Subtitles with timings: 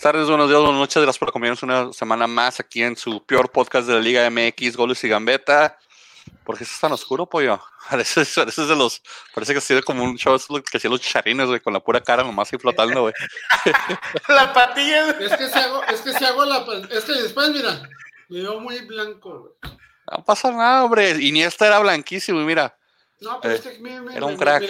[0.00, 1.02] Buenas tardes, buenos días, buenas noches.
[1.02, 4.74] Gracias por acompañarnos una semana más aquí en su peor podcast de la Liga MX,
[4.74, 5.76] Goles y Gambeta.
[6.42, 7.60] ¿Por qué es tan oscuro, pollo?
[7.90, 9.02] Parece, parece de los,
[9.34, 10.38] parece que ha sido como un show
[10.70, 13.14] que hacía los charines, güey, con la pura cara nomás ahí flotando, güey.
[14.28, 15.10] la patilla.
[15.10, 17.82] Es que se hago, es que se hago la, es que después, mira,
[18.30, 19.74] me veo muy blanco, güey.
[20.10, 21.10] No pasa nada, hombre.
[21.20, 22.74] Iniesta era blanquísimo, mira.
[23.20, 24.62] No, pero es que me, me, era un crack.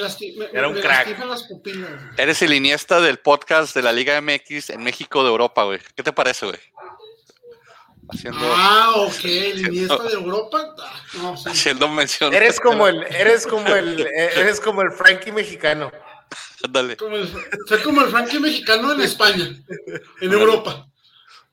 [0.53, 1.25] era un crack.
[1.25, 5.63] Las pupilas, Eres el Iniesta del podcast de la Liga MX en México de Europa,
[5.63, 5.79] güey.
[5.95, 6.59] ¿Qué te parece, güey?
[8.09, 10.75] Haciendo, ah, ok, el Iniesta de Europa.
[10.81, 11.49] Ah, no, sí.
[11.49, 12.35] Haciendo mención.
[12.35, 15.93] Eres como el, eres como el, eres como el Frankie mexicano.
[16.69, 16.97] Dale.
[16.97, 17.33] Como el,
[17.69, 19.49] soy como el Frankie mexicano en España,
[20.21, 20.89] en Europa.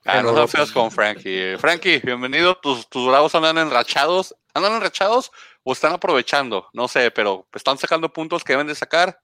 [0.03, 1.57] Ah, no feas con Frankie.
[1.59, 2.55] Frankie, bienvenido.
[2.55, 4.35] Tus, tus bravos andan enrachados.
[4.53, 5.31] ¿Andan enrachados
[5.69, 6.69] o están aprovechando?
[6.71, 9.19] No sé, pero están sacando puntos que deben de sacar.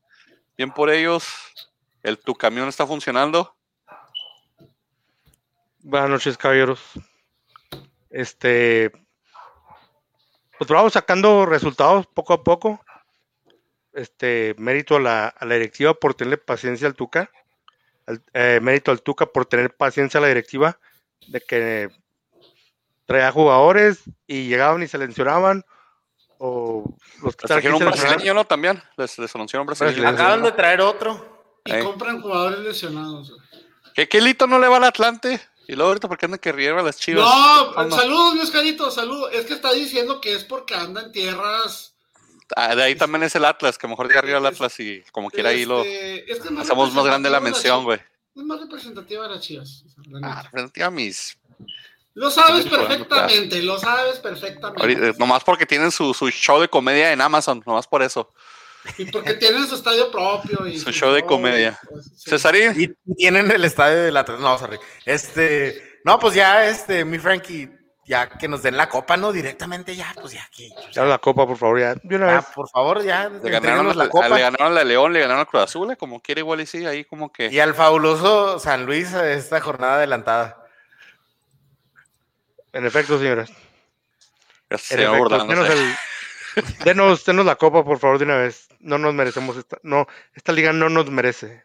[0.57, 1.25] Bien por ellos.
[2.03, 3.55] El, tu camión está funcionando.
[5.79, 6.81] Buenas noches, caballeros.
[8.09, 8.91] Este.
[10.57, 12.83] Pues vamos sacando resultados poco a poco.
[13.93, 17.29] Este, mérito a la, directiva por tenerle paciencia al Tuca
[18.33, 20.79] eh, mérito al Tuca por tener paciencia a la directiva
[21.27, 21.89] de que
[23.05, 25.63] traía jugadores y llegaban y se mencionaban
[26.45, 26.83] o
[27.21, 28.43] los que trajeron un brasileño, ¿no?
[28.43, 30.05] También les, les anunciaron brasileño.
[30.05, 31.45] Acaban de traer otro.
[31.63, 33.33] Y compran jugadores lesionados.
[33.93, 35.39] ¿Qué, ¿Qué lito no le va al Atlante?
[35.69, 37.23] Y luego ahorita, ¿por qué andan que riega las chivas?
[37.23, 39.29] No, saludos, mi Oscarito, saludos.
[39.31, 41.93] Es que está diciendo que es porque anda en tierras
[42.57, 45.31] Ah, de ahí también es el Atlas, que mejor de arriba el Atlas y como
[45.31, 47.99] quiera ahí lo este, hacemos más grande la mención, güey.
[48.35, 49.85] Es más representativa de las chivas.
[50.21, 51.37] ah, representativa a mis.
[52.15, 55.13] Lo sabes perfectamente, lo sabes perfectamente.
[55.17, 58.31] nomás porque tienen su, su, show de comedia en Amazon, nomás por eso.
[58.97, 60.67] Y porque tienen su estadio propio.
[60.67, 61.79] Y su, show de comedia.
[61.89, 62.73] Pues, Cesarín.
[62.79, 64.39] Y tienen el estadio del Atlas.
[64.39, 64.77] No, sorry.
[65.05, 65.99] Este.
[66.05, 67.69] No, pues ya, este, mi Frankie,
[68.05, 69.31] ya que nos den la copa, ¿no?
[69.31, 70.69] Directamente ya, pues ya aquí.
[70.91, 71.95] Ya la copa, por favor, ya.
[71.95, 72.45] De una vez.
[72.53, 73.29] por favor, ya.
[73.29, 74.27] Le ganaron la, copa.
[74.29, 77.05] le ganaron la León, le ganaron a Cruz Azul, como quiere igual y sí, ahí
[77.05, 77.47] como que.
[77.47, 80.62] Y al fabuloso San Luis esta jornada adelantada.
[82.73, 83.49] En efecto, señores.
[84.69, 85.45] en efecto,
[86.83, 88.67] denos, denos, la copa, por favor, de una vez.
[88.79, 89.79] No nos merecemos esta.
[89.83, 91.63] No, esta liga no nos merece.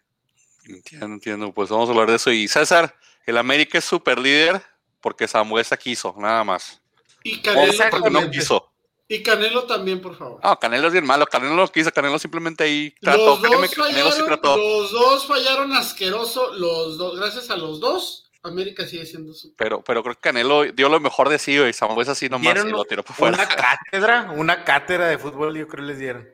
[0.66, 1.52] Entiendo, entiendo.
[1.52, 2.30] Pues vamos a hablar de eso.
[2.30, 2.94] Y César,
[3.26, 4.62] el América es super líder
[5.00, 6.80] porque Samuesa quiso, nada más.
[7.24, 8.12] Y Canelo también.
[8.12, 8.70] no quiso.
[9.08, 10.40] Y Canelo también, por favor.
[10.44, 11.26] No, Canelo es bien malo.
[11.26, 11.90] Canelo no quiso.
[11.90, 13.38] Canelo simplemente ahí trató.
[13.38, 16.52] Los dos, fallaron, los dos fallaron asqueroso.
[16.54, 19.54] Los dos, gracias a los dos, América sigue siendo su.
[19.56, 22.68] Pero, pero creo que Canelo dio lo mejor de sí, y Samuesa así nomás y
[22.68, 23.36] lo tiró por fuera.
[23.36, 26.28] Una cátedra, una cátedra de fútbol, yo creo les dieron.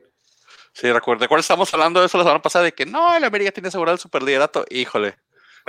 [0.72, 2.64] Sí, recuerda, ¿cuál estamos hablando de eso la semana pasada?
[2.64, 4.64] De que no, el América tiene asegurado el superliderato.
[4.70, 5.16] Híjole.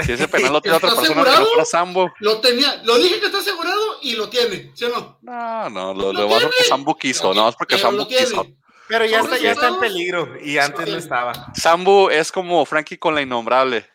[0.03, 2.11] Si ese penal lo tiene otra persona que Sambo.
[2.19, 5.19] Lo tenía, lo dije que está asegurado y lo tiene, ¿sí o no?
[5.21, 8.45] No, no, lo, lo, lo a porque Sambo quiso, no, es porque Sambo quiso.
[8.87, 11.53] Pero ya está, ya está en peligro y antes no estaba.
[11.55, 13.89] Sambo es como Frankie con la innombrable.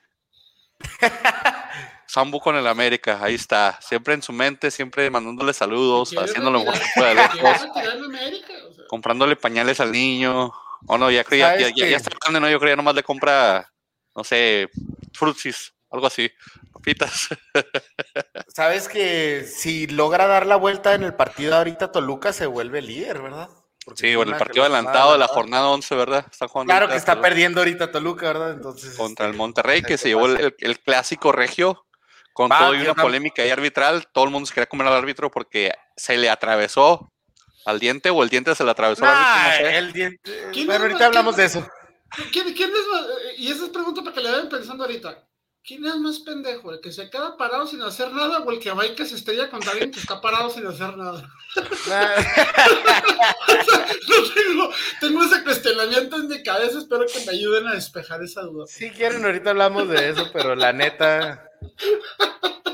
[2.11, 3.79] Sambo con el América, ahí está.
[3.81, 7.69] Siempre en su mente, siempre mandándole saludos, haciendo lo mejor que pueda lejos.
[8.89, 10.53] Comprándole pañales al niño.
[10.87, 13.71] O no, ya creía, ya, ya, ya, está grande, no, yo creía nomás le compra,
[14.17, 14.71] no sé,
[15.13, 16.31] frutsis algo así,
[16.73, 17.29] papitas.
[18.55, 23.21] Sabes que si logra dar la vuelta en el partido ahorita, Toluca se vuelve líder,
[23.23, 23.51] ¿verdad?
[23.95, 26.27] sí, bueno, el partido adelantado de la jornada 11, ¿verdad?
[26.31, 28.53] Está claro que está perdiendo ahorita Toluca, ¿verdad?
[28.53, 31.85] Entonces, Contra el este, Monterrey, que se llevó el, clásico regio,
[32.33, 34.07] con todo y una polémica y arbitral.
[34.13, 37.13] Todo el mundo se quería comer al árbitro porque se le atravesó
[37.67, 39.71] al diente o el diente se le atravesó al árbitro.
[39.71, 40.65] No El diente.
[40.67, 41.67] Bueno, ahorita hablamos de eso.
[42.33, 45.27] ¿Quién, quién es, y esa es pregunta para que le vayan pensando ahorita.
[45.63, 46.73] ¿Quién es más pendejo?
[46.73, 49.17] ¿El que se queda parado sin hacer nada o el que va y que se
[49.17, 51.31] estrella contra alguien que está parado sin hacer nada?
[54.35, 54.71] tengo,
[55.01, 58.67] tengo, ese cuestionamiento en mi cabeza, espero que me ayuden a despejar esa duda.
[58.67, 61.50] Si quieren, ahorita hablamos de eso, pero la neta.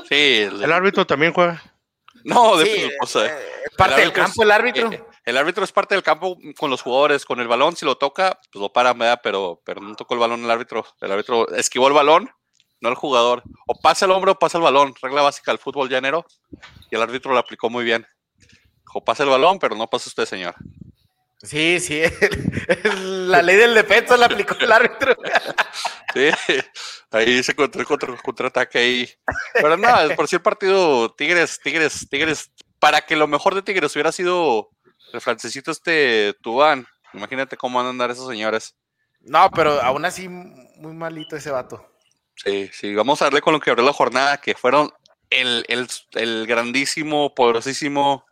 [0.09, 1.61] Sí, el, árbitro también juega.
[2.23, 3.45] No, de o sea, eh,
[3.77, 4.91] parte del campo el árbitro.
[4.91, 7.97] Eh, el árbitro es parte del campo con los jugadores, con el balón, si lo
[7.97, 10.85] toca, pues lo para, Pero, pero no tocó el balón el árbitro.
[11.01, 12.29] El árbitro esquivó el balón
[12.81, 13.43] no el jugador.
[13.65, 14.93] O pasa el hombro o pasa el balón.
[15.01, 16.25] Regla básica del fútbol llanero.
[16.89, 18.05] Y el árbitro lo aplicó muy bien.
[18.93, 20.55] O pasa el balón, pero no pasa usted, señor.
[21.43, 22.01] Sí, sí.
[23.03, 25.15] la ley del defensa la aplicó el árbitro.
[26.13, 26.29] sí,
[27.11, 29.09] ahí se encontró contra, contraataque ahí.
[29.53, 33.93] Pero nada, por si el partido Tigres, Tigres, Tigres, para que lo mejor de Tigres
[33.95, 34.69] hubiera sido
[35.13, 36.87] el francesito este Tubán.
[37.13, 38.75] Imagínate cómo van a andar esos señores.
[39.21, 41.85] No, pero aún así muy malito ese vato.
[42.35, 44.91] Sí, sí, vamos a darle con lo que abrió la jornada, que fueron
[45.29, 48.26] el, el, el grandísimo, poderosísimo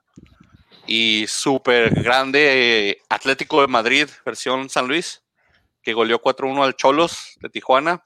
[0.87, 5.23] y súper grande eh, Atlético de Madrid, versión San Luis,
[5.81, 8.03] que goleó 4-1 al Cholos de Tijuana.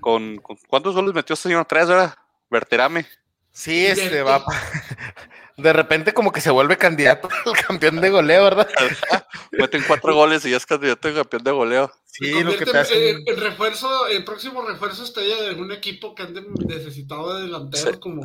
[0.00, 1.64] Con, con- ¿Cuántos goles metió este señor?
[1.66, 2.14] Tres, ¿verdad?
[2.50, 3.06] Verterame.
[3.52, 4.44] Sí, este va.
[5.58, 8.68] De repente, como que se vuelve candidato al campeón de goleo, ¿verdad?
[9.52, 11.92] Meten cuatro goles y ya es candidato a campeón de goleo.
[12.06, 13.10] Sí, lo que te hace.
[13.10, 17.94] en, en refuerzo, el próximo refuerzo estrella de algún equipo que ande necesitado de delanteros
[17.94, 18.22] Se- como,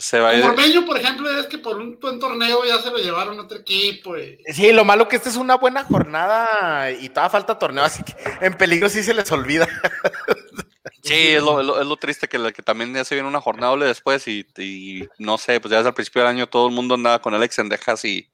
[0.00, 0.40] se- va a ir.
[0.42, 3.42] como Ormeño, por ejemplo, es que por un buen torneo ya se lo llevaron a
[3.42, 4.16] otro equipo.
[4.18, 8.02] y- Sí, lo malo que esta es una buena jornada y toda falta torneo, así
[8.02, 9.66] que en peligro sí se les olvida.
[11.02, 13.70] Sí, es lo, es lo- es lo triste que, también ya se viene una jornada
[13.70, 16.74] doble después y, y no sé, pues ya desde el principio del año todo el
[16.74, 18.28] mundo andaba con Alex Sendejas y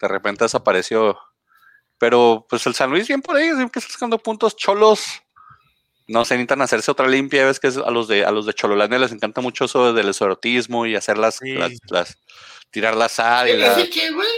[0.00, 1.18] de repente desapareció.
[1.98, 5.04] Pero pues el San Luis bien por ahí, siempre está sacando puntos cholos.
[6.10, 8.52] No sé, necesitan hacerse otra limpia, ves que es a los de a los de
[8.52, 11.52] Chololandia les encanta mucho eso del erotismo y hacer las, Sí.
[11.52, 12.18] las, las-
[12.70, 14.28] tirar la sal y la, ¿Así que, güey?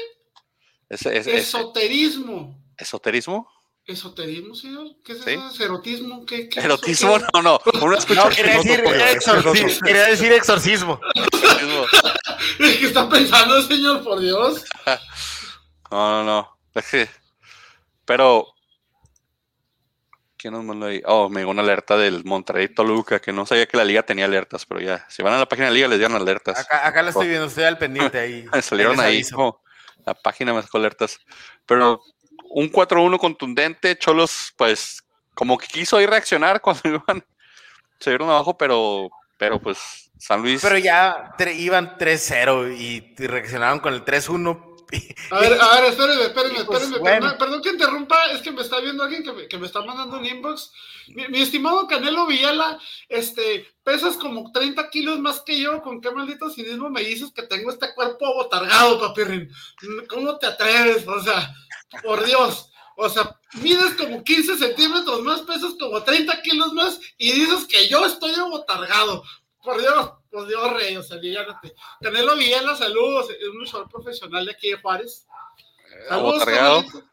[0.91, 2.63] ese- ese- ese- Esoterismo.
[2.77, 3.49] esoterismo.
[3.87, 4.87] ¿Esoterismo, señor?
[5.05, 5.31] ¿Qué es Sí.
[5.31, 5.49] eso?
[5.49, 6.25] ¿Es ¿Erotismo?
[6.27, 7.27] ¿Qué, qué Erotismo, eso?
[7.35, 7.61] no, no.
[7.81, 8.81] Uno escucha No, quería decir,
[9.17, 11.01] exorcismo, quería decir exorcismo.
[12.59, 14.03] ¿Qué está pensando, señor?
[14.05, 14.63] Por Dios.
[15.91, 16.59] No, no, no.
[16.75, 17.11] Es que-
[18.07, 18.52] Pero.
[20.43, 21.01] ¿Quién nos mandó ahí?
[21.07, 24.25] Oh, me llegó una alerta del Monterrey Toluca, que no sabía que la liga tenía
[24.25, 25.07] alertas, pero ya.
[25.09, 26.59] Si van a la página de la liga, les dieron alertas.
[26.59, 28.45] Acá, acá la estoy viendo, estoy al pendiente ahí.
[28.61, 29.23] Salieron ahí.
[29.31, 29.63] como
[30.05, 31.21] la página me sacó alertas.
[31.65, 32.03] Pero
[32.51, 33.97] un 4-1 contundente.
[33.97, 35.05] Cholos, pues,
[35.35, 37.25] como que quiso ahí reaccionar cuando iban.
[38.01, 39.11] Se dieron abajo, pero.
[39.39, 40.61] Pero pues, San Luis.
[40.61, 44.72] Pero ya iban 3-0 y y reaccionaron con el 3-1.
[45.31, 46.99] A ver, a ver, espérenme, espérenme, espérenme.
[47.01, 49.83] Perdón, perdón que interrumpa, es que me está viendo alguien que me, que me está
[49.83, 50.71] mandando un inbox.
[51.09, 52.79] Mi, mi estimado Canelo Villela,
[53.09, 55.81] este, pesas como 30 kilos más que yo.
[55.83, 59.51] ¿Con qué maldito cinismo me dices que tengo este cuerpo abotargado, papirrin?
[60.09, 61.07] ¿Cómo te atreves?
[61.07, 61.55] O sea,
[62.03, 62.69] por Dios.
[62.97, 67.89] O sea, mides como 15 centímetros más, pesas como 30 kilos más y dices que
[67.89, 69.23] yo estoy abotargado.
[69.63, 71.75] Por Dios, por Dios, rey, o sea, aliviánate.
[72.01, 75.27] Canelo Villela, saludos, es un luchador profesional de aquí de Juárez.
[76.09, 76.77] Saludos, abotargado.
[76.83, 77.05] Canelito.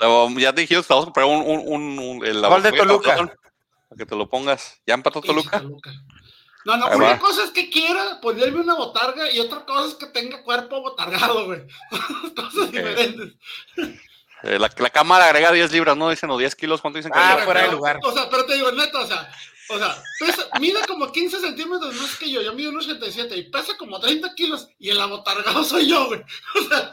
[0.00, 2.72] Luego, Ya te dijimos que vamos a comprar un, un, un, un- el Gol de
[2.72, 3.16] Toluca.
[3.16, 4.80] Para que te lo pongas.
[4.86, 5.60] ¿Ya empató Toluca?
[5.60, 5.90] Toluca.
[6.64, 7.18] No, no, Ahí una va.
[7.18, 11.46] cosa es que quiera ponerme una botarga y otra cosa es que tenga cuerpo botargado,
[11.46, 11.62] güey.
[12.36, 13.34] Cosas diferentes.
[14.42, 16.10] Eh, la, la cámara agrega 10 libras, ¿no?
[16.10, 17.98] Dicen, o 10 kilos, ¿cuánto dicen que Ah, fuera de lugar.
[18.04, 19.32] O sea, pero te digo, neta, o sea,
[19.70, 23.76] o sea, pesa, mide como 15 centímetros más que yo, yo mido 1,87 y pesa
[23.76, 26.20] como 30 kilos y el abotargado soy yo, güey.
[26.54, 26.90] O sea,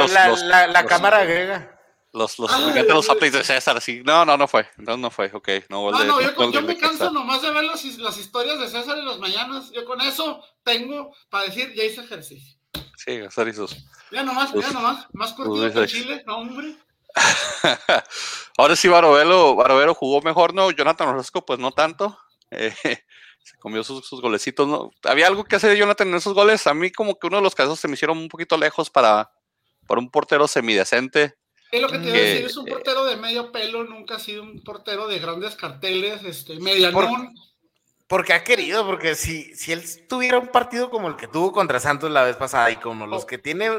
[0.00, 1.78] los, la, los, la- la los- cámara agrega.
[2.12, 4.02] los, los, Ah, me los updates de César, así.
[4.04, 4.68] No, no, no fue.
[4.78, 5.48] Entonces no fue, ok.
[5.70, 8.58] No, no, de- no, yo, gol yo me canso nomás de ver las, las historias
[8.60, 9.70] de César en las mañanas.
[9.72, 12.58] Yo con eso tengo para decir, ya hice ejercicio.
[12.96, 13.76] Sí, César y sus-
[14.10, 15.86] Ya nomás, ya nomás, más pues, que.
[15.86, 16.76] Chile, no, hombre.
[18.58, 20.70] Ahora sí, Barovero, Barovero jugó mejor, ¿no?
[20.70, 22.18] Jonathan Orozco, pues no tanto.
[22.50, 22.72] Eh,
[23.42, 24.90] se comió sus, sus golecitos, ¿no?
[25.04, 26.66] Había algo que hacer Jonathan en esos goles.
[26.66, 29.30] A mí como que uno de los casos se me hicieron un poquito lejos para,
[29.86, 31.34] para un portero semidecente.
[31.70, 34.16] Es lo que te iba a decir, es un eh, portero de medio pelo, nunca
[34.16, 37.34] ha sido un portero de grandes carteles, este, medianón.
[38.06, 41.80] Porque ha querido, porque si, si él tuviera un partido como el que tuvo contra
[41.80, 43.70] Santos la vez pasada y como los que tiene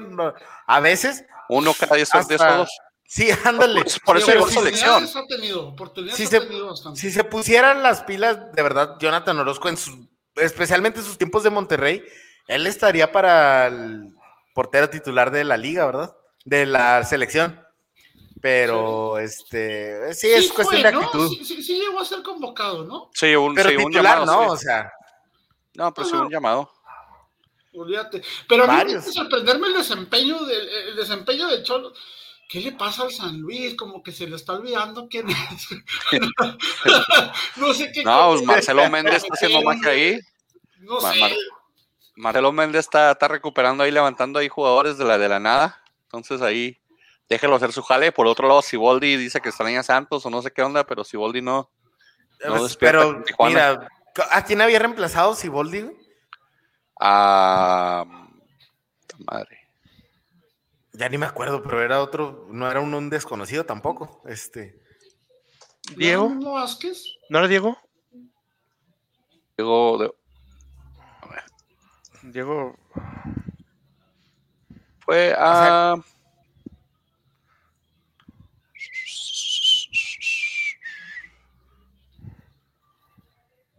[0.66, 2.70] a veces, Uno cada 10 Hasta- juegos.
[3.13, 3.84] Sí, ándale.
[3.84, 5.03] Por- por eso llegó selección.
[5.03, 7.00] ha tenido, oportunidades Sí ha se- tenido bastante.
[7.00, 9.77] Si se pusieran las pilas, de verdad, Jonathan Orozco, en
[10.36, 12.03] especialmente en sus tiempos de Monterrey,
[12.48, 14.10] él estaría para el
[14.53, 16.15] portero titular de la liga, ¿verdad?
[16.46, 17.60] De la selección.
[18.41, 21.00] Pero, este, sí, es Sí cuestión fue, de ¿no?
[21.05, 21.29] actitud.
[21.29, 23.10] Sí, sí, sí llegó a ser convocado, ¿no?
[23.13, 24.46] Sí, un, Pero sí, un titular, llamado.
[24.46, 24.51] ¿no?
[24.51, 24.65] O sí.
[24.65, 24.91] sea,
[25.75, 26.72] No, pero sí, No, un llamado.
[27.75, 28.22] Olvídate.
[28.48, 31.93] Pero a mí me sorprenderme el desempeño del el desempeño del Cholo.
[32.54, 33.74] ¿Qué le pasa al San Luis?
[33.74, 35.68] Como que se le está olvidando quién es.
[37.58, 38.04] no sé qué.
[38.04, 40.20] No, pues Marcelo Méndez está haciendo magia ahí.
[40.78, 41.20] No sé.
[41.20, 41.32] Mar-
[42.16, 45.82] Marcelo Méndez está, está recuperando ahí, levantando ahí jugadores de la, de la nada.
[46.04, 46.78] Entonces ahí
[47.28, 48.12] déjelo hacer su jale.
[48.12, 51.04] Por otro lado, Siboldi dice que extraña a Santos o no sé qué onda, pero
[51.04, 51.72] Siboldi no.
[52.46, 53.88] No pues, pero mira,
[54.30, 55.82] ¿a quién había reemplazado Siboldi?
[55.82, 55.96] güey?
[57.00, 58.06] Ah,
[59.26, 59.62] madre.
[60.94, 64.22] Ya ni me acuerdo, pero era otro, no era un, un desconocido tampoco.
[64.26, 64.80] Este,
[65.98, 66.30] Diego.
[66.30, 67.04] ¿No Vázquez?
[67.30, 67.78] ¿No era Diego?
[69.58, 70.14] Llegó de-
[72.24, 72.76] Diego.
[75.00, 75.96] fue a.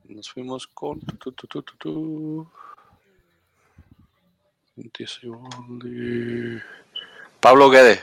[0.05, 1.01] Nos fuimos con.
[1.01, 2.51] tu, tu, tu, tu, tu.
[7.45, 8.03] Pablo Guede.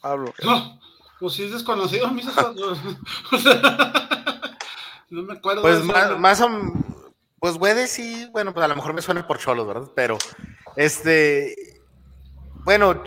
[0.00, 0.34] Pablo.
[0.42, 0.80] No,
[1.20, 2.20] pues si es desconocido, a mí
[5.10, 5.62] no me acuerdo.
[5.62, 6.50] Pues de más, más o
[7.38, 9.88] pues Güedes sí, bueno, pues a lo mejor me suena por cholos, ¿verdad?
[9.94, 10.18] Pero,
[10.74, 11.80] este,
[12.64, 13.00] bueno,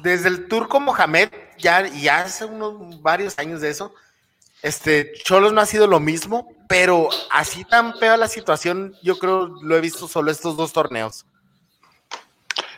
[0.00, 3.92] desde el turco Mohamed, ya, ya hace unos varios años de eso,
[4.62, 9.46] este, Cholos no ha sido lo mismo, pero así tan fea la situación, yo creo
[9.60, 11.26] lo he visto solo estos dos torneos.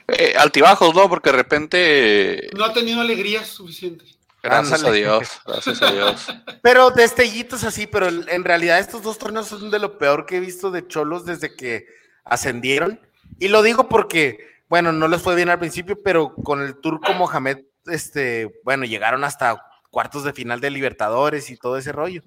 [0.08, 1.08] Eh, altibajos, ¿no?
[1.08, 2.50] Porque de repente.
[2.56, 4.04] No ha tenido alegría suficiente.
[4.42, 4.90] Gracias a.
[4.90, 5.28] Dios.
[5.46, 6.26] Gracias a Dios.
[6.62, 10.40] Pero destellitos así, pero en realidad estos dos torneos son de lo peor que he
[10.40, 11.86] visto de Cholos desde que
[12.24, 13.00] ascendieron.
[13.38, 14.38] Y lo digo porque,
[14.68, 19.24] bueno, no les fue bien al principio, pero con el turco Mohamed, este, bueno, llegaron
[19.24, 22.22] hasta cuartos de final de Libertadores y todo ese rollo.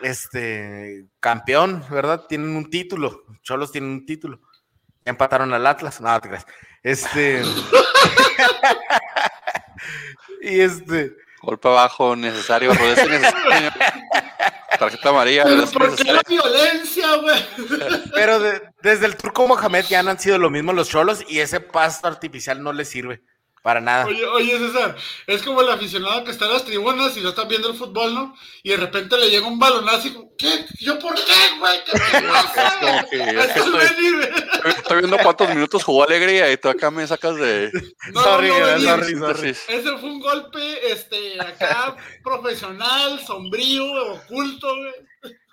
[0.00, 2.26] Este, campeón, ¿verdad?
[2.28, 3.24] Tienen un título.
[3.42, 4.40] Cholos tienen un título.
[5.04, 6.00] Empataron al Atlas.
[6.00, 6.46] No, te creas.
[6.82, 7.42] Este.
[10.42, 11.12] y este.
[11.42, 12.72] Golpe abajo, necesario.
[14.78, 15.44] Tarjeta amarilla.
[15.44, 16.14] Pero es ¿por qué necesario.
[16.14, 17.44] la violencia, güey?
[18.14, 21.38] Pero de- desde el turco Mohamed ya no han sido lo mismo los cholos y
[21.40, 23.22] ese pasto artificial no les sirve
[23.64, 24.04] para nada.
[24.04, 24.94] Oye, oye, César,
[25.26, 28.12] es como el aficionado que está en las tribunas y no está viendo el fútbol,
[28.14, 28.36] ¿no?
[28.62, 30.66] Y de repente le llega un balonazo y como, ¿qué?
[30.80, 31.22] ¿Yo por qué,
[31.58, 31.78] güey?
[31.86, 32.68] ¿Qué te pasa?
[32.68, 33.74] Es como que- es que Haz el
[34.70, 37.70] estoy- viendo cuántos minutos jugó Alegría y tú acá me sacas de.
[38.12, 39.64] No, Sorry, no, síntesis.
[39.66, 44.92] Ese fue un golpe, este, acá, profesional, sombrío, oculto, güey.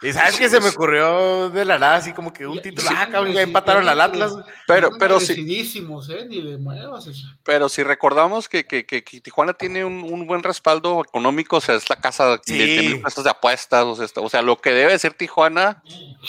[0.03, 2.87] Y sabes que se me ocurrió de la nada, así como que un título.
[2.89, 4.01] sí, Ah, cabrón, ya empataron sí, al.
[4.01, 4.33] Atlas.
[4.65, 6.25] Pero, Andan pero sí, merecidísimos, ¿eh?
[6.27, 7.27] Ni le muevas eso.
[7.43, 11.61] pero si recordamos que, que, que- que Tijuana tiene un, un buen respaldo económico, o
[11.61, 12.57] sea, es la casa de, Sí.
[12.57, 15.83] de mil pesos de apuestas, o sea, o sea, lo que debe ser Tijuana,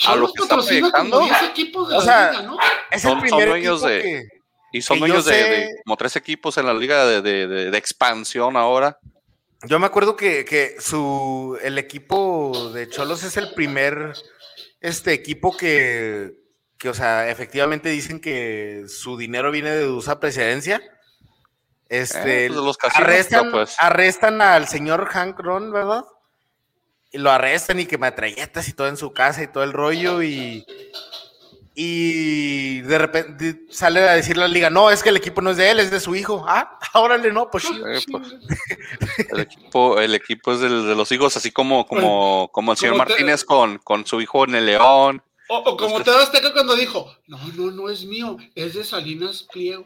[0.07, 2.57] a lo que está proyectando, como 10 equipos de o sea, liga, ¿no?
[2.91, 4.27] Es Son- el son dueños equipo de- que.
[4.71, 7.71] y son dueños de, sé- de como tres equipos en la liga de, de- de-
[7.71, 8.99] de expansión ahora.
[9.65, 14.13] Yo me acuerdo que, que su el equipo de Cholos es el primer
[14.81, 16.33] este equipo que,
[16.77, 20.81] que, o sea, efectivamente dicen que su dinero viene de dudosa precedencia.
[21.87, 26.03] Este, Eh, pues los casinos, arrestan, pues- arrestan al señor Hank Ron, ¿verdad?
[27.11, 30.23] Y lo arrestan y que metralletas y todo en su casa y todo el rollo
[30.23, 30.65] y
[31.75, 35.57] y de repente sale a decir la liga, no, es que el equipo no es
[35.57, 36.45] de él, es de su hijo.
[36.47, 37.81] Ah, órale, no, pues sí.
[37.87, 38.33] Eh, pues,
[39.31, 42.93] el, equipo, el equipo es del- de los hijos, así como, como, como el señor
[42.93, 45.23] Como te- Martínez con, con su hijo en el León.
[45.49, 48.83] O, o como Los te Azteca cuando dijo, no, no, no es mío, es de
[48.83, 49.85] Salinas Pliego.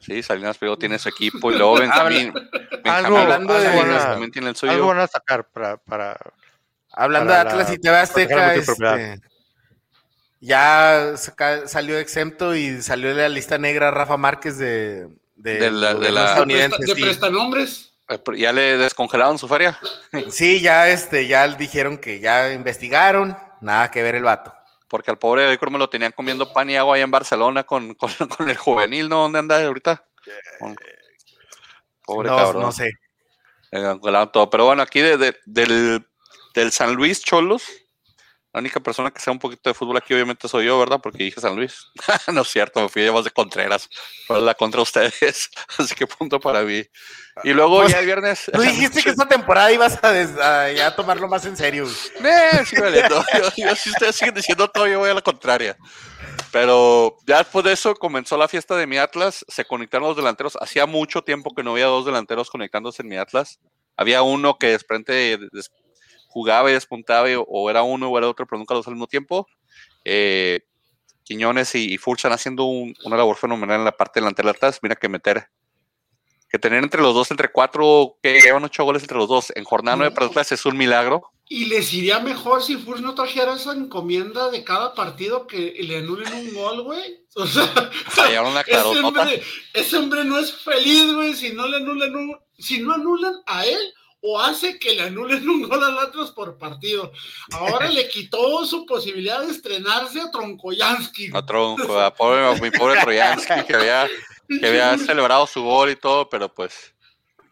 [0.00, 2.32] Sí, Salinas Pliego tiene su equipo y luego Benjamín.
[2.32, 4.72] Benjamín Algo- hablando de- también tiene el suyo.
[4.72, 6.18] Algo van a sacar para, para
[6.94, 9.20] Hablando para de Atlas la- y TV Azteca, este,
[10.44, 11.14] ya
[11.66, 15.06] salió exento y salió de la lista negra Rafa Márquez de,
[15.36, 17.00] de, De la- de la- estadounidense, sí.
[17.00, 17.94] prestanombres.
[18.08, 19.78] Eh, Ya le descongelaron su feria.
[20.30, 24.52] Sí, ya este, ya dijeron que ya investigaron, nada que ver el vato.
[24.88, 27.94] Porque al pobre Víctor me lo tenían comiendo pan y agua allá en Barcelona con,
[27.94, 29.22] con, con el juvenil, ¿no?
[29.22, 30.04] ¿Dónde anda ahorita?
[30.58, 30.76] Con-
[32.04, 32.62] Pobre no, cabrón.
[32.62, 32.90] no sé.
[33.70, 36.04] Pero bueno, aquí de- de- del,
[36.54, 37.62] del San Luis Cholos,
[38.52, 41.00] la única persona que sea un poquito de fútbol aquí obviamente soy yo, ¿verdad?
[41.02, 41.86] Porque dije San Luis.
[42.32, 43.88] no es cierto, me fui a de Contreras.
[44.28, 45.50] Pero la contra ustedes.
[45.78, 46.84] Así que punto para mí.
[47.44, 48.50] Y luego Pues, ya el viernes.
[48.52, 51.88] Tú dijiste que esta temporada ibas a, des- a ya tomarlo más en serio.
[52.22, 53.24] Eh, sí, valiendo.
[53.32, 55.76] Yo, yo, si ustedes siguen diciendo todo, yo voy a la contraria.
[56.50, 60.58] Pero ya después de eso comenzó la fiesta de mi Atlas, se conectaron los delanteros.
[60.60, 63.58] Hacía mucho tiempo que no había dos delanteros conectándose en mi Atlas.
[63.96, 65.50] Había uno que de
[66.32, 69.06] jugaba y despuntaba, y- o era uno o era otro, pero nunca los al mismo
[69.06, 69.46] tiempo.
[70.04, 70.60] Eh,
[71.24, 74.56] Quiñones y, y Furch están haciendo un- una labor fenomenal en la parte delantera del
[74.56, 74.80] Atlas.
[74.82, 75.46] Mira que meter,
[76.50, 79.64] que tener entre los dos, entre cuatro, que llevan ocho goles entre los dos en
[79.64, 81.22] jornada nueve para Atlas es un milagro.
[81.48, 85.98] Y les iría mejor si Furs no trajera esa encomienda de cada partido que le
[85.98, 87.24] anulen un gol, güey.
[87.36, 87.62] O sea,
[88.90, 89.42] ese hombre,
[89.74, 93.64] ese hombre no es feliz, güey, si no le anulan un, si no anulan a
[93.66, 93.78] él
[94.24, 97.12] o hace que le anulen un gol al Atlas por partido.
[97.50, 101.30] Ahora le quitó su posibilidad de estrenarse a Troncoyansky.
[101.30, 101.42] güey.
[101.42, 104.08] A tronco, a pobre, mi pobre Troyansky que había,
[104.60, 106.94] que había celebrado su gol y todo, pero pues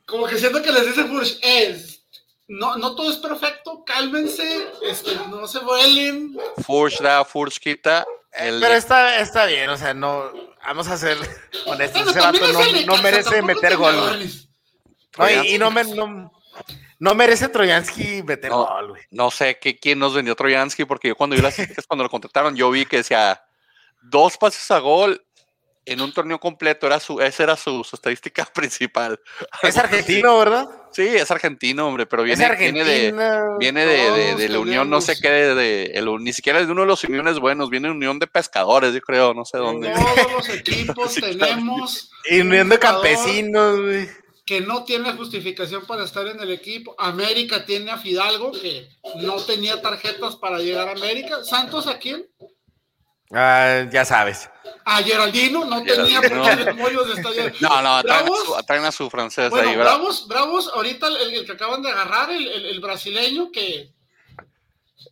[0.07, 2.01] Como que siento que les dice Furs, es
[2.47, 6.37] no, no todo es perfecto, cálmense, este, no se vuelen.
[6.67, 8.05] Furch da, Furch quita.
[8.33, 10.33] El, Pero está, está bien, o sea, no,
[10.65, 11.17] vamos a ser
[11.67, 12.39] honestos, ese vato
[12.87, 13.95] no, merece meter te gol.
[15.19, 16.33] No, y, y no me, no-
[16.99, 18.67] No merece Troyansky meter No.
[18.67, 19.03] gol, güey.
[19.11, 22.11] No sé qué, quién nos vendió Troyansky, porque yo cuando vi las estadísticas, cuando lo
[22.11, 23.43] contrataron, yo vi que decía
[24.03, 25.25] dos pases a gol
[25.87, 26.87] en un torneo completo.
[26.87, 29.19] Era su, esa era su, su estadística principal.
[29.63, 30.69] Es argentino, ¿verdad?
[30.93, 33.15] Sí, es argentino, hombre, pero viene, viene de,
[33.61, 36.73] viene de, de- la unión, no sé qué, de, de- el- ni siquiera es de
[36.73, 39.93] uno de los uniones buenos, viene de unión de pescadores, yo creo, no sé dónde.
[39.93, 44.09] Todos los equipos tenemos Y unión un de campesinos, güey.
[44.47, 46.95] Que no tiene justificación para estar en el equipo.
[46.99, 51.45] América tiene a Fidalgo, que no tenía tarjetas para llegar a América.
[51.45, 52.27] ¿Santos a quién?
[53.33, 54.51] Ah, ya sabes.
[54.85, 56.65] A Geraldino, no tenía Geraldino.
[56.65, 57.53] demonios está allá.
[57.61, 59.95] No, no, traen a su, traen a su francés bueno, ahí, ¿verdad?
[59.99, 63.93] Bravos, Bravos, ahorita el, el que acaban de agarrar, el, el- el brasileño, que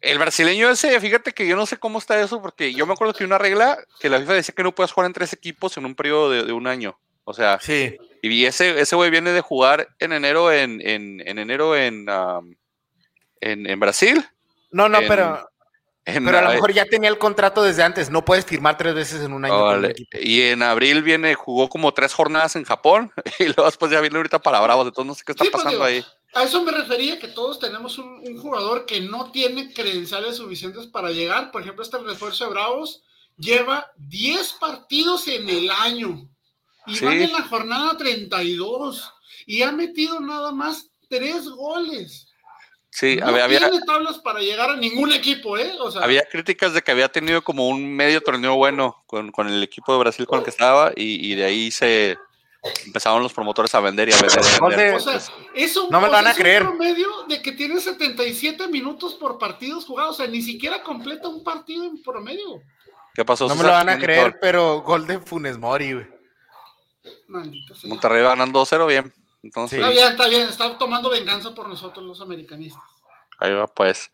[0.00, 3.14] El brasileño ese, fíjate que yo no sé cómo está eso, porque yo me acuerdo
[3.14, 5.84] que una regla que la FIFA decía que no puedes jugar en tres equipos en
[5.84, 6.98] un periodo de, de un año.
[7.22, 7.96] O sea, Sí.
[8.22, 12.54] Y ese ese güey viene de jugar en enero en, en, en enero en, um,
[13.40, 14.24] en, en Brasil.
[14.70, 15.48] No, no, En- pero,
[16.04, 18.10] en- pero a lo mejor ya tenía el contrato desde antes.
[18.10, 19.80] No puedes firmar tres veces en un año.
[20.20, 24.16] y en abril viene, jugó como tres jornadas en Japón, y luego después ya viene
[24.16, 26.04] ahorita para Bravos, entonces no sé qué está Sí, pues, pasando ahí.
[26.34, 30.86] a eso me refería, que todos tenemos un, un jugador que no tiene credenciales suficientes
[30.86, 31.50] para llegar.
[31.50, 33.02] Por ejemplo, este refuerzo de Bravos
[33.36, 36.28] lleva 10 partidos en el año
[36.88, 37.04] y Sí.
[37.04, 39.12] van en la jornada 32
[39.46, 42.26] y ha metido nada más tres goles.
[42.90, 45.72] Sí, no había, había, tiene tablas para llegar a ningún equipo, ¿eh?
[45.78, 49.46] O sea, había críticas de que había tenido como un medio torneo bueno con, con
[49.48, 52.18] el equipo de Brasil con el que estaba, y, y de ahí se
[52.86, 54.40] empezaron los promotores a vender y a vender.
[54.42, 54.90] y a vender.
[54.90, 55.20] de- o sea,
[55.54, 56.62] es un, No me van a es un creer.
[56.64, 61.44] promedio de que tiene 77 minutos por partidos jugados, o sea, ni siquiera completa un
[61.44, 62.60] partido en promedio.
[63.14, 63.46] ¿Qué pasó?
[63.48, 66.06] No me lo van a creer, pero gol de Funes Mori, güey.
[67.28, 67.88] Maldita sea.
[67.88, 69.12] Monterrey va ganando 2-0, bien.
[69.42, 72.82] Entonces, Está bien, está bien, está tomando venganza por nosotros los americanistas.
[73.38, 74.10] ahí va, pues.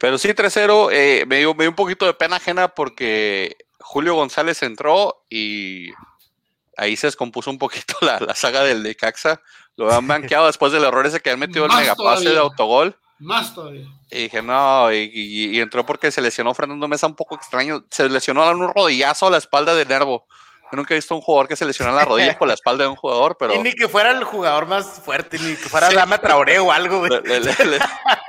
[0.00, 4.14] Pero sí, 3-0, eh, me, dio, me dio un poquito de pena ajena porque Julio
[4.14, 5.90] González entró y
[6.76, 9.40] ahí se descompuso un poquito la, la saga del de Caxa.
[9.76, 12.30] Lo han banqueado después del error ese que han metido el megapase todavía.
[12.30, 12.96] de autogol.
[13.20, 13.86] Más todavía.
[14.10, 17.84] Y dije, no, y, y- y entró porque se lesionó Fernando Mesa un poco extraño.
[17.90, 20.26] Se lesionó a un rodillazo a la espalda de Nervo.
[20.70, 22.90] Yo nunca he visto un jugador que se lesiona la rodilla por la espalda de
[22.90, 26.18] un jugador, pero Y ni que fuera el jugador más fuerte, ni que fuera Dama
[26.18, 27.10] Traoré o algo, güey.
[27.10, 27.78] le, le- le- le-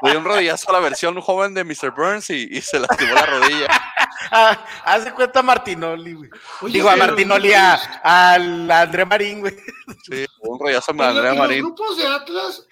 [0.01, 1.91] le dio un rodillazo a la versión joven de Mr.
[1.91, 3.67] Burns y, y se lastimó la rodilla.
[4.31, 6.29] Ah, haz de cuenta a Martinoli, güey.
[6.61, 7.73] Oye, Digo, a Martinoli, a,
[8.03, 9.55] al André Marín, güey.
[10.03, 11.63] Sí, un rodillazo a Andrea y los Marín.
[11.63, 12.67] grupos de Atlas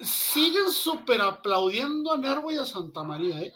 [0.00, 3.52] siguen súper aplaudiendo a Nervo y a Santa María, ¿eh?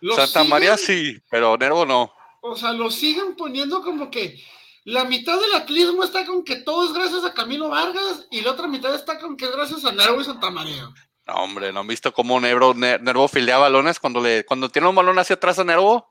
[0.00, 2.10] Los Santa siguen- María sí, pero Nervo no.
[2.48, 4.40] O sea, lo siguen poniendo como que
[4.84, 8.52] la mitad del atlismo está con que todo es gracias a Camilo Vargas y la
[8.52, 10.88] otra mitad está con que es gracias a Nervo y Santa María.
[11.26, 14.86] No, hombre, ¿no han visto cómo Nervo, Ner- Nervo fildea balones cuando le cuando tiene
[14.88, 16.08] un balón hacia atrás a Nervo?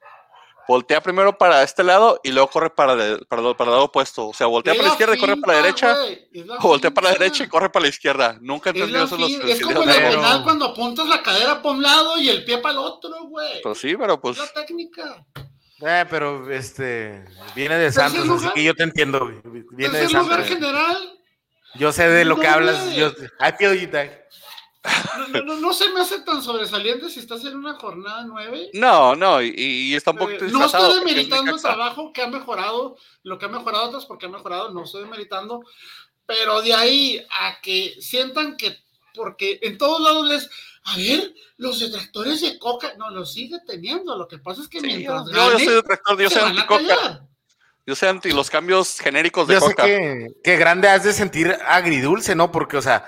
[0.68, 3.86] Voltea primero para este lado y luego corre para, el- para, el- para el lado
[3.86, 4.28] opuesto.
[4.28, 5.96] O sea, voltea Es para la izquierda y corre para la derecha.
[6.34, 8.38] la voltea para la derecha y corre para la izquierda.
[8.42, 9.16] Nunca he entendido eso.
[9.18, 12.58] los es como el penal cuando apuntas la cadera para un lado y el pie
[12.58, 13.62] para el otro, güey.
[13.62, 14.38] Pues sí, pero pues.
[14.40, 15.24] Es la técnica.
[15.82, 18.54] Eh, pero este viene de Santos, así lugar.
[18.54, 19.26] que yo te entiendo.
[19.72, 20.48] Viene de lugar Santos.
[20.48, 21.20] general,
[21.76, 22.96] Yo sé de lo que hablas.
[22.96, 23.08] Yo,
[23.40, 24.10] I feel you, Dad.
[25.18, 28.70] no, no, no, no se me hace tan sobresaliente si estás en una jornada nueve.
[28.74, 32.28] No, no, y, y está un poquito Eh, no estoy demeritando el trabajo que ha
[32.28, 35.64] mejorado, lo que ha mejorado otros porque ha mejorado, no estoy demeritando,
[36.28, 38.78] pero de ahí a que sientan que,
[39.16, 40.50] porque en todos lados les,
[40.86, 44.80] a ver, los detractores de Coca, no, los sigue teniendo, lo que pasa es que
[44.80, 47.22] Sí, mientras yo- yo soy detractor, yo soy anti-coca.
[47.88, 49.86] Yo soy anti los cambios genéricos de Yo sé coca.
[49.86, 52.52] que, que grande has de sentir agridulce, ¿no?
[52.52, 53.06] Porque, o sea,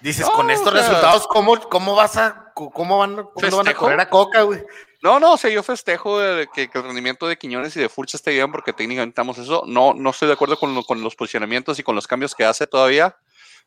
[0.00, 3.68] dices, No, con estos o sea- resultados, ¿cómo, ¿cómo vas a, cómo van, cuándo van
[3.68, 4.62] a correr a Coca, güey?
[5.02, 6.18] No, no, o sea, yo festejo
[6.54, 9.64] que, que el rendimiento de Quiñones y de Furcha esté bien porque técnicamente estamos eso.
[9.66, 12.44] No, no estoy de acuerdo con, lo- con los posicionamientos y con los cambios que
[12.44, 13.16] hace todavía.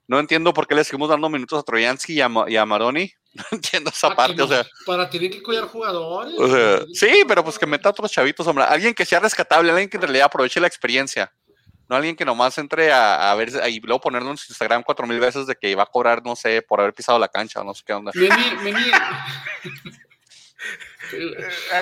[0.07, 3.11] No entiendo por qué le seguimos dando minutos a Troyansky y a, y a Maroni.
[3.35, 6.33] No entiendo esa Para parte, que o sea, para tener que cuidar jugadores.
[6.39, 8.63] o sea, sí, pero pues que meta a otros chavitos, hombre.
[8.63, 11.33] Alguien que sea rescatable, alguien que en realidad aproveche la experiencia.
[11.89, 15.05] No alguien que nomás entre a, a ver y luego ponerlo en su Instagram cuatro
[15.05, 17.65] mil veces de que va a cobrar, no sé, por haber pisado la cancha o
[17.65, 18.11] no sé qué onda.
[18.15, 18.85] Meni, Meni.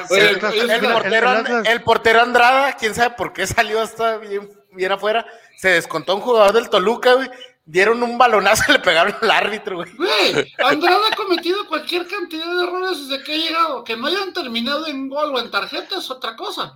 [0.10, 4.92] Oye, el portero, Atlas- el portero Andrada, quién sabe por qué salió hasta bien, bien
[4.92, 5.26] afuera,
[5.58, 7.30] se descontó un jugador del Toluca, güey.
[7.66, 9.96] Dieron un balonazo y le pegaron al árbitro, güey.
[9.96, 13.84] Güey, Andrade ha cometido cualquier cantidad de errores desde que ha llegado.
[13.84, 16.76] Que no hayan terminado en gol o en tarjeta es otra cosa.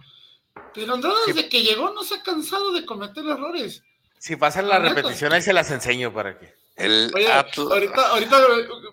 [0.73, 3.83] Pero Andrade desde que llegó no se ha cansado de cometer errores.
[4.19, 6.55] Si pasan la repetición, ahí se las enseño para que.
[6.77, 8.37] El Oye, Atl- ahorita, ahorita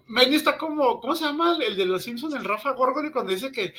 [0.07, 1.59] Manny está como, ¿cómo se llama?
[1.61, 3.75] El de los Simpsons, el Rafa Gorgoni, cuando dice que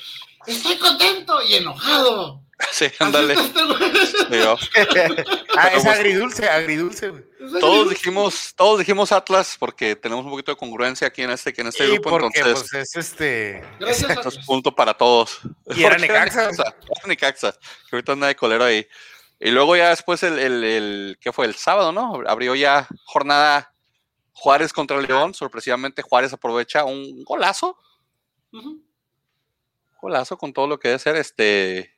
[0.45, 2.41] estoy contento y enojado.
[2.71, 3.33] Sí, ándale.
[3.33, 3.59] este
[5.57, 7.23] ah, es pues- agridulce, agridulce, güey.
[7.59, 11.67] Todos dijimos, todos dijimos Atlas porque tenemos un poquito de congruencia aquí en este, en
[11.67, 13.61] este Sí, grupo, porque entonces pues es este.
[13.79, 14.37] Gracias, es Atlas.
[14.45, 15.39] punto para todos.
[15.75, 16.49] Y era Necaxa.
[16.49, 16.71] Era
[17.07, 17.51] Necaxa,
[17.89, 18.87] que ahorita anda de colero ahí.
[19.39, 21.45] Y luego ya después el, el, el ¿qué fue?
[21.47, 22.23] El sábado, ¿no?
[22.25, 23.73] Abrió ya jornada
[24.35, 25.33] Juárez contra León.
[25.33, 27.77] Sorpresivamente Juárez aprovecha un golazo,
[28.51, 28.83] Ujú.
[30.01, 31.91] golazo con todo lo que debe ser, este,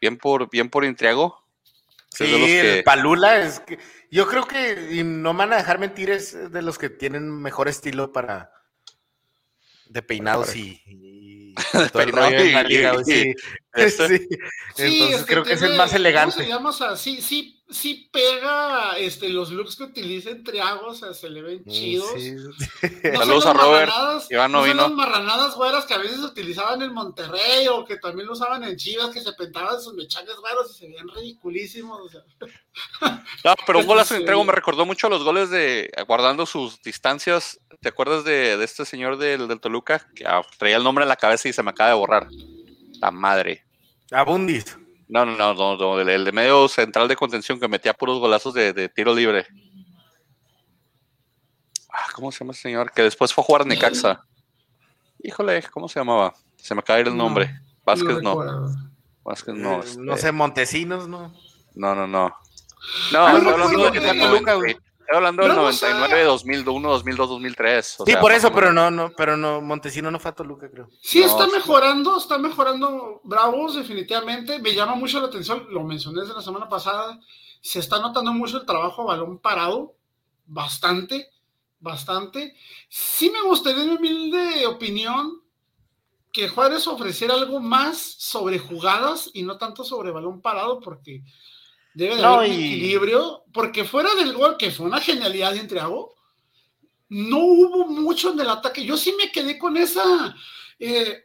[0.00, 1.44] bien por, bien por Intriago.
[2.10, 3.78] Sí, que- el Palula es que.
[4.10, 7.28] Yo creo que, y no me van a dejar mentir, es de los que tienen
[7.30, 8.52] mejor estilo para.
[9.86, 10.80] de peinados y.
[10.86, 11.54] y
[11.92, 12.38] todo el rollo
[13.04, 13.34] sí.
[13.74, 16.36] Entonces es creo que es el más ¿cómo elegante.
[16.44, 16.70] se llama?
[16.70, 21.28] O sea, sí, sí, sí pega este, los looks que utiliza entre o sea, se
[21.28, 22.12] le ven chidos.
[22.14, 22.32] Mm, Sí.
[23.12, 23.92] No Saludos a Robert.
[24.30, 24.82] Iván no no son vino.
[24.82, 28.76] las marranadas güeras que a veces utilizaban en Monterrey o que también lo usaban en
[28.76, 32.00] Chivas, que se pintaban sus mechaques güeros y se veían ridiculísimos.
[32.00, 32.22] O sea.
[33.44, 34.22] No, pero un golazo de sí.
[34.22, 37.58] entrego me recordó mucho a los goles de guardando sus distancias.
[37.80, 40.06] ¿Te acuerdas de, de este señor del, del Toluca?
[40.14, 42.28] Que ah, traía el nombre en la cabeza y se me acaba de borrar.
[43.00, 43.64] La madre.
[44.10, 44.76] Abundis.
[45.08, 48.18] No, no, no, no, no, el, el de medio central de contención que metía puros
[48.18, 49.46] golazos de, de tiro libre.
[51.92, 52.92] Ah, ¿Cómo se llama ese señor?
[52.92, 54.20] Que después fue a jugar a Necaxa.
[55.22, 56.34] Híjole, ¿cómo se llamaba?
[56.56, 57.60] Se me acaba de ir el No, nombre.
[57.84, 58.36] Vázquez no.
[59.22, 59.82] Vázquez no.
[59.82, 61.32] Eh, no este, sé, Montesinos, ¿no?
[61.74, 62.34] No, no, no.
[63.12, 64.76] No, Ah, no, no, 90, Toluca, güey.
[65.06, 65.88] Estoy hablando del No, no sé.
[65.90, 68.00] 99, 2001, 2002, 2003.
[68.00, 70.70] o Sí, sea, por eso, pero no, no, pero no, Montesino no fue a Toluca,
[70.70, 70.88] creo.
[71.00, 71.52] Sí, No, está sí.
[71.52, 74.58] mejorando, está mejorando Bravos, definitivamente.
[74.58, 77.18] Me llama mucho la atención, lo mencioné desde la semana pasada.
[77.60, 79.94] Se está notando mucho el trabajo a balón parado,
[80.46, 81.30] bastante,
[81.80, 82.54] bastante.
[82.88, 85.42] Sí me gustaría, en mi humilde opinión,
[86.32, 91.22] que Juárez ofreciera algo más sobre jugadas y no tanto sobre balón parado, porque
[91.96, 93.42] debe de No, haber un y- equilibrio.
[93.52, 96.14] Porque fuera del gol, que fue una genialidad de Entreago,
[97.08, 98.84] no hubo mucho en el ataque.
[98.84, 100.34] Yo sí me quedé con esa,
[100.78, 101.24] eh,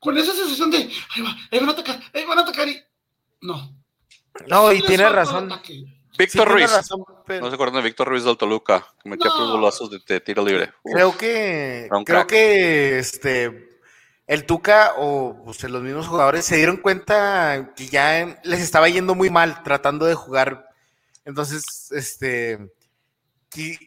[0.00, 2.82] con esa sensación de, ahí, va, ahí van a atacar, ahí van a atacar y
[3.42, 3.72] no.
[4.48, 5.48] No, y tiene razón.
[5.64, 5.84] Sí,
[6.18, 6.70] Víctor Ruiz.
[6.72, 9.36] razón, pero No se acuerdan de Víctor Ruiz del Toluca, que metía No.
[9.36, 10.72] puros golazos de, de tiro libre.
[10.82, 12.26] Uf, creo que creo crack.
[12.28, 13.69] que este
[14.30, 19.16] el Tuca o pues, los mismos jugadores se dieron cuenta que ya les estaba yendo
[19.16, 20.68] muy mal tratando de jugar.
[21.24, 22.70] Entonces, este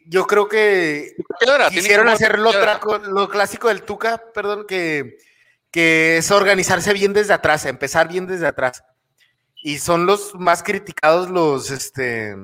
[0.06, 1.16] yo creo que
[1.70, 5.16] quisieron hacer lo clásico del Tuca, perdón, que,
[5.72, 8.84] que es organizarse bien desde atrás, empezar bien desde atrás.
[9.56, 12.36] Y son los más criticados los, este,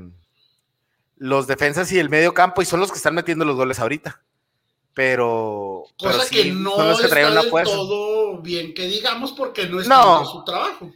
[1.18, 4.22] los defensas y el medio campo, y son los que están metiendo los goles ahorita.
[5.00, 7.74] Pero, pero Cosa sí, que son no los que traen del fuerza.
[7.74, 10.26] todo bien que digamos porque no es No.
[10.26, 10.92] su trabajo.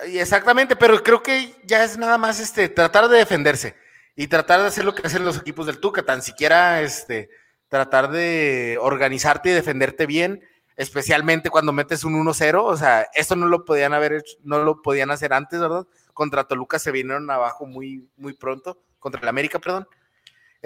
[0.00, 3.76] Exactamente, pero creo que ya es nada más este tratar de defenderse
[4.16, 7.30] y tratar de hacer lo que hacen los equipos del Tuca, tan siquiera este
[7.68, 10.42] tratar de organizarte y defenderte bien,
[10.74, 14.82] especialmente cuando metes un 1-0, o sea, esto no lo podían haber hecho, no lo
[14.82, 15.86] podían hacer antes, ¿verdad?
[16.12, 19.86] Contra Toluca se vinieron abajo muy muy pronto, contra el América, perdón.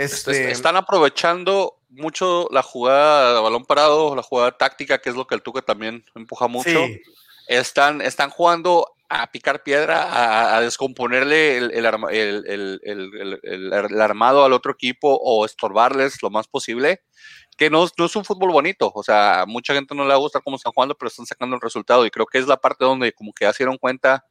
[0.01, 5.27] Este, Están aprovechando mucho la jugada de balón parado, la jugada táctica, que es lo
[5.27, 6.71] que el Tuca también empuja mucho.
[6.87, 7.01] sí,
[7.49, 13.41] Están, están jugando a picar piedra, a, a descomponerle el, el arma- el- el- el-
[13.43, 17.03] el- el armado al otro equipo o estorbarles lo más posible,
[17.57, 18.93] que no, no es un fútbol bonito.
[18.95, 21.61] O sea, a mucha gente no le gusta cómo están jugando, pero están sacando el
[21.61, 22.07] resultado.
[22.07, 24.25] Y creo que es la parte donde como que ya se dieron cuenta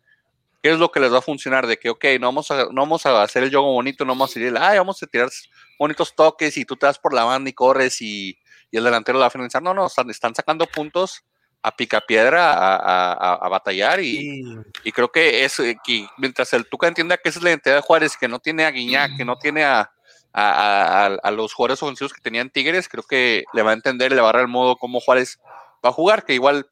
[0.61, 2.81] qué es lo que les va a funcionar, de que, ok, no vamos a, no
[2.81, 5.29] vamos a hacer el juego bonito, no vamos a ir, ay, vamos a tirar
[5.77, 8.37] bonitos toques y tú te das por la banda y corres y,
[8.71, 9.61] y el delantero la va a finalizar.
[9.63, 11.23] No, no, están, están sacando puntos
[11.61, 12.75] a picapiedra, a,
[13.13, 14.43] a, a, batallar y, y-
[14.85, 17.75] y creo que es eh, que mientras el Tuca entienda que esa es la identidad
[17.75, 19.91] de Juárez, que no tiene a Guiñac, que no tiene a,
[20.33, 24.29] a, los jugadores ofensivos que tenían Tigres, creo que le va a entender, le va
[24.29, 25.39] a dar el modo cómo Juárez
[25.83, 26.67] va a jugar, que igual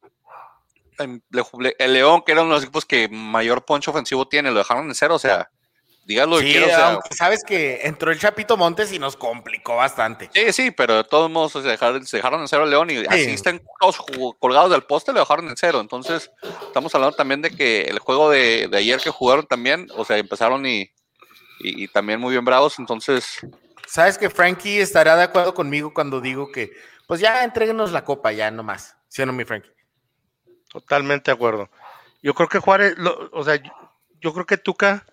[0.99, 4.87] el León, que era uno de los equipos que mayor poncho ofensivo tiene, lo dejaron
[4.87, 5.49] en cero, o sea,
[6.05, 8.99] digas lo que sí, quieras, o sea, aunque sabes que entró el Chapito Montes y
[8.99, 10.29] nos complicó bastante.
[10.33, 13.05] Sí, sí, pero de todos modos se dejaron, se dejaron en cero al León y
[13.07, 13.97] así están todos
[14.39, 15.79] colgados del poste, lo dejaron en cero.
[15.81, 16.31] Entonces,
[16.67, 20.17] estamos hablando también de que el juego de, de ayer que jugaron también, o sea,
[20.17, 20.81] empezaron y,
[21.59, 22.79] y, y también muy bien bravos.
[22.79, 23.39] Entonces,
[23.87, 26.71] Sabes que Frankie estará de acuerdo conmigo cuando digo que,
[27.07, 28.97] pues ya entréguenos la copa, ya nomás.
[29.07, 29.71] ¿Sí o no, mi Frankie?
[30.77, 31.71] Totalmente de acuerdo.
[32.21, 33.55] Yo creo que Juárez, lo- o sea,
[34.21, 35.07] yo, creo que Tuca,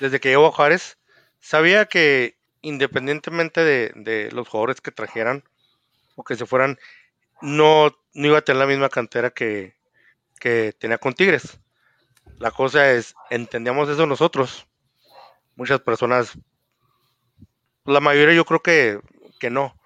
[0.00, 0.98] desde que llegó a Juárez,
[1.40, 5.42] sabía que independientemente de, de los jugadores que trajeran
[6.16, 6.78] o que se fueran,
[7.42, 9.74] no, no iba a tener la misma cantera que,
[10.40, 11.58] que tenía con Tigres.
[12.38, 14.66] La cosa es, entendíamos eso nosotros.
[15.56, 16.38] Muchas personas,
[17.84, 19.00] la mayoría yo creo que,
[19.40, 19.76] que no.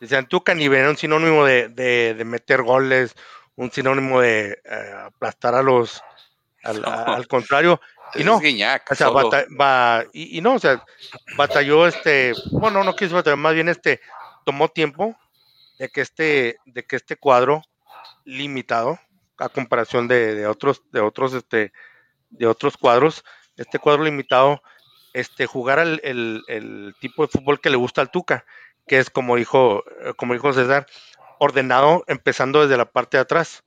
[0.00, 3.14] Decían, Tuca ni un sinónimo de, de, meter goles,
[3.56, 6.02] un sinónimo de eh, aplastar a los,
[6.62, 6.88] al, No.
[6.88, 7.80] al contrario.
[8.14, 10.84] Y no, Guiñac, o sea, bata- va, y, y no, o sea,
[11.36, 14.00] batalló este, bueno, no quiso batallar, más bien este,
[14.44, 15.16] tomó tiempo
[15.78, 17.62] de que este, de que este cuadro
[18.24, 18.98] limitado,
[19.38, 21.72] a comparación de, de otros, de otros, este,
[22.30, 23.24] de otros cuadros,
[23.56, 24.62] este cuadro limitado,
[25.12, 28.44] este, jugar el, el- el tipo de fútbol que le gusta al Tuca,
[28.86, 30.86] que es como dijo, eh, como dijo César,
[31.38, 33.62] ordenado empezando desde la parte de atrás.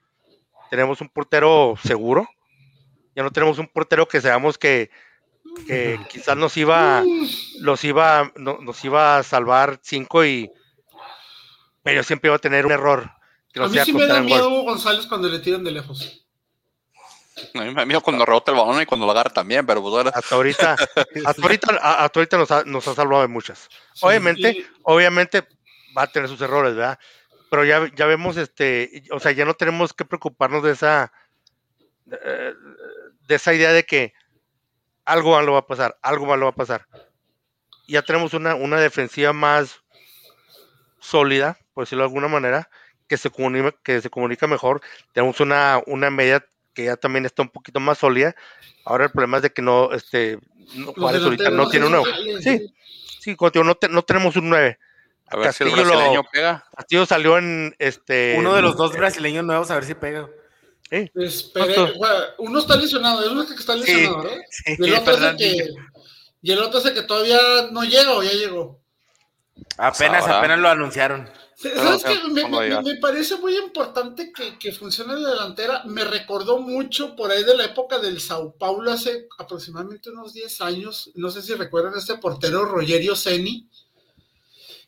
[0.69, 2.27] Tenemos un portero seguro,
[3.15, 4.89] ya no tenemos un portero que sabemos que,
[5.65, 7.03] que quizás nos iba,
[7.59, 10.51] los iba, no- nos iba a salvar cinco y
[11.83, 13.09] pero siempre iba a tener un error.
[13.53, 14.25] Que A mí sí me da gol.
[14.25, 16.25] miedo Hugo González cuando le tiran de lejos.
[17.53, 19.81] A mí me da miedo cuando rebota el balón y cuando lo agarra también, pero
[19.81, 20.11] pues ahora.
[20.13, 20.75] Hasta ahorita,
[21.25, 23.69] hasta ahorita, hasta ahorita nos, ha, nos ha salvado de muchas.
[23.93, 25.47] Sí, Obviamente, y- obviamente
[25.97, 26.99] va a tener sus errores, ¿verdad?
[27.49, 31.11] Pero ya, ya vemos, este, o sea, ya no tenemos que preocuparnos de esa,
[32.11, 32.53] eh,
[33.27, 34.13] de esa idea de que
[35.05, 36.85] algo malo va a pasar, algo malo va a pasar.
[37.87, 39.81] Ya tenemos una, una defensiva más
[40.99, 42.69] sólida, por decirlo de alguna manera,
[43.07, 44.81] que se comunica, que se comunica mejor.
[45.13, 48.35] Tenemos una, una media que ya también está un poquito más sólida.
[48.83, 50.37] Ahora el problema es de que no, este,
[50.75, 52.05] no- Juárez ahorita no tiene un se nuevo.
[52.11, 52.73] salen, Sí,
[53.21, 54.77] sí, contigo no, te- no tenemos un 9.
[55.29, 56.65] A ver si el Castillo, brasileño lo, pega.
[56.75, 58.35] Castillo salió en este.
[58.37, 60.29] Uno de los dos brasileños nuevos, a ver si pega.
[60.89, 64.37] sí, Espere, güey, uno está lesionado, es uno que está lesionado, ¿verdad?
[64.49, 65.37] Sí, Y el otro es el perdón.
[65.37, 65.67] que,
[66.41, 67.39] y el otro es el que todavía
[67.71, 68.79] no llega o ya llegó.
[69.77, 70.39] Apenas, Ahora.
[70.39, 71.29] apenas lo anunciaron.
[71.55, 72.19] ¿Sabes qué?
[72.31, 75.81] Me, ¿cómo me- me parece muy importante que, que funcione la delantera.
[75.85, 80.61] Me recordó mucho por ahí de la época del Sao Paulo hace aproximadamente unos 10
[80.61, 81.11] años.
[81.15, 83.67] No sé si recuerdan este portero Rogerio Ceni.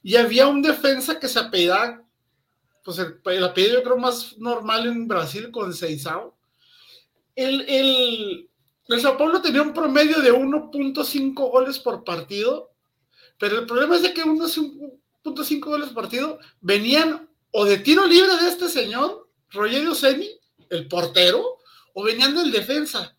[0.02, 2.04] Y había un defensa que se apellidaba,
[2.84, 6.38] pues el, el apellido yo creo más normal en Brasil con Seizao.
[7.36, 8.50] El, el,
[8.88, 12.72] el Sao Paulo tenía un promedio de 1.5 goles por partido,
[13.38, 18.36] pero el problema es de que 1.5 goles por partido venían o de tiro libre
[18.38, 20.30] de este señor, Rogerio Ceni,
[20.70, 21.58] el portero,
[21.94, 23.16] o venían del defensa.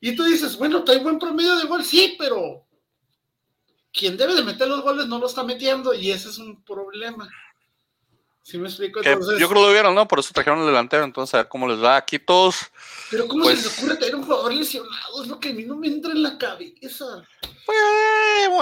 [0.00, 2.65] Y tú dices, bueno, trae buen promedio de gol, sí, pero
[3.96, 7.28] quien debe de meter los goles no lo está metiendo y ese es un problema.
[8.42, 9.00] ¿Sí me explico?
[9.00, 10.06] Que Entonces, yo creo que lo vieron, ¿no?
[10.06, 11.02] Por eso trajeron el delantero.
[11.02, 11.96] Entonces, a ver cómo les va.
[11.96, 12.70] Aquí todos.
[13.10, 15.22] pero ¿cómo pues- se les ocurre tener un jugador lesionado?
[15.22, 17.24] Es lo que a mí no me entra en la cabeza.
[17.64, 17.78] Pues,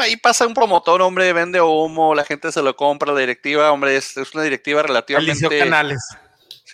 [0.01, 3.97] ahí pasa un promotor, hombre, vende humo, la gente se lo compra, la directiva, hombre,
[3.97, 5.59] es, es una directiva Alicio relativamente.
[5.59, 6.01] Canales.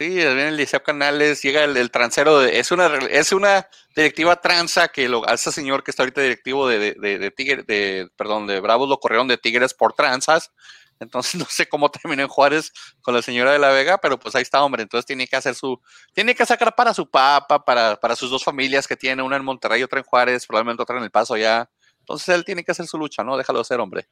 [0.01, 4.41] Sí, viene el Liceo Canales, llega el, el transero, de- es una es una directiva
[4.41, 7.31] tranza que lo, a ese señor que está ahorita directivo de, de, de,
[7.67, 10.53] de perdón, de Bravos lo corrieron de Tigres por tranzas.
[11.01, 14.35] Entonces no sé cómo terminó en Juárez con la señora de la Vega, pero pues
[14.35, 14.83] ahí está, hombre.
[14.85, 15.79] Entonces tiene que hacer su,
[16.15, 19.45] tiene que sacar para su papa, para, para sus dos familias que tiene, una en
[19.45, 21.69] Monterrey, otra en Juárez, probablemente otra en El Paso ya.
[21.99, 23.37] Entonces él tiene que hacer su lucha, ¿no?
[23.37, 24.09] Déjalo hacer, hombre.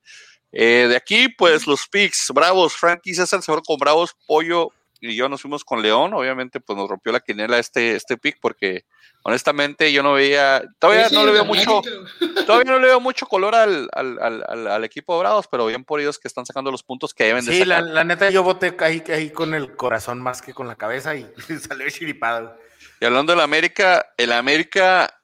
[0.52, 5.14] Eh, de aquí, pues los picks, Bravos, Frankie César se fueron con Bravos, Pollo y
[5.16, 6.12] yo nos fuimos con León.
[6.14, 8.84] Obviamente, pues nos rompió la quinela este, este pick porque
[9.22, 11.82] honestamente yo no veía, todavía Sí, no le veo mucho,
[12.46, 15.66] todavía no le veo mucho color al, al, al, al- al equipo de Bravos, pero
[15.66, 17.90] bien por ellos que están sacando los puntos que deben de Sí, la, sacar.
[17.92, 21.26] la neta, yo voté ahí, ahí con el corazón más que con la cabeza y
[21.68, 22.56] salió chiripado.
[23.00, 25.14] Y hablando del América, el América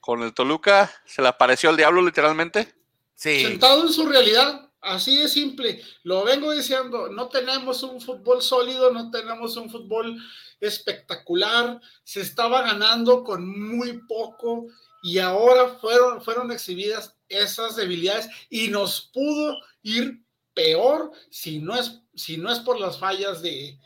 [0.00, 2.72] con el Toluca se le apareció al diablo literalmente.
[3.14, 3.42] Sí.
[3.42, 5.82] Sentado en su realidad, así de simple.
[6.02, 10.16] Lo vengo diciendo, no tenemos un fútbol sólido, no tenemos un fútbol
[10.60, 14.66] espectacular, se estaba ganando con muy poco
[15.02, 20.22] y ahora fueron, fueron exhibidas esas debilidades y nos pudo ir
[20.54, 23.78] peor si no es, si no es por las fallas de,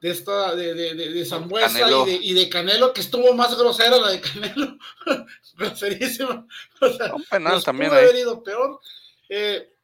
[0.00, 3.56] de esta de, de, de, de Zambuesa y de, y de Canelo, que estuvo más
[3.58, 4.78] grosera la de Canelo,
[5.58, 6.46] groserísima.
[6.80, 8.04] O sea, Un penal nos también pudo ahí.
[8.06, 8.80] haber ido peor.
[9.28, 9.74] Eh,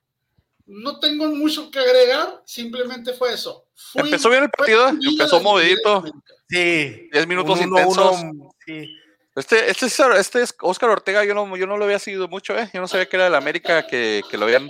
[0.67, 3.67] no tengo mucho que agregar, simplemente fue eso.
[3.75, 6.05] Fui- Empezó bien el partido, empezó movidito.
[6.49, 7.09] Sí.
[7.13, 8.21] 10 minutos uno, intensos.
[8.23, 8.89] uno, sí.
[9.35, 12.57] Este, este, es- este es Oscar Ortega, yo no, yo no lo había seguido mucho,
[12.59, 12.71] ¿eh?
[12.73, 14.69] Yo no sabía que era del América, que, que lo habían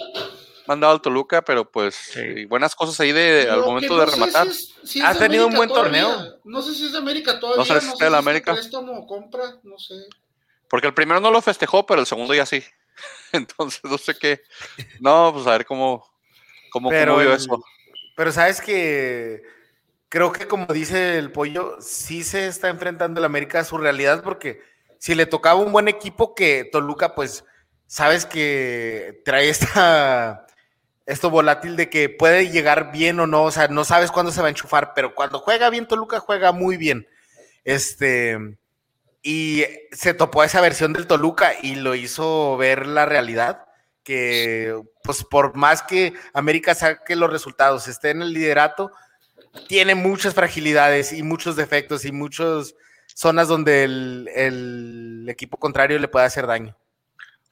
[0.66, 2.44] mandado al Toluca, pero pues Sí.
[2.46, 4.46] buenas cosas ahí de, al momento de no rematar.
[4.48, 6.02] si es- si es Ha de tenido un buen todavía.
[6.02, 6.40] torneo.
[6.44, 7.64] No sé si es de América todavía.
[7.64, 8.52] sé si es de la América.
[8.54, 9.94] préstamo compra, no sé.
[10.68, 12.64] Porque el primero no lo festejó, pero el segundo ya sí.
[13.32, 14.40] Entonces, no sé qué.
[15.00, 16.06] No, pues a ver cómo,
[16.70, 17.62] cómo, Pero cómo vio eso.
[18.16, 19.42] Pero sabes que
[20.08, 24.22] creo que como dice el pollo, sí se está enfrentando el América a su realidad
[24.22, 24.62] porque
[24.98, 27.44] si le tocaba un buen equipo que Toluca, pues
[27.86, 30.46] sabes que trae esta,
[31.06, 34.40] esto volátil de que puede llegar bien o no, o sea, no sabes cuándo se
[34.40, 37.06] va a enchufar, pero cuando juega bien Toluca juega muy bien.
[37.64, 38.38] Este,
[39.28, 43.66] y se topó esa versión del Toluca y lo hizo ver la realidad
[44.04, 48.92] que pues por más que América saque los resultados, esté en el liderato,
[49.66, 52.76] tiene muchas fragilidades y muchos defectos y muchas
[53.16, 56.76] zonas donde el, el equipo contrario le puede hacer daño.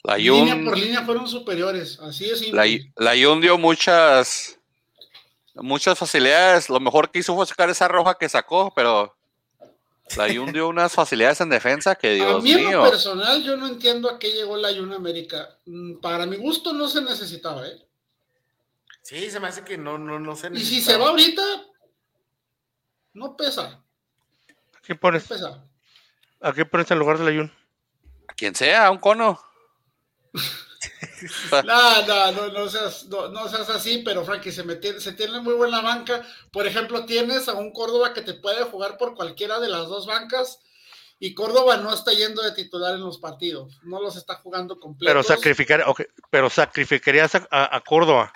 [0.05, 2.53] La Línea por línea fueron superiores, así es.
[2.53, 4.61] la, la Jun dio muchas,
[5.57, 6.69] muchas facilidades.
[6.69, 9.17] Lo mejor que hizo fue sacar esa roja que sacó, pero
[10.17, 12.83] la Jun dio unas facilidades en defensa que a Dios mí en mío.
[12.85, 15.59] lo personal yo no entiendo a qué llegó la Jun América.
[15.67, 17.87] Mm, Para mi gusto no se necesitaba, ¿eh?
[19.03, 20.51] Sí, se me hace que no, no, no sé.
[20.55, 21.43] Y si se va ahorita,
[23.15, 23.63] no pesa,
[24.75, 25.25] ¿A quién no pones?
[25.25, 25.65] pesa.
[26.41, 27.53] ¿A quién pones en lugar de la Jun?
[28.29, 29.41] A quien sea, un cono.
[31.65, 35.13] No, no, no, no seas, no, no seas así, pero Frankie, se, me tiene, se
[35.13, 36.23] tiene muy buena banca.
[36.51, 40.07] Por ejemplo, tienes a un Córdoba que te puede jugar por cualquiera de las dos
[40.07, 40.61] bancas
[41.21, 45.11] y Córdoba no está yendo de titular en los partidos, no los está jugando completos.
[45.13, 45.85] Pero, sacrificar,
[46.31, 48.33] pero sacrificarías a, a- a Córdoba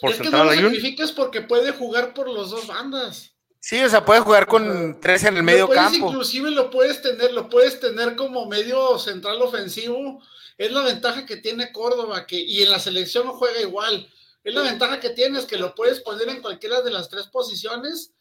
[0.00, 3.32] por es que no lo sacrifiques porque puede jugar por los dos bandas.
[3.60, 6.08] Sí, o sea, puede jugar con tres en el medio Lo puedes, campo.
[6.08, 10.22] Inclusive lo puedes tener, lo puedes tener como medio central ofensivo.
[10.58, 14.10] Es la ventaja que tiene Córdoba, que, y en la selección juega igual.
[14.42, 18.12] Es la ventaja que tienes, que lo puedes poner en cualquiera de las tres posiciones.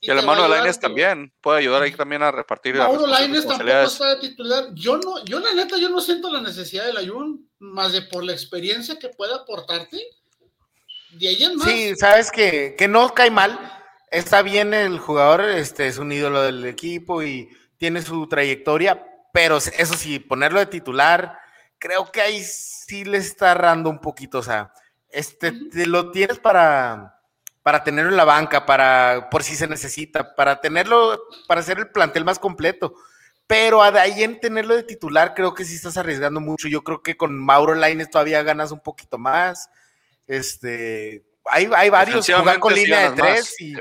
[0.00, 0.88] Y a de ayudar, Lainez tío.
[0.88, 4.68] también puede ayudar ahí también a repartir las Mauro Lainez tampoco está de titular.
[4.74, 8.24] Yo no, yo la neta, yo no siento la necesidad del Ayun, más de por
[8.24, 9.98] la experiencia que puede aportarte.
[11.10, 11.68] De ahí en más.
[11.68, 13.58] Sí, sabes que, que no cae mal.
[14.10, 19.56] Está bien el jugador, este es un ídolo del equipo y tiene su trayectoria, pero
[19.58, 21.38] eso sí, ponerlo de titular,
[21.84, 24.38] creo que ahí sí le está errando un poquito.
[24.38, 24.72] O sea,
[25.10, 27.20] este te lo tienes para,
[27.62, 31.90] para tenerlo en la banca, para por si se necesita, para tenerlo, para hacer el
[31.90, 32.94] plantel más completo.
[33.46, 36.68] Pero ahí en tenerlo de titular, creo que sí estás arriesgando mucho.
[36.68, 39.68] Yo creo que con Mauro Laines todavía ganas un poquito más.
[40.26, 43.16] Este, hay, hay varios, jugar con línea de más.
[43.16, 43.74] tres y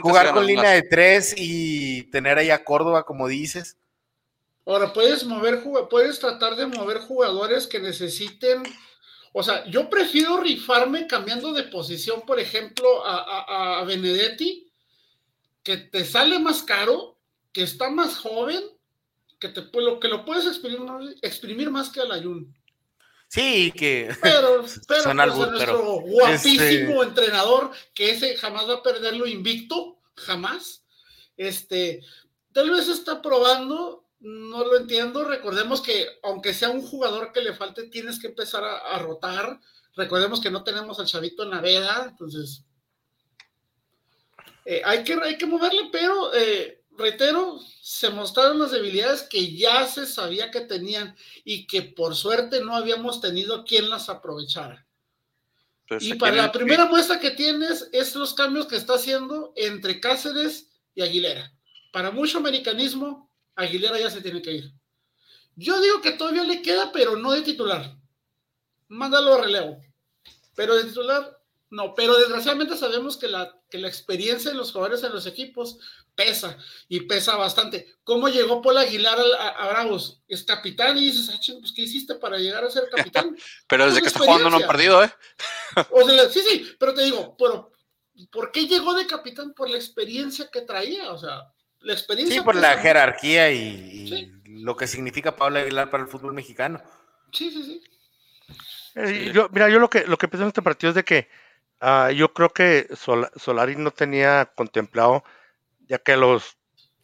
[0.00, 0.72] jugar con línea más.
[0.72, 3.76] de tres y tener ahí a Córdoba, como dices.
[4.64, 8.62] Ahora, puedes mover, puedes tratar de mover jugadores que necesiten.
[9.32, 14.70] O sea, yo prefiero rifarme cambiando de posición, por ejemplo, a, a- a Benedetti,
[15.62, 17.18] que te sale más caro,
[17.52, 18.62] que está más joven,
[19.40, 22.54] que, te, lo, que lo puedes exprimir, más- exprimir más que al Ayun.
[23.28, 28.74] Sí, que Pero, pero Son pues, albur, a nuestro guapísimo entrenador, que ese jamás va
[28.74, 30.84] a perderlo invicto, jamás.
[31.38, 32.00] Este,
[32.52, 35.24] tal vez está probando, no lo entiendo.
[35.24, 39.60] Recordemos que, aunque sea un jugador que le falte, tienes que empezar a, a rotar.
[39.94, 42.64] Recordemos que no tenemos al chavito en la veda, entonces
[44.64, 49.86] eh, hay, que, hay que moverle, pero eh, reitero, se mostraron las debilidades que ya
[49.86, 54.86] se sabía que tenían y que por suerte no habíamos tenido quien las aprovechara.
[55.88, 59.52] Pues Y para la el- primera muestra que tienes es los cambios que está haciendo
[59.56, 61.52] entre Cáceres y Aguilera.
[61.92, 64.72] Para mucho americanismo, Aguilera ya se tiene que ir.
[65.56, 67.96] Yo digo que todavía le queda, pero no de titular.
[68.88, 69.80] Mándalo a relevo.
[70.54, 71.38] Pero de titular,
[71.70, 71.94] no.
[71.94, 75.78] Pero desgraciadamente sabemos que la, que la experiencia de los jugadores en los equipos
[76.14, 76.56] pesa
[76.88, 77.94] y pesa bastante.
[78.04, 80.22] ¿Cómo llegó Paul Aguilar a, a Bravos?
[80.28, 83.36] Es capitán y dices, ah, pues, ¿qué hiciste para llegar a ser capitán?
[83.68, 85.12] Pero desde que está jugando no han perdido, ¿eh?
[85.90, 87.72] O sea, sí, sí, pero te digo, pero
[88.30, 89.54] ¿por qué llegó de capitán?
[89.54, 91.50] Por la experiencia que traía, o sea,
[91.82, 92.38] la experiencia.
[92.38, 92.82] sí, por la pesa.
[92.82, 94.32] jerarquía y, y Sí.
[94.46, 96.80] lo que significa Pablo Aguilar para el fútbol mexicano.
[97.32, 97.82] Sí, sí, sí.
[98.94, 101.28] Eh, yo, mira, yo lo que lo que pienso en este partido es de que
[101.80, 105.24] ah, yo creo que Sol- Solari no tenía contemplado,
[105.88, 106.56] ya que a los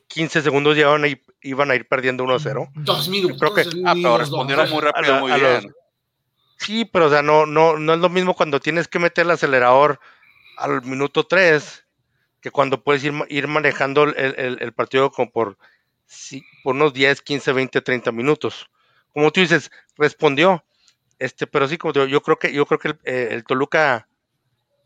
[0.08, 2.70] 15 segundos ya iban a ir, iban a ir perdiendo 1-0.
[2.74, 3.38] Dos minutos.
[3.38, 4.20] creo que- Ah, pero los dos.
[4.20, 5.74] respondieron muy rápido, la- muy a los- bien.
[6.58, 9.30] Sí, pero o sea, no, no, no es lo mismo cuando tienes que meter el
[9.30, 10.00] acelerador
[10.56, 11.84] al minuto 3
[12.40, 14.16] que cuando puedes ir, ir manejando el,
[14.60, 15.58] el- partido como por,
[16.06, 18.70] sí, por unos 10, 15, 20, 30 minutos.
[19.12, 20.64] Como tú dices, respondió.
[21.18, 24.08] Este, pero sí, como digo, yo creo que, yo creo que el, eh, el Toluca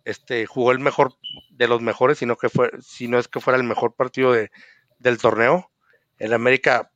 [0.04, 1.14] este, jugó el mejor
[1.50, 4.50] de los mejores, sino que fue, si no es que fuera el mejor partido de,
[4.98, 5.70] del torneo.
[6.18, 6.90] El América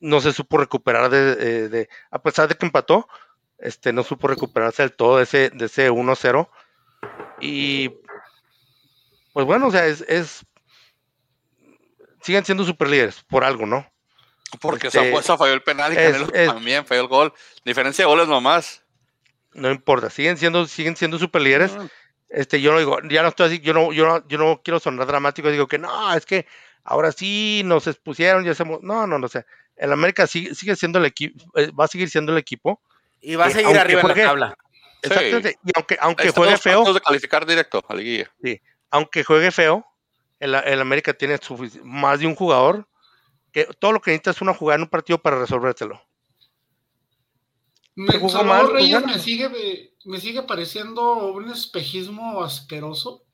[0.00, 1.18] no se supo recuperar de,
[1.64, 3.08] eh, de- a pesar de que empató,
[3.58, 6.50] este, no supo recuperarse del todo de ese, de ese 1-0.
[7.40, 7.90] Y
[9.36, 10.46] pues bueno, o sea, es, es-
[12.22, 13.86] siguen siendo super líderes por algo, ¿no?
[14.62, 17.34] Porque Este, Zambuesa falló el penal y es- Canelo es- también falló el gol.
[17.62, 18.82] Diferencia de goles nomás.
[19.52, 21.72] No importa, siguen siendo, siguen siendo super líderes.
[21.78, 21.86] Ah,
[22.30, 24.80] Este, yo no digo, ya no estoy así, yo no, yo no, yo no quiero
[24.80, 26.46] sonar dramático, digo que no, es que
[26.82, 29.44] ahora sí nos expusieron, ya hacemos, no, no, no sé.
[29.76, 31.44] El América sigue, sigue siendo el equipo,
[31.78, 32.80] va a seguir siendo el equipo.
[33.20, 34.56] Y va a Eh, seguir arriba en la tabla.
[35.02, 35.08] Sí.
[35.10, 35.58] Exactamente.
[35.62, 38.30] Y aunque, aunque juegue feo, de calificar directo a liguilla.
[38.90, 39.86] Aunque juegue feo,
[40.40, 41.38] el, el América tiene
[41.82, 42.88] más de un jugador
[43.52, 46.00] que todo lo que necesita es una jugada en un partido para resolvértelo.
[47.94, 53.24] Me, mal, Reyes me sigue, me sigue pareciendo un espejismo asqueroso.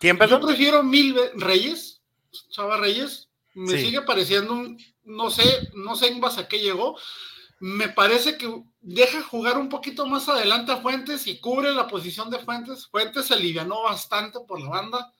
[0.00, 2.02] ¿Quién Yo prefiero mil Reyes,
[2.50, 3.86] Chava Reyes, me Sí.
[3.86, 6.98] sigue pareciendo un, no sé, no sé en base a qué llegó.
[7.58, 12.28] Me parece que deja jugar un poquito más adelante a Fuentes y cubre la posición
[12.30, 12.86] de Fuentes.
[12.86, 15.12] Fuentes se alivianó bastante por la banda.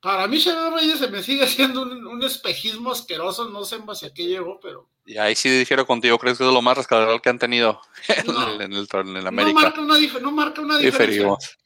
[0.00, 3.86] Para mí, Chava Reyes se me sigue siendo un, un espejismo asqueroso, no sé en
[3.86, 6.76] base a qué llegó, pero Y ahí sí difiero contigo, creo que es lo más
[6.76, 9.60] rescatador que han tenido en, el, en, el, en el no América.
[9.60, 11.06] marca, una dif- no marca una diferencia.
[11.06, 11.58] Diferimos.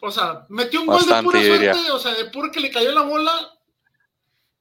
[0.00, 2.90] O sea, metió un gol de pura suerte, o sea, de pura que le cayó
[2.92, 3.32] la bola,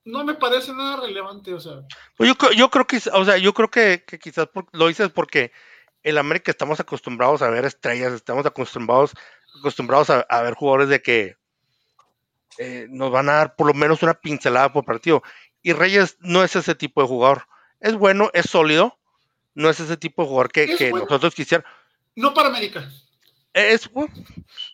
[0.06, 1.82] no me parece nada relevante, o sea.
[2.18, 4.88] Pues yo, creo- yo creo que, o sea, yo creo que, que quizás por- lo
[4.88, 5.52] dices porque
[6.04, 9.14] el América estamos acostumbrados a ver estrellas, estamos acostumbrados,
[9.60, 11.38] acostumbrados a, a ver jugadores de que
[12.58, 15.24] eh, nos van a dar por lo menos una pincelada por partido.
[15.62, 17.48] Y Reyes no es ese tipo de jugador.
[17.80, 18.98] Es bueno, es sólido,
[19.54, 21.06] no es ese tipo de jugador que, que bueno.
[21.06, 21.72] nosotros quisiéramos.
[22.16, 22.90] No para América.
[23.54, 24.14] Es bueno,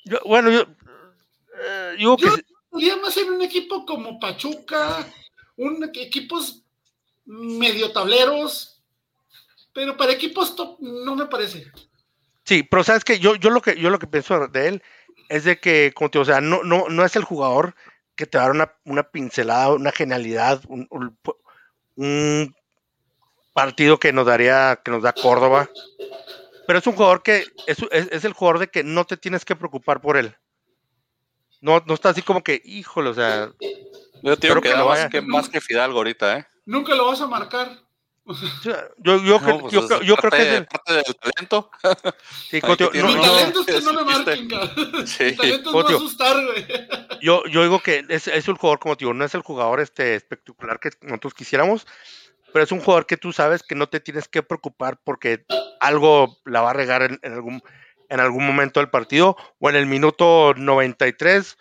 [0.06, 5.08] yo, bueno, yo, eh, que Yo- sí- Podría más en un equipo como Pachuca,
[5.56, 6.64] un equipos
[7.26, 8.82] medio tableros,
[9.74, 11.72] pero para equipos top no me parece.
[12.46, 14.84] Sí, pero sabes que yo, yo lo que yo lo que pienso de él
[15.30, 17.76] es de que, como te o sea, no, no, no es el jugador
[18.16, 21.18] que te va a dar una, una pincelada, una genialidad, un, un-
[21.96, 22.56] un
[23.54, 25.70] partido que nos daría, que nos da Córdoba.
[26.66, 29.44] Pero es un jugador que es, es- es el jugador de que no te tienes
[29.46, 30.36] que preocupar por él.
[31.62, 33.52] No, no está así como que, híjole, o sea,
[34.24, 35.10] Yo te digo Espero que que lo más vaya.
[35.10, 36.48] que, más que Fidalgo ahorita, ¿eh?
[36.66, 37.70] Nunca lo vas a marcar.
[38.64, 41.72] yo, yo, No, pues yo, es creo- que es el- parte del talento.
[42.50, 45.08] sí, digo, tiene Mi no, uno- no, talento es que no me marquen, cabrón.
[45.08, 45.24] Sí.
[45.26, 46.66] Mi talento es no asustar, güey.
[47.22, 49.80] yo, yo digo que es, es un jugador, como te digo, no es el jugador
[49.80, 51.88] este espectacular que nosotros quisiéramos,
[52.52, 55.46] pero es un jugador que tú sabes que no te tienes que preocupar porque
[55.80, 57.64] algo la va a regar en, en algún,
[58.10, 61.58] en algún momento del partido o en el minuto 93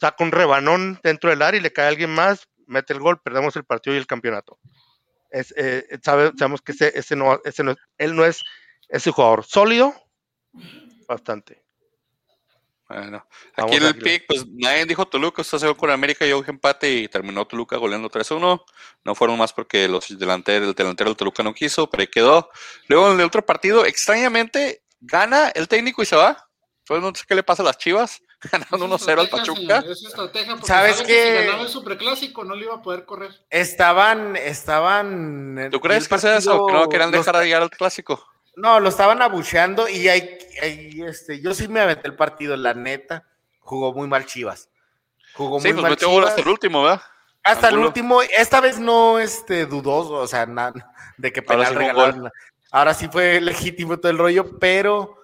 [0.00, 3.20] saca un rebanón dentro del área y le cae a alguien más, mete el gol,
[3.20, 4.58] perdemos el partido y el campeonato.
[5.30, 8.42] Es, eh, sabe- sabemos que ese, ese no, ese no él no es
[8.88, 9.94] ese jugador sólido,
[11.08, 11.62] bastante.
[12.88, 13.26] Bueno,
[13.56, 16.52] Vamos, aquí en el pick, pues nadie dijo Toluca, está seguro con América, yo dije
[16.52, 18.64] empate y terminó Toluca goleando 3-1.
[19.04, 22.48] No fueron más porque los delanteros, el delantero del Toluca no quiso, pero ahí quedó.
[22.86, 26.42] Luego en el otro partido, extrañamente, gana el técnico y se va.
[26.86, 28.22] Pues no sé qué le pasa a las chivas,
[28.52, 29.80] ganando Es 1-0 al Pachuca.
[29.80, 31.14] señor, Es estrategia, porque ¿Sabes sabe qué?
[31.14, 33.32] que si ganaba el superclásico no le iba a poder correr.
[33.50, 35.68] Estaban, estaban.
[35.72, 36.52] ¿Tú crees el que sea eso?
[36.52, 38.24] Que no partido- querían los- dejar de llegar al clásico.
[38.54, 42.72] No, lo estaban abucheando y ahí, ahí, este, yo sí me aventé el partido, la
[42.72, 43.24] neta.
[43.60, 44.70] Jugó muy mal Chivas.
[45.34, 46.28] Jugó Sí, muy pues mal metió Chivas.
[46.30, 47.02] hasta el último, ¿verdad?
[47.42, 47.88] Hasta el Angulo.
[47.88, 50.72] último, esta vez no este, dudoso, o sea, na-
[51.16, 52.30] de que penal sí regalaron.
[52.70, 55.16] Ahora sí fue legítimo todo el rollo, pero,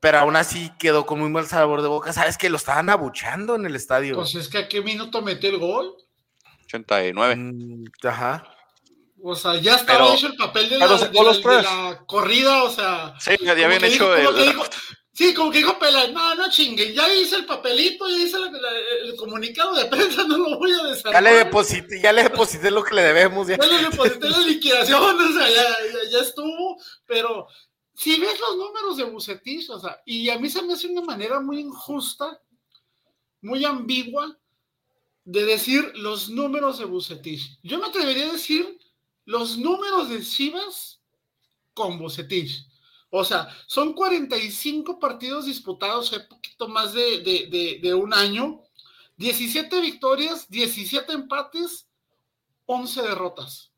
[0.00, 2.12] pero aún así quedó con muy mal sabor de boca.
[2.12, 4.16] ¿Sabes que lo estaban abuchando en el estadio?
[4.16, 5.94] Pues es que a qué minuto metió el gol.
[6.66, 7.36] 89.
[7.36, 8.44] Mm, ajá.
[9.22, 11.42] O sea, ya estaba Pero- hecho el papel de la, sacó de la- los de
[11.42, 11.62] tres.
[11.64, 13.14] la corrida, o sea.
[13.18, 14.46] Sí, ya, habían hecho dijo- el.
[14.48, 14.64] dijo-
[15.14, 18.50] sí, como que dijo Pela, no, no chingue, ya hice el papelito, ya hice la-
[18.50, 21.22] la- el comunicado de prensa, no lo voy a Ya desarmar.
[21.22, 23.46] le deposité, ya le deposité lo que le debemos.
[23.48, 23.56] ya.
[23.56, 25.62] Ya le deposité la liquidación, o sea, ya,
[25.92, 27.46] ya- ya estuvo, pero
[27.94, 31.00] si ves los números de Bucetich, o sea, y a mí se me hace una
[31.02, 32.40] manera muy injusta,
[33.40, 34.36] muy ambigua,
[35.26, 37.58] de decir los números de Bucetich.
[37.62, 38.78] Yo me atrevería a decir
[39.24, 41.00] los números de Chivas
[41.72, 42.66] con Bucetich.
[43.16, 48.60] O sea, son 45 partidos disputados, un poquito más de, de- de- de un año,
[49.18, 51.86] 17 victorias, 17 empates,
[52.66, 53.70] 11 derrotas.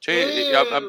[0.00, 0.82] Sí, Eh, y, a- a-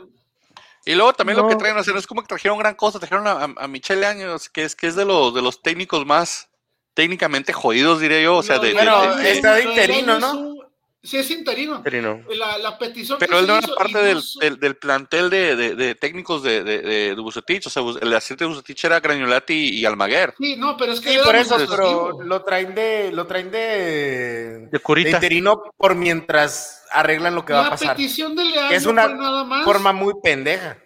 [0.86, 3.00] y luego también lo que traen, o sea, no es como que trajeron gran cosa,
[3.00, 6.06] trajeron a, a, a Michele Años, que es, que es de los de los técnicos
[6.06, 6.50] más
[6.94, 10.59] técnicamente jodidos, diría yo, o sea, No, de, bueno, de- de- está de interino, ¿no?
[11.02, 11.78] Sí, es interino.
[11.78, 12.22] Interino.
[12.38, 14.76] La, la petición Pero que él se no era hizo, parte del, no del, del
[14.76, 17.66] plantel de, de- de técnicos de, de, de, de Bucetich.
[17.68, 20.34] O sea, el asistente de Bucetich era Granulati y Almaguer.
[20.38, 24.68] Sí, no, pero es que Sí, por eso, pero lo traen de, lo traen de,
[24.70, 25.12] De curita.
[25.12, 27.96] interino por mientras arreglan lo que va a La pasar.
[27.96, 29.64] petición de Leal es una fue nada más.
[29.64, 30.78] Forma muy pendeja.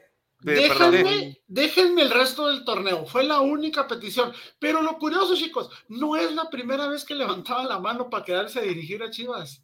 [0.41, 3.05] Déjenme, déjenme el resto del torneo.
[3.05, 4.31] Fue la única petición.
[4.59, 8.59] Pero lo curioso, chicos, no es la primera vez que levantaba la mano para quedarse
[8.59, 9.62] a dirigir a Chivas.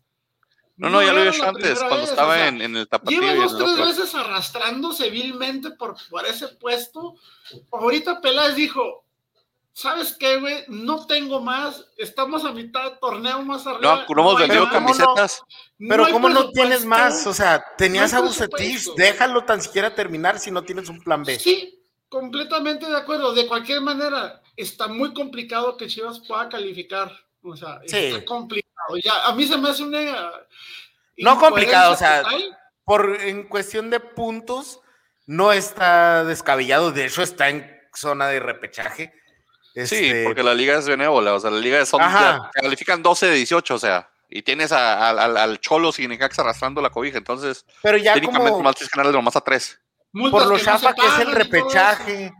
[0.80, 2.88] No, no, ya lo había hecho antes, cuando vez, estaba o sea, en, en el
[2.88, 3.22] tapatío.
[3.22, 7.16] Lleva dos, tres veces arrastrándose vilmente por, por ese puesto.
[7.70, 9.04] Ahorita Peláez dijo,
[9.74, 10.64] ¿sabes qué, güey?
[10.70, 11.86] No tengo más.
[11.98, 14.06] Estamos a mitad de torneo más arriba.
[14.08, 15.44] No, no hemos vendido camisetas.
[15.78, 17.28] Pero ¿cómo no tienes más?
[17.28, 21.38] O sea, tenías a Bucetich, déjalo tan siquiera terminar si no tienes un plan B.
[21.40, 23.34] Sí, completamente de acuerdo.
[23.34, 27.12] De cualquier manera, está muy complicado que Chivas pueda calificar.
[27.44, 27.98] O sea, Sí.
[27.98, 28.98] está complicado.
[29.04, 30.32] Ya, a mí se me hace una.
[31.18, 32.24] No complicado, o sea.
[32.86, 34.82] Por en cuestión de puntos,
[35.28, 36.92] no está descabellado.
[36.92, 39.14] De hecho, está en zona de repechaje.
[39.76, 41.36] Sí, Este, porque la liga es benévola.
[41.36, 42.02] O sea, la liga son.
[42.02, 44.10] Ya califican 12 de 18, o sea.
[44.28, 47.18] Y tienes a- a- al, al Cholos y Necaxa arrastrando la cobija.
[47.20, 49.80] Entonces, pero ya técnicamente, como nomás tienes que ganarle nomás a 3.
[50.12, 52.34] Multas por lo que no chafa que es el todo repechaje,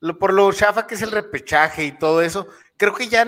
[0.00, 2.46] lo- por lo chafa que es el repechaje y todo eso,
[2.76, 3.26] creo que ya,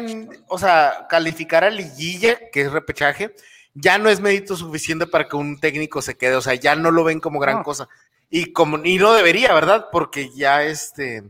[0.49, 3.35] o sea, calificar a liguilla, que es repechaje,
[3.75, 6.91] ya no es mérito suficiente para que un técnico se quede, o sea, ya no
[6.91, 7.63] lo ven como gran No.
[7.63, 7.89] cosa.
[8.31, 9.87] Y como y no debería, ¿verdad?
[9.93, 11.23] Porque ya este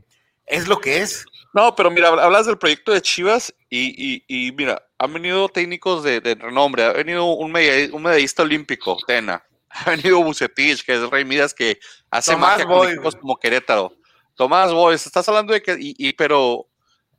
[0.47, 1.24] es lo que es.
[1.53, 6.03] No, pero mira, hablas del proyecto de Chivas y, y, y mira, han venido técnicos
[6.05, 10.95] de, de renombre, ha venido un, media- un medallista olímpico, Tena, ha venido Bucetich, que
[10.95, 11.78] es Rey Midas, que
[12.11, 13.93] hace Tomás magia con como Querétaro.
[14.35, 16.66] Tomás Boys, estás hablando de que, y, y- pero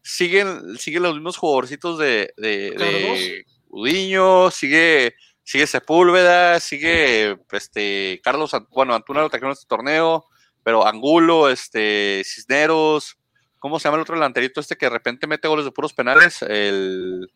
[0.01, 8.51] siguen, siguen los mismos jugadorcitos de, de, de Udiño, sigue, sigue Sepúlveda, sigue este Carlos,
[8.71, 10.25] bueno, Antuna lo trajeron este torneo,
[10.63, 13.17] pero Angulo, este, Cisneros,
[13.59, 16.41] ¿cómo se llama el otro delanterito este que de repente mete goles de puros penales?
[16.41, 17.27] El,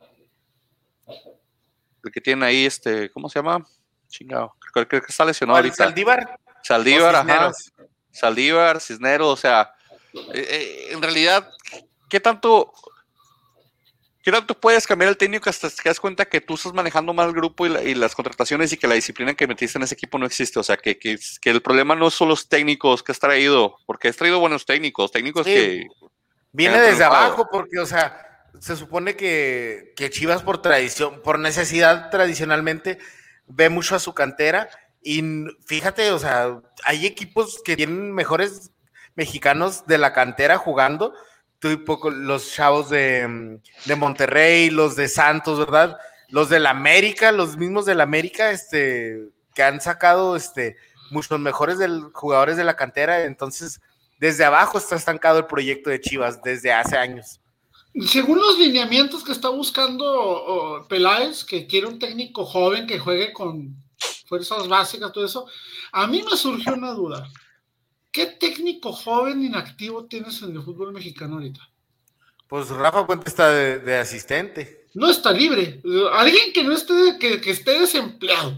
[2.03, 3.65] el que tiene ahí, este, ¿cómo se llama?
[4.09, 5.75] Chingado, creo, creo que está lesionado ahorita.
[5.85, 7.51] Saldívar, Saldívar, ajá.
[8.19, 9.73] Saldívar, Cisneros, o sea,
[10.33, 11.49] eh, eh, en realidad,
[12.09, 12.73] ¿qué tanto,
[14.23, 17.13] qué tanto puedes cambiar el técnico hasta que te das cuenta que tú estás manejando
[17.13, 19.83] mal el grupo y, la- y las contrataciones y que la disciplina que metiste en
[19.83, 20.59] ese equipo no existe?
[20.59, 24.09] O sea, que, que, que el problema no son los técnicos que has traído, porque
[24.09, 25.53] has traído buenos técnicos, técnicos Sí.
[25.53, 25.87] que...
[26.51, 27.15] Viene desde triunfado.
[27.25, 32.97] abajo porque, o sea, se supone que, que Chivas por tradición, por necesidad tradicionalmente,
[33.45, 34.67] ve mucho a su cantera
[35.09, 35.23] y
[35.65, 38.71] fíjate, o sea, hay equipos que tienen mejores
[39.15, 41.13] mexicanos de la cantera jugando,
[41.59, 45.97] tipo con los chavos de, mm, de Monterrey, los de Santos, ¿verdad?
[46.27, 50.75] Los del América, los mismos del América, este, que han sacado, este,
[51.09, 53.79] muchos mejores del, jugadores de la cantera, entonces
[54.19, 57.39] desde abajo está estancado el proyecto de Chivas desde hace años.
[58.05, 63.86] Según los lineamientos que está buscando Peláez, que quiere un técnico joven que juegue con
[64.27, 65.47] fuerzas básicas, todo eso,
[65.91, 67.27] a mí me surgió una duda.
[68.11, 71.61] ¿Qué técnico joven inactivo tienes en el fútbol mexicano ahorita?
[72.47, 74.87] Pues Rafa Puente está de, de asistente.
[74.93, 75.81] No está libre.
[76.13, 78.57] Alguien que no esté, que, que esté desempleado,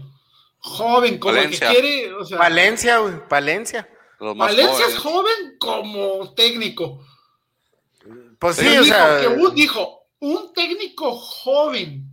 [0.58, 1.70] joven, como el que Valencia.
[1.70, 3.88] quiere, o sea, Palencia, güey, Palencia.
[4.18, 7.04] Los más Valencia es joven como técnico.
[8.38, 12.09] Pues sí, Pero o dijo, sea, que un, dijo, un técnico joven.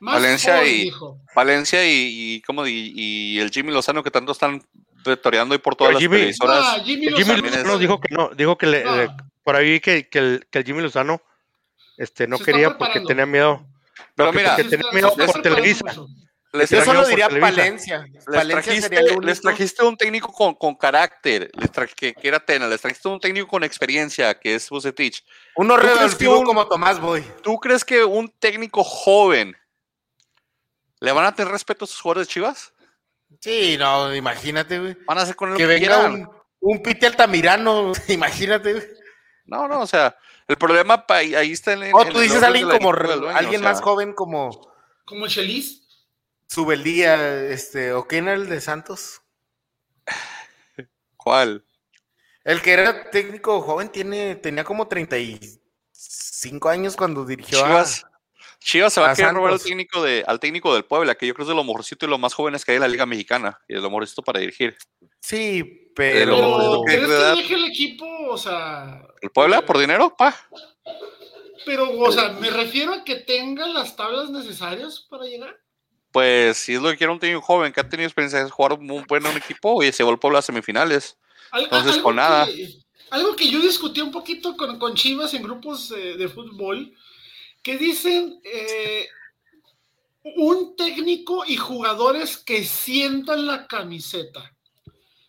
[0.00, 0.92] Más Valencia joven, y-.
[1.34, 4.62] Valencia y, y, ¿cómo di- y el Jimmy Lozano que tanto están
[5.04, 6.64] retoreando ahí por todas Pero las Jimmy- televisoras.
[6.66, 8.96] Ah, Jimmy El Jimmy Lozano es- Lozano dijo que no, dijo que le, No.
[8.96, 9.10] le-
[9.42, 11.20] por ahí vi que, que el, que el Jimmy Lozano
[11.96, 13.66] este, no quería porque tenía miedo.
[14.16, 15.84] Pero que mira, tenía miedo se por Televisa.
[16.52, 17.28] les, yo solo diría.
[17.28, 18.04] Palencia.
[18.12, 18.88] les Palencia trajiste,
[19.22, 19.40] les
[19.82, 23.62] un técnico con, con carácter, les que, que era Tena, les trajiste un técnico con
[23.64, 25.22] experiencia, que es Bucetich.
[25.56, 27.24] Uno ¿Tú crees revolutivo que un- como Tomás Boy.
[27.42, 29.56] ¿Tú crees que un técnico joven
[31.04, 32.72] le van a tener respeto a sus jugadores de Chivas?
[33.40, 34.96] Sí, no, imagínate, güey.
[35.06, 36.12] Van a hacer con él lo Que que venga quieran.
[36.14, 36.30] un,
[36.60, 38.84] un Pite Altamirano, imagínate, güey.
[39.46, 40.16] No, no, o sea,
[40.48, 43.28] el problema ahí está en, en- O tú el dices alguien de la como dueño,
[43.28, 44.72] alguien o sea, más joven como
[45.04, 45.82] Como Chelis.
[46.48, 49.20] Subeldía, este, o quién era el de Santos.
[51.16, 51.64] ¿Cuál?
[52.44, 57.84] El que era técnico joven tiene, tenía como 35 años cuando dirigió a-
[58.64, 58.92] Chivas.
[58.92, 61.34] Se va a, a querer robar al técnico, de, al técnico del Puebla, que yo
[61.34, 63.04] creo que es de lo mejorcito y lo más jóvenes que hay en la Liga
[63.06, 64.76] Mexicana, y de lo mejorcito para dirigir.
[65.20, 66.58] Sí, Pero- pero.
[66.58, 68.06] Pero, ¿qué ¿crees que deje el equipo?
[68.30, 70.14] O sea, ¿El Puebla por dinero?
[70.16, 70.34] Pa.
[71.66, 75.56] pero, o sea, me refiero a que tenga las tablas necesarias para llegar.
[76.12, 78.78] Pues si es lo que quiere un técnico joven que ha tenido experiencia de jugar
[78.78, 81.16] muy bueno en un equipo y se volvió a las semifinales.
[81.50, 82.46] Al- Entonces, con nada.
[82.46, 82.68] que-
[83.10, 86.92] algo que yo discutí un poquito con, con Chivas en grupos eh, de fútbol,
[87.64, 89.08] que dicen eh,
[90.36, 94.54] un técnico y jugadores que sientan la camiseta.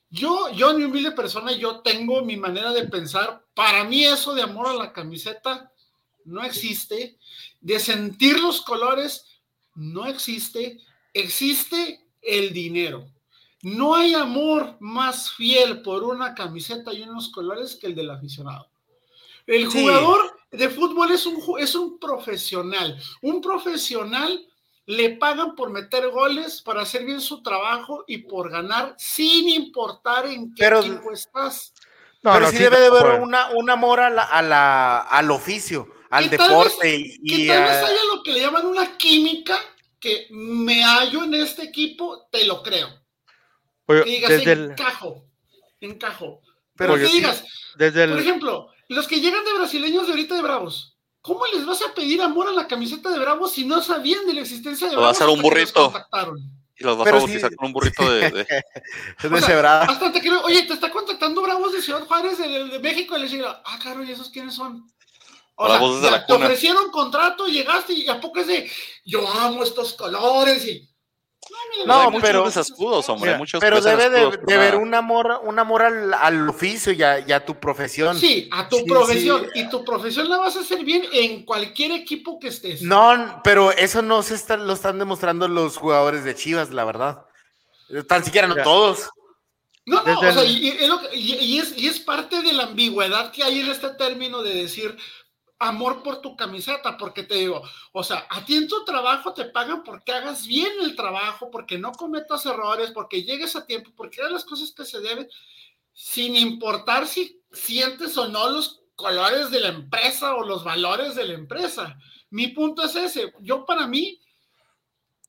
[0.10, 3.44] Yo, yo, mi humilde persona, yo tengo mi manera de pensar.
[3.54, 5.72] Para mí eso de amor a la camiseta
[6.26, 7.18] no existe.
[7.62, 9.26] De sentir los colores
[9.74, 10.80] no existe.
[11.14, 13.08] Existe el dinero.
[13.62, 18.70] No hay amor más fiel por una camiseta y unos colores que el del aficionado.
[19.48, 19.80] El Sí.
[19.82, 23.00] jugador de fútbol es un, es un profesional.
[23.22, 24.46] Un profesional
[24.88, 30.26] le pagan por meter goles, para hacer bien su trabajo y por ganar, sin importar
[30.28, 31.74] en qué Pero- equipo estás.
[32.22, 33.24] No, Pero no, sí, sí, debe de haber bueno.
[33.24, 37.48] una, un amor a la, a la- al oficio, al deporte vez- y, Que y
[37.48, 39.60] tal a- vez haya lo que le llaman una química
[40.00, 42.90] que me hallo en este equipo, te lo creo.
[43.88, 45.26] Oye, Que digas, desde, el, encajo,
[45.80, 46.42] encajo.
[46.76, 47.44] Pero que sí, digas,
[47.78, 51.66] desde Por el, ejemplo, los que llegan de brasileños de ahorita de Bravos, ¿cómo les
[51.66, 54.88] vas a pedir amor a la camiseta de Bravos si no sabían de la existencia
[54.88, 55.22] de Lo va a Bravos?
[55.22, 55.94] hacer un burrito.
[56.78, 58.32] Y los vas Pero a sí- bautizar con un burrito de.
[58.32, 58.42] de-
[59.20, 59.82] es O de sea.
[59.84, 63.22] Hasta te creo, oye, te está contactando Bravos de Ciudad Juárez, de, de México, y
[63.22, 64.86] les digo, ah, caro, ¿y esos quiénes son?
[65.56, 66.46] O sea, Bravos desde ya la te cuna.
[66.48, 68.70] ofrecieron contrato, llegaste y a poco es de,
[69.06, 70.88] yo amo estos colores y...
[71.86, 73.30] No, hay muchos pero- desescudos, hombre.
[73.32, 74.78] Mira, muchos Pero debe de, nada.
[74.78, 78.18] un amor, un amor al, al oficio y a, y a tu profesión.
[78.18, 79.48] Sí, a tu Sí, profesión.
[79.54, 79.60] sí.
[79.62, 82.82] Y tu profesión la vas a hacer bien en cualquier equipo que estés.
[82.82, 87.26] No, pero eso no se está, lo están demostrando los jugadores de Chivas, la verdad.
[88.08, 89.10] Tan siquiera no todos.
[89.86, 91.88] No, no, Desde o sea, el- y, y es lo que- y- y es, y
[91.88, 94.98] es parte de la ambigüedad que hay en este término de decir
[95.60, 97.62] amor por tu camiseta, porque te digo,
[97.94, 101.78] o sea, a ti en tu trabajo te pagan porque hagas bien el trabajo, porque
[101.78, 105.30] no cometas errores, porque llegues a tiempo, porque hagas las cosas que se deben,
[105.94, 111.26] sin importar si sientes o no los colores de la empresa o los valores de
[111.26, 111.98] la empresa.
[112.30, 114.22] Mi punto es ese, yo para mí,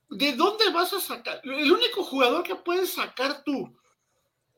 [0.09, 1.41] ¿de dónde vas a sacar?
[1.45, 3.79] El único jugador que puedes sacar tú,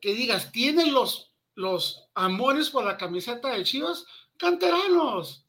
[0.01, 4.05] que digas, tiene los, los amores por la camiseta de Chivas,
[4.37, 5.45] canteranos.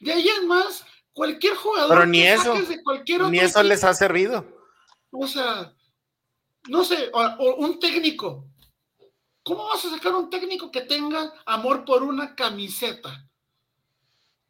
[0.00, 3.38] De ahí en más, cualquier jugador Pero ni que eso, saques de cualquier otro Ni
[3.38, 4.44] eso equipo, les ha servido.
[5.10, 5.72] o sea,
[6.68, 8.46] no sé, o, o un técnico.
[9.42, 13.22] ¿Cómo vas a sacar un técnico que tenga amor por una camiseta?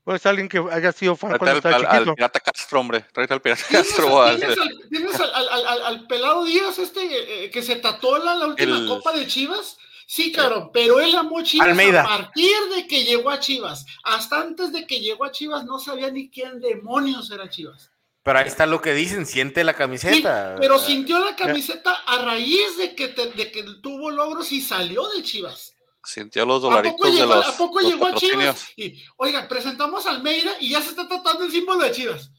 [0.03, 3.01] pues alguien que haya sido fan cuando al, estaba al- pirata Castro, hombre.
[3.13, 4.23] Tráete al pirata ¿Tienes, Castro.
[4.23, 7.75] al- tienes al, tienes al- al- al- al- al pelado Díaz este eh, que se
[7.77, 9.77] tatuó la, la última El- copa de Chivas?
[10.09, 12.03] Sí, cabrón, pero él amó Chivas Almeida.
[12.03, 13.85] a partir de que llegó a Chivas.
[14.05, 17.91] Hasta antes de que llegó a Chivas no sabía ni quién demonios era Chivas.
[18.23, 20.57] Pero ahí está lo que dicen, siente la Sí, camiseta.
[20.61, 25.09] pero sintió la camiseta a raíz de que, te- de que tuvo logros y salió
[25.09, 25.75] de Chivas.
[26.05, 28.15] Sintió los ¿A poco dolaritos de los, a, poco los llegó a.
[28.15, 28.65] Chivas?
[28.77, 32.31] Y, oiga, presentamos a Almeida y ya se está tratando el símbolo de Chivas.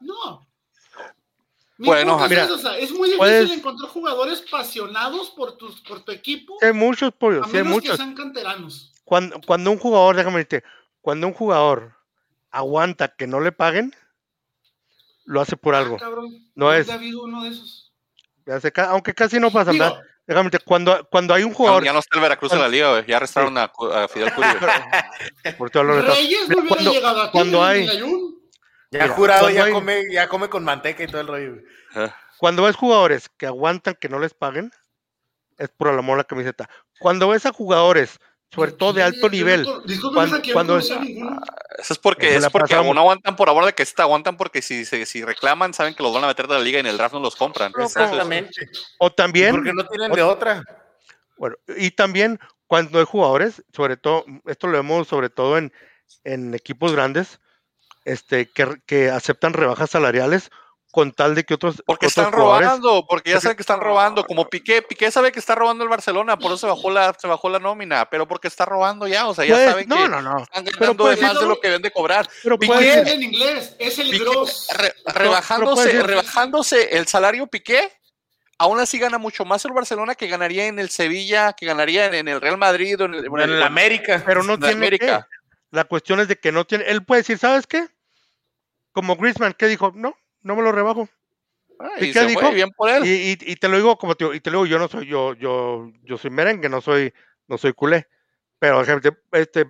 [0.00, 0.47] No.
[1.78, 5.72] Bueno, es mira, eso, o sea, es muy difícil puedes- encontrar jugadores pasionados por tu,
[5.84, 7.96] por tu equipo, Sí, hay muchos pollos, a sí, hay menos que muchos.
[7.96, 8.92] sean canteranos.
[9.04, 10.64] Cuando, cuando un jugador, déjame decirte,
[11.00, 11.94] cuando un jugador
[12.50, 13.94] aguanta que no le paguen,
[15.24, 15.96] lo hace por algo.
[15.96, 17.92] Ah, cabrón, No ¿dónde es- ha habido uno de esos?
[18.88, 20.02] Aunque casi no pasa Digo, nada.
[20.26, 22.90] Déjame decirte, cuando, cuando hay un jugador, ya no está el Veracruz en la liga,
[22.90, 23.06] güey.
[23.06, 24.46] Ya arrestaron a, Cu- a Fidel Curi.
[24.60, 24.60] güey.
[25.58, 27.32] por todo lo Reyes no hubiera cuando- llegado aquí.
[27.32, 27.86] cuando hay-.
[28.90, 31.56] Ya Mira, jurado, ya hay- come, ya come con manteca y todo el rollo.
[32.38, 34.70] cuando ves jugadores que aguantan que no les paguen,
[35.58, 36.70] es por el amor a la camiseta.
[36.98, 38.18] Cuando ves a jugadores,
[38.50, 41.40] sobre todo de alto nivel, cuando- Frankie, yo no cuando- conocía a ninguno.
[41.78, 44.84] Eso es porque, es porque no aguantan por amor de que está, aguantan porque si,
[44.86, 46.96] si, si reclaman, saben que los van a meter de la liga y en el
[46.96, 47.72] draft no los compran.
[47.78, 48.70] Exactamente.
[48.98, 50.62] o también, Porque no tienen de otra.
[51.36, 55.72] bueno, y también cuando hay jugadores, sobre todo, esto lo vemos sobre todo en,
[56.24, 57.38] en equipos grandes,
[58.08, 60.50] este, que, que aceptan rebajas salariales
[60.90, 63.62] con tal de que otros, Porque otros están jugadores- robando, porque ya Porque- saben que
[63.62, 66.90] están robando, como Piqué, Piqué sabe que está robando el Barcelona, por eso se bajó
[66.90, 69.88] la, se bajó la nómina, pero porque está robando ya, o sea, ya Pues, saben
[69.88, 70.42] no, que no, no.
[70.42, 72.26] están ganando de ser- más de lo que ven de cobrar.
[72.42, 74.66] Pero Piqué- ser- en inglés, es el Piqué, gross.
[74.78, 77.92] re- pero rebajándose, rebajándose el salario Piqué,
[78.56, 82.14] aún así gana mucho más el Barcelona que ganaría en el Sevilla, que ganaría en,
[82.14, 84.22] en el Real Madrid o en el, En el América.
[84.24, 85.28] pero no en tiene América.
[85.70, 86.84] La cuestión es de que no tiene.
[86.84, 87.86] Él puede decir, ¿sabes qué?
[88.92, 89.92] Como Griezmann, que dijo?
[89.94, 91.08] No, no me lo rebajo.
[91.80, 92.40] Ah, ¿Y y qué se dijo?
[92.40, 93.04] fue bien por él.
[93.06, 95.06] Y, y- y te lo digo como te, y te lo digo, yo no soy,
[95.06, 97.12] yo, yo, yo soy merengue, no soy,
[97.46, 98.08] no soy culé.
[98.58, 99.66] Pero gente, este,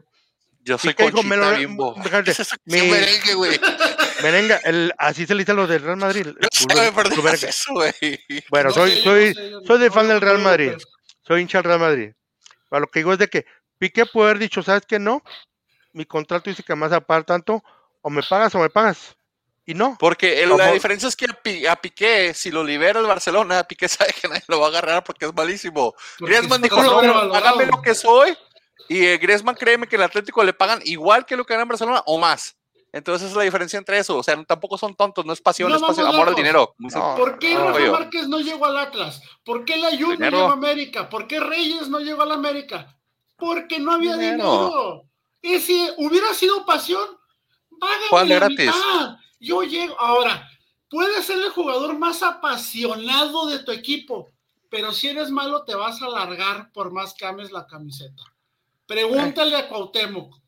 [0.61, 1.95] Yo soy Piqué dijo, Conchita me lo- Bimbo.
[2.27, 3.61] es mi- merengue, güey.
[4.23, 6.27] Merenga, el, así se le dice a los del Real Madrid.
[7.23, 7.49] verga.
[7.49, 7.93] eso, güey.
[8.51, 10.73] Bueno, No soy, yo soy, no soy de no- fan no del Real Madrid.
[11.23, 12.13] Soy hincha del Real Madrid.
[12.71, 13.45] Pero lo que digo es de que
[13.77, 14.99] Piqué puede haber dicho, ¿sabes qué?
[14.99, 15.23] No.
[15.93, 17.63] Mi contrato dice que me vas a pagar tanto,
[18.03, 19.17] o me pagas o me pagas.
[19.67, 19.97] Y no.
[20.01, 23.65] Porque el- la diferencia es que a, Pi- a Piqué, si lo libera el Barcelona,
[23.65, 25.95] Piqué sabe que nadie lo va a agarrar porque es malísimo.
[26.19, 28.37] Porque Griezmann dijo, no, hágame lo que soy.
[28.89, 31.69] Y eh, Griezmann créeme que el Atlético le pagan igual que lo que gana en
[31.69, 32.57] Barcelona o más.
[32.91, 34.17] Entonces esa es la diferencia entre eso.
[34.17, 36.75] O sea, tampoco son tontos, no es pasión, No es pasión, amor al dinero.
[36.79, 37.15] No.
[37.17, 37.93] ¿Por qué No, Rafa yo.
[37.93, 39.21] Márquez no llegó al Atlas?
[39.45, 41.11] ¿Por qué la Juve no llegó a América?
[41.11, 42.97] ¿Por qué Reyes no llegó a la América?
[43.37, 44.55] Porque no había Dinero.
[44.61, 45.05] dinero.
[45.43, 47.18] Y si hubiera sido pasión,
[47.79, 48.59] págame la gratis.
[48.59, 49.17] mitad.
[49.41, 49.99] Yo llego.
[50.01, 50.49] Ahora,
[50.89, 54.33] puedes ser el jugador más apasionado de tu equipo,
[54.69, 58.23] pero si eres malo te vas a alargar por más que ames la camiseta.
[58.87, 60.39] Pregúntale a Cuauhtémoc.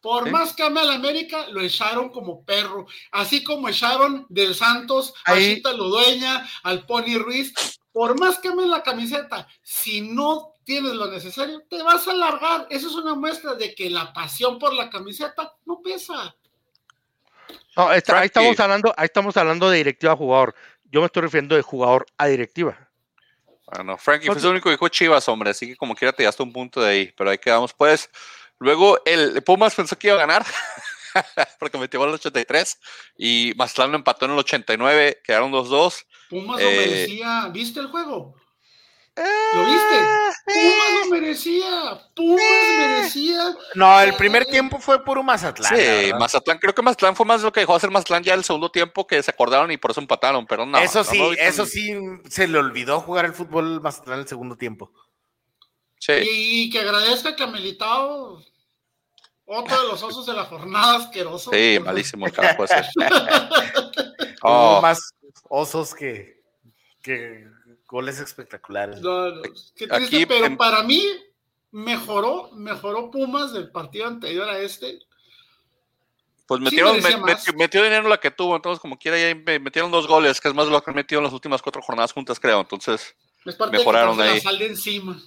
[0.00, 0.30] Por Sí.
[0.30, 2.86] más que ame a la América, lo echaron como perro.
[3.10, 7.52] Así como echaron del Santos a Ahí- Chita Ludueña, al Pony Ruiz.
[7.92, 12.66] Por más que ames la camiseta, si no tienes lo necesario, te vas a alargar.
[12.68, 16.34] Eso es una muestra de que la pasión por la camiseta no pesa.
[17.76, 20.54] No, está- ahí estamos hablando, ahí estamos hablando de directiva a jugador.
[20.84, 22.76] Yo me estoy refiriendo de jugador a directiva.
[23.72, 24.42] Bueno, Frankie fue Ok.
[24.42, 26.90] el único que dijo Chivas, hombre, así que como quiera te a un punto de
[26.90, 27.72] ahí, pero ahí quedamos.
[27.72, 28.10] Pues
[28.58, 30.44] luego el Pumas pensó que iba a ganar
[31.60, 32.78] porque metió al 83
[33.16, 36.06] y Mazatlán lo empató en el 89, quedaron 2-2.
[36.28, 37.48] Pumas Eh, lo merecía.
[37.52, 38.34] ¿Viste el juego?
[39.16, 40.26] ¿Lo viste?
[40.44, 42.10] Pumas lo merecía.
[42.14, 42.42] Pumas
[42.78, 43.56] merecía.
[43.74, 45.74] No, el primer tiempo fue puro Mazatlán.
[45.74, 46.12] Sí.
[46.18, 49.06] Mazatlán, creo que Mazatlán fue más lo que dejó hacer Mazatlán ya el segundo tiempo
[49.06, 50.78] que se acordaron y por eso empataron, pero no.
[50.78, 51.98] eso sí, eso sí,
[52.28, 54.92] se le olvidó jugar el fútbol Mazatlán el segundo tiempo.
[55.98, 56.12] Sí.
[56.12, 58.42] Y, y que agradezca que a Militao,
[59.46, 61.50] otro de los osos de la jornada asqueroso.
[61.52, 62.84] Sí, malísimo el carajo ese.
[62.96, 63.06] Hubo
[64.78, 65.14] Oh, más
[65.48, 66.42] osos que,
[67.02, 67.48] que
[67.86, 69.00] goles espectaculares.
[69.00, 71.02] No, no, qué triste, Aquí pero en- para mí
[71.70, 74.98] mejoró, mejoró Pumas del partido anterior a este.
[76.46, 80.06] pues metieron, metió, metió dinero la que tuvo, entonces como quiera ya me- metieron dos
[80.06, 82.38] goles, que es más de lo que han metido en las últimas cuatro jornadas juntas,
[82.38, 82.60] creo.
[82.60, 83.14] Entonces,
[83.44, 84.34] Es parte Mejoraron de ahí.
[84.36, 85.20] la sal de encima.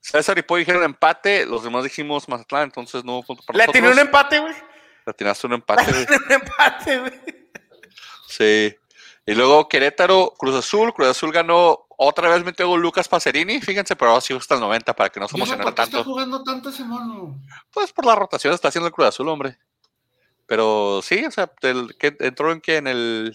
[0.00, 3.62] César y Poy dijeron empate, los demás dijimos Mazatlán, entonces no hubo punto para Le
[3.64, 3.72] nosotros.
[3.82, 4.52] tiene un empate, güey.
[5.06, 6.00] Le atinaste un empate, güey.
[6.00, 7.12] Le tiene un empate, güey.
[8.26, 8.74] Sí.
[9.24, 10.92] Y luego Querétaro, Cruz Azul.
[10.92, 13.60] Cruz Azul ganó otra vez metió gol Lucas Pacerini.
[13.60, 16.02] Fíjense, pero ahora sí hasta el 90 para que no se emocionara ¿Por qué está
[16.04, 17.36] jugando tanto ese mono?
[17.72, 19.58] Pues por la rotación está haciendo el Cruz Azul, hombre.
[20.46, 22.76] Pero sí, o sea, el, ¿qué- ¿entró en qué?
[22.78, 23.32] En el.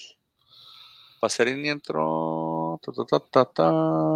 [1.20, 2.80] Pacerini entró.
[2.84, 3.64] ta, ta, ta, ta, ta.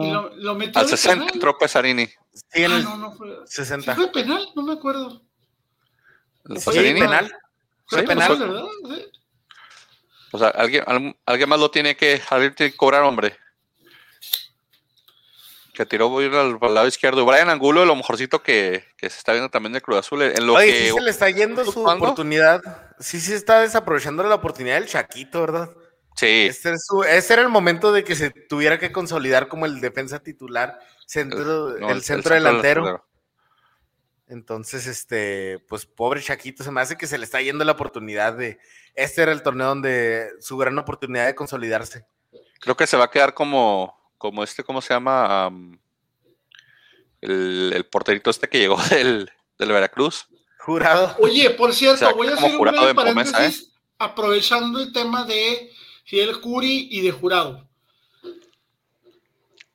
[0.01, 1.33] Y lo, lo metió Al de 60 penal.
[1.33, 2.05] entró Pacerini.
[2.05, 3.29] Sí, en Ah, el no, no fue.
[3.45, 3.95] ¿Sí 60.
[3.95, 4.47] fue penal?
[4.55, 5.21] No me acuerdo.
[6.49, 6.99] El Sí, Pacerini.
[6.99, 7.33] penal.
[7.87, 8.63] Fue Sí, penal, pues, ¿verdad?
[8.89, 9.05] Sí.
[10.31, 10.83] O sea, alguien,
[11.25, 13.35] alguien más lo tiene que, alguien tiene que cobrar, hombre.
[15.73, 17.25] Que tiró voy al, al lado izquierdo.
[17.25, 20.21] Brian Angulo, lo mejorcito que, que se está viendo también de Cruz Azul.
[20.21, 22.61] En lo Oye, que sí se le está yendo su oportunidad.
[22.99, 25.69] Sí, sí está desaprovechando la oportunidad del Chaquito, ¿verdad?
[26.15, 29.65] sí, Este, es su- ese era el momento de que se tuviera que consolidar como
[29.65, 30.77] el defensa titular,
[31.07, 32.83] centro, no, el, centro delantero.
[32.83, 33.10] delantero.
[34.31, 38.33] Entonces, este, pues pobre Chaquito, se me hace que se le está yendo la oportunidad
[38.33, 38.59] de.
[38.95, 42.05] Este era el torneo donde su gran oportunidad de consolidarse.
[42.61, 45.45] Creo que se va a quedar como, como este, ¿cómo se llama?
[45.45, 45.79] Am,
[47.19, 49.29] el, el porterito este que llegó del,
[49.59, 50.27] del Veracruz.
[50.59, 51.13] Jurado.
[51.19, 53.71] Oye, por cierto, O sea, voy a como hacer un jurado breve en promesa, paréntesis
[54.01, 55.71] aprovechando el tema de
[56.05, 57.67] Fidel Curi y de jurado.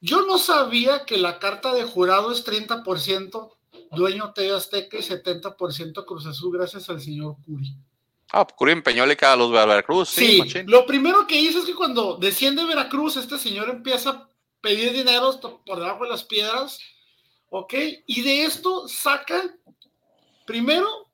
[0.00, 3.55] Yo no sabía que la carta de jurado es 30%
[3.96, 7.74] dueño TV Azteca y 70% Cruz Azul gracias al señor Curi.
[8.30, 10.08] Ah, pues Curi empeñó le queda a los de Veracruz.
[10.10, 14.30] Sí, Sí, lo primero que hizo es que cuando desciende Veracruz, este señor empieza a
[14.60, 16.78] pedir dinero por debajo de las piedras,
[17.50, 17.74] ¿ok?
[18.06, 19.54] Y de esto saca,
[20.44, 21.08] primero,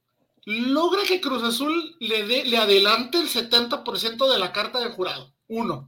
[0.45, 5.33] logra que Cruz Azul le, dé- le adelante el 70% de la carta de jurado.
[5.49, 5.87] Uno,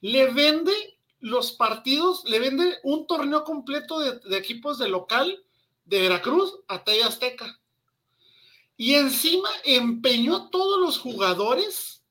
[0.00, 0.72] le vende
[1.20, 5.43] los partidos, le vende un torneo completo de, de equipos de local
[5.84, 7.60] de Veracruz a TV Azteca.
[8.76, 12.02] Y encima empeñó todos los jugadores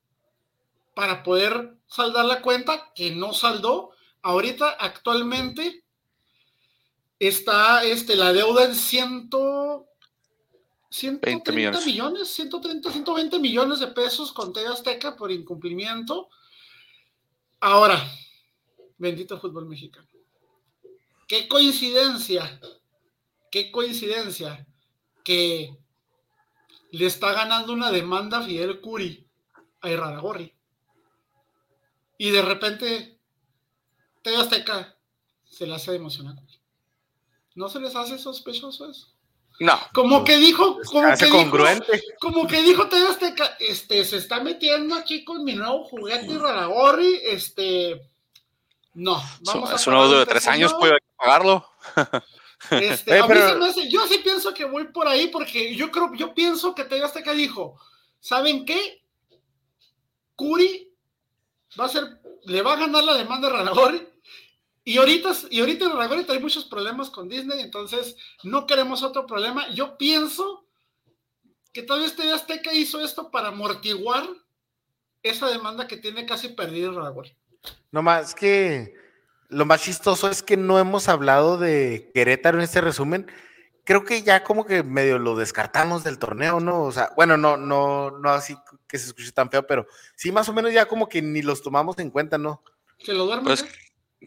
[0.94, 3.90] para poder saldar la cuenta, que no saldó.
[4.22, 5.84] Ahorita, actualmente,
[7.18, 9.86] está este, la deuda en ciento,
[10.90, 11.86] 130 millones.
[11.86, 12.28] millones.
[12.28, 16.28] 130, 120 millones de pesos con TV Azteca por incumplimiento.
[17.60, 18.00] Ahora,
[18.96, 20.06] bendito fútbol mexicano.
[21.26, 22.60] Qué coincidencia,
[23.54, 24.66] qué coincidencia
[25.22, 25.78] que
[26.90, 29.28] le está ganando una demanda a Fidel Curi
[29.80, 30.52] a Iraragorri.
[32.18, 33.16] Y de repente,
[34.22, 34.96] TV Azteca
[35.44, 36.60] se le hace emocionante.
[37.54, 39.14] ¿No se les hace sospechoso eso?
[39.60, 39.78] No.
[39.92, 42.02] Como que dijo, como que dijo, congruente.
[42.18, 47.20] como que dijo TV Azteca, este, se está metiendo aquí con mi nuevo juguete Iraragorri,
[47.22, 48.10] este,
[48.94, 51.64] no, vamos a es un pagar audio de un tres años, que pagarlo.
[52.70, 55.28] Este, Eh, a mí pero- se me hace- yo sí pienso que voy por ahí
[55.28, 57.78] porque yo creo, yo pienso que TV Azteca dijo,
[58.20, 59.02] ¿saben qué?
[60.36, 60.92] Curi
[61.78, 64.06] va a ser, le va a ganar la demanda a Ranagori
[64.84, 69.68] y ahorita, y ahorita Ranagori trae muchos problemas con Disney, entonces no queremos otro problema.
[69.74, 70.64] Yo pienso
[71.72, 74.28] que tal vez TV Azteca hizo esto para amortiguar
[75.22, 77.34] esa demanda que tiene casi perdido Ranagori.
[77.90, 78.94] No más que
[79.48, 83.30] lo más chistoso es que no hemos hablado de Querétaro en este resumen.
[83.84, 86.82] Creo que ya como que medio lo descartamos del torneo, ¿no?
[86.82, 88.56] O sea, bueno, no, no, no así
[88.88, 89.86] que se escuche tan feo, pero
[90.16, 92.62] sí más o menos ya como que ni los tomamos en cuenta, ¿no?
[92.98, 93.44] Que lo duermen.
[93.44, 93.68] Pues, ¿eh?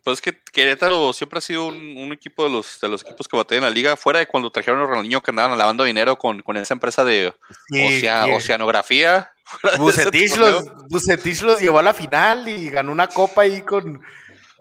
[0.03, 3.27] pues es que Querétaro siempre ha sido un, un equipo de los, de los equipos
[3.27, 6.19] que batallan en la liga, fuera de cuando trajeron a Ronaldinho que andaban lavando dinero
[6.19, 7.33] con, con esa empresa de
[7.71, 8.31] ocea- sí.
[8.33, 9.31] oceanografía.
[9.79, 14.01] Bucetich los, Bucetich los llevó a la final y ganó una copa ahí con.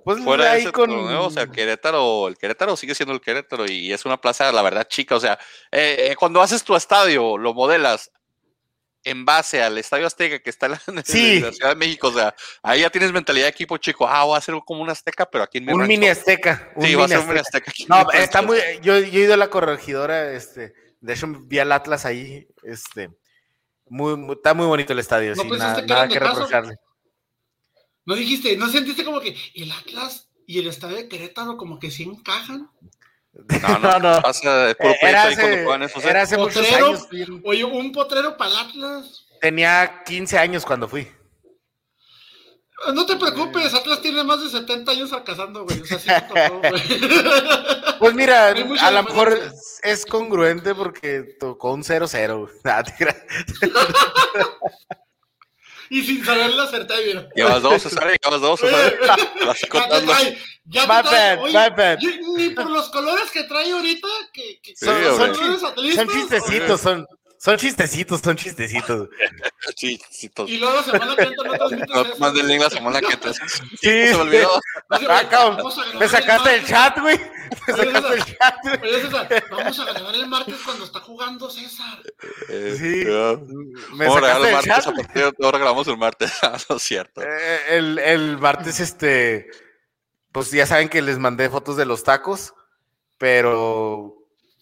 [0.07, 0.89] Pues fuera de ahí ese con.
[0.89, 4.63] torneo, o sea, Querétaro, el Querétaro sigue siendo el Querétaro y es una plaza, la
[4.63, 5.17] verdad, chica.
[5.17, 5.39] O sea,
[5.73, 8.13] eh, eh, cuando haces tu estadio, lo modelas
[9.03, 11.41] en base al Estadio Azteca que está en la, en Sí.
[11.41, 14.07] la Ciudad de México, o sea, ahí ya tienes mentalidad de equipo chico.
[14.09, 15.89] Ah, voy a hacer como un Azteca, pero aquí en mi un rancho.
[15.89, 16.73] mini azteca.
[16.77, 17.71] Un Sí, va a mini ser un mini Azteca.
[17.71, 18.47] Aquí No, está rancho.
[18.53, 18.59] muy.
[18.83, 20.73] Yo, yo he ido a la corregidora, este.
[21.01, 22.47] De hecho, vi al Atlas ahí.
[22.63, 23.11] Este.
[23.89, 25.35] Muy, muy- está muy bonito el estadio.
[25.37, 26.75] ¿No sí, pensaste nada, que nada que reprocharle.
[28.07, 31.91] ¿No dijiste, no sentiste como que el Atlas y el estadio de Querétaro como que
[31.91, 32.71] sí encajan?
[33.63, 34.23] No, no, No, no.
[34.23, 36.05] pasa de puro Eh, Era ahí cuando hace, esos.
[36.05, 36.11] ¿eh?
[36.11, 37.07] era hace muchos años.
[37.45, 39.27] Oye, un potrero para el Atlas.
[39.41, 41.07] Tenía 15 años cuando fui.
[42.95, 45.81] No te preocupes, Atlas tiene más de 70 años fracasando, güey.
[45.81, 46.83] O sea, sí me tocó, güey.
[47.99, 49.39] Pues mira, a lo mejor
[49.83, 52.51] es congruente porque tocó un 0-0.
[55.91, 57.29] Y sin saber la certeza, mira.
[57.35, 58.95] Llevas dos, César, llevas dos, César.
[59.61, 60.13] Te contando.
[60.13, 61.99] trae, ya My bad, Oye, my bad.
[62.01, 66.09] yo- ni por los colores que trae ahorita, que, que Sí, son, son atlistas, son
[66.09, 67.07] chistecitos, son,
[67.39, 69.09] son chistecitos, son chistecitos.
[70.35, 70.49] Todos.
[70.51, 72.19] Y luego la semana que entra no transmites No, eso.
[72.19, 73.33] más de link la semana que te.
[73.35, 73.39] Sí,
[73.81, 74.61] Se me olvidó.
[75.09, 77.19] Ah, cabrón, Me sacaste el chat, güey.
[77.67, 78.37] Me Oye, sacaste el César.
[78.39, 78.55] chat.
[78.63, 78.93] güey.
[78.93, 81.99] Oye, César, vamos a grabar el martes cuando está jugando César.
[82.49, 83.05] Eh, Sí.
[83.05, 83.95] ya.
[83.95, 84.87] Me sacaste el chat.
[84.87, 86.33] a partir de ahora grabamos el martes.
[86.43, 87.23] Ah, no es cierto.
[87.23, 89.51] Eh, El, el martes, este,
[90.33, 92.55] pues ya saben que les mandé fotos de los tacos,
[93.19, 94.16] pero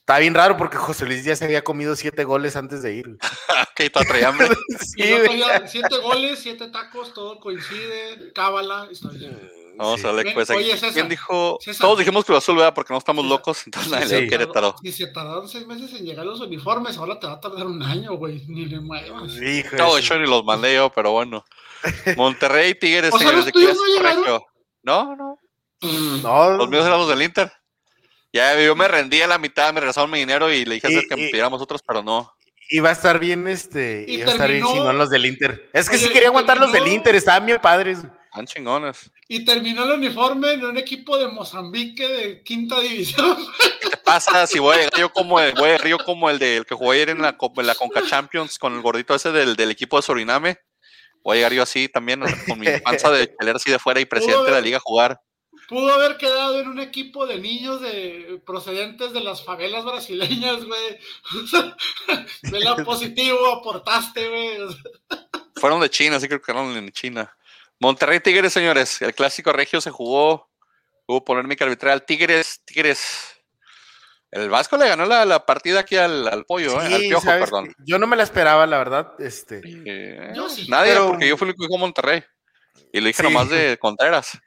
[0.04, 3.16] está bien raro porque José Luis ya se había comido siete goles antes de ir.
[3.92, 4.48] Todo traía hambre.
[4.78, 9.50] Sí, yo todavía, siete goles, siete tacos, todo coincide, cábala, está bien.
[9.76, 10.06] Vamos Sí.
[10.06, 10.58] a ver, pues aquí.
[10.60, 11.58] Oye, César, ¿Quién dijo?
[11.60, 11.84] César.
[11.84, 12.72] Todos dijimos Cruz Azul, ¿verdad?
[12.74, 13.38] Porque no estamos César.
[13.38, 13.62] locos.
[13.66, 14.14] Entonces nadie Sí.
[14.14, 14.76] le dio Querétaro.
[14.80, 17.82] Si se tardaron seis meses en llegar los uniformes, ahora te va a tardar un
[17.82, 18.44] año, güey.
[18.46, 19.32] Ni le muevas.
[19.32, 21.44] Hijo de No, hecho ni los mandé yo, pero bueno.
[22.16, 24.42] Monterrey, Tigres, O sea, señores ¿los de no llegaron?
[24.84, 25.38] No, no.
[26.22, 27.52] No, Los míos eran los del Inter.
[28.34, 30.90] Ya yo me rendí a la mitad, me regresaron mi dinero y le dije a
[30.90, 32.30] Y- César que me y- pidiéramos otros, pero no.
[32.68, 35.70] iba a estar bien, este, Y iba a estar bien terminó- chingón los del Inter.
[35.72, 37.98] Es que sí quería y aguantar los del Inter, estaban bien padres.
[37.98, 39.10] Están chingones.
[39.28, 43.36] Y terminó el uniforme en un equipo de Mozambique de quinta división.
[43.80, 46.28] ¿Qué te pasa si voy a llegar yo como el, voy a llegar yo como
[46.28, 49.30] el del que jugué ayer en la, en la Conca Champions con el gordito ese
[49.30, 50.56] del, del equipo de Soriname?
[51.22, 54.04] Voy a llegar yo así también, con mi panza de cheler así de fuera y
[54.04, 55.20] presidente de la liga a jugar.
[55.68, 60.98] Pudo haber quedado en un equipo de niños de procedentes de las favelas brasileñas, güey.
[62.42, 64.58] De la positivo, aportaste, güey.
[65.56, 67.34] Fueron de China, sí creo que eran en China.
[67.80, 69.00] Monterrey Tigres, señores.
[69.02, 70.50] El clásico regio se jugó.
[71.06, 72.04] Hubo polémica arbitral.
[72.04, 73.30] Tigres, Tigres.
[74.30, 76.86] El Vasco le ganó la, la partida aquí al, al pollo, ¿eh?
[76.94, 77.72] al piojo, ¿sabes perdón.
[77.86, 79.12] Yo no me la esperaba, la verdad.
[79.20, 80.66] Este, Eh, Yo sí.
[80.68, 82.22] Nadie, Pero- porque yo fui el que dijo Monterrey.
[82.92, 83.28] Y le dije Sí.
[83.28, 84.38] nomás de Contreras.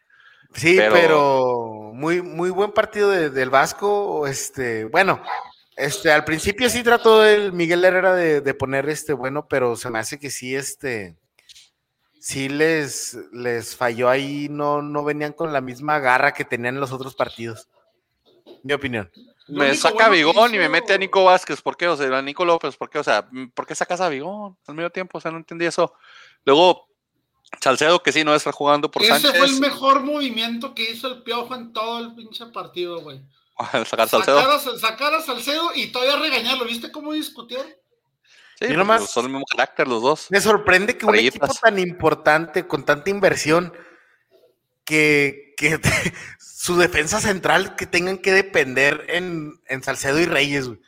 [0.54, 4.28] Sí, Pero- pero, muy, muy buen partido de- del Vasco.
[4.28, 5.22] Este, bueno,
[5.76, 9.90] este, al principio sí trató el Miguel Herrera de, de poner este bueno, pero se
[9.90, 11.16] me hace que sí, este,
[12.20, 16.82] sí les, les falló ahí, no, no venían con la misma garra que tenían en
[16.82, 17.68] los otros partidos.
[18.64, 19.10] Mi opinión.
[19.48, 21.62] Me saca bueno que Vigón y hizo- me mete a Nico Vázquez.
[21.62, 21.88] ¿Por qué?
[21.88, 23.00] O sea, a Nico López, ¿por qué?
[23.00, 25.20] O sea, ¿por qué sacas a Vigón al medio tiempo?
[25.20, 25.94] O sea, no entendí eso.
[26.44, 26.87] Luego,
[27.62, 29.32] Salcedo, que sí, no está jugando por Ese Sánchez.
[29.38, 33.22] fue el mejor movimiento que hizo el piojo en todo el pinche partido, güey.
[33.86, 34.40] Sacar Salcedo.
[34.40, 36.66] Sacar a, sacar a Salcedo y todavía regañarlo.
[36.66, 37.66] ¿Viste cómo discutieron?
[38.60, 40.28] Sí, Yo nomás- son el mismo carácter los dos.
[40.30, 43.72] Me sorprende que un equipo tan importante, con tanta inversión,
[44.84, 45.80] que, que
[46.40, 50.80] su defensa central que tengan que depender en, en Salcedo y Reyes, güey.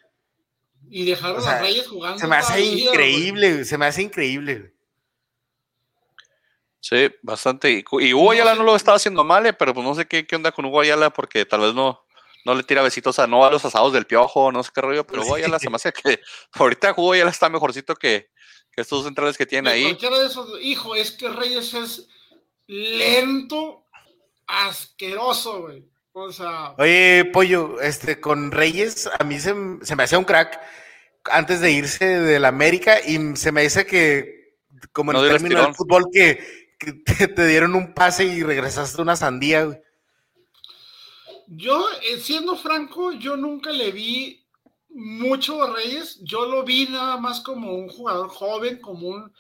[0.92, 2.18] Y dejaron O sea, a Reyes jugando.
[2.20, 4.56] Se me hace increíble, güey, se me hace increíble.
[4.60, 4.72] güey.
[6.90, 7.70] Sí, bastante.
[7.72, 10.26] Y, y Hugo Ayala no lo estaba haciendo mal, eh, pero pues no sé qué,
[10.26, 12.04] qué onda con Hugo Ayala, porque tal vez no,
[12.46, 15.06] no le tira besitos a no a los asados del piojo, no sé qué rollo,
[15.06, 16.20] pero Hugo Ayala se me hace que
[16.54, 18.32] ahorita Hugo Ayala está mejorcito que,
[18.72, 19.84] que estos centrales que tienen De ahí.
[19.84, 22.08] Cualquiera de esos, hijo, es que Reyes es
[22.66, 23.86] lento,
[24.48, 25.86] asqueroso, güey.
[26.14, 30.60] O sea, Oye, Pollo, este, con Reyes, a mí se, se me hacía un crack
[31.26, 34.56] antes de irse del América y se me dice que,
[34.92, 38.42] como en No el término del fútbol, que, que te, te dieron un pase y
[38.42, 39.80] regresaste una sandía, güey.
[41.48, 44.40] yo, eh, siendo franco, yo nunca le vi
[44.90, 46.20] mucho a Reyes.
[46.22, 49.32] Yo lo vi nada más como un jugador joven, como un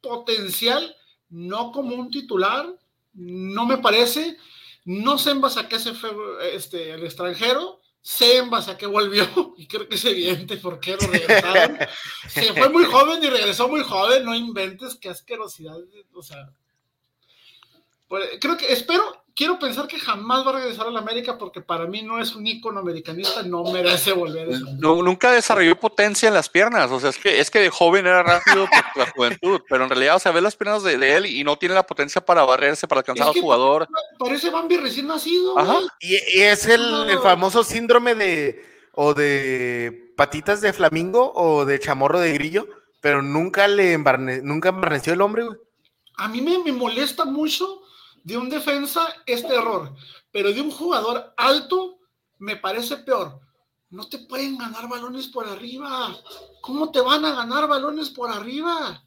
[0.00, 0.96] potencial,
[1.28, 2.66] no como un titular.
[3.14, 4.36] No me parece.
[4.84, 6.10] No sé en base a qué se fue
[6.52, 7.80] este, el extranjero.
[8.02, 9.26] Sé en base a qué volvió.
[9.56, 11.78] Y creo que es evidente por qué lo regresaron.
[12.28, 14.24] se fue muy joven y regresó muy joven.
[14.24, 15.76] No inventes, qué asquerosidad.
[16.12, 16.52] O sea,
[18.40, 19.02] creo que, espero,
[19.34, 22.34] quiero pensar que jamás va a regresar a la América porque para mí no es
[22.34, 24.48] un ícono americanista, no merece volver.
[24.48, 24.66] a eso.
[24.78, 28.06] No- nunca desarrolló potencia en las piernas, o sea, es que, es que de joven
[28.06, 31.16] era rápido por la juventud, pero en realidad, o sea, ve las piernas de, de
[31.16, 33.88] él y no tiene la potencia para barrerse, para alcanzar Es al que- jugador.
[34.18, 35.58] Parece Bambi recién nacido.
[35.58, 35.78] Ajá.
[36.00, 42.20] Y, y es el, famoso síndrome de, o de patitas de flamingo o de chamorro
[42.20, 42.66] de grillo,
[43.00, 45.58] pero nunca le embarne, nunca embarneció el hombre, güey.
[46.18, 47.82] A mí me, me molesta mucho
[48.26, 49.94] de un defensa este error,
[50.32, 52.00] pero de un jugador alto
[52.38, 53.40] me parece peor.
[53.88, 56.12] No te pueden ganar balones por arriba.
[56.60, 59.00] ¿Cómo te van a ganar balones por arriba?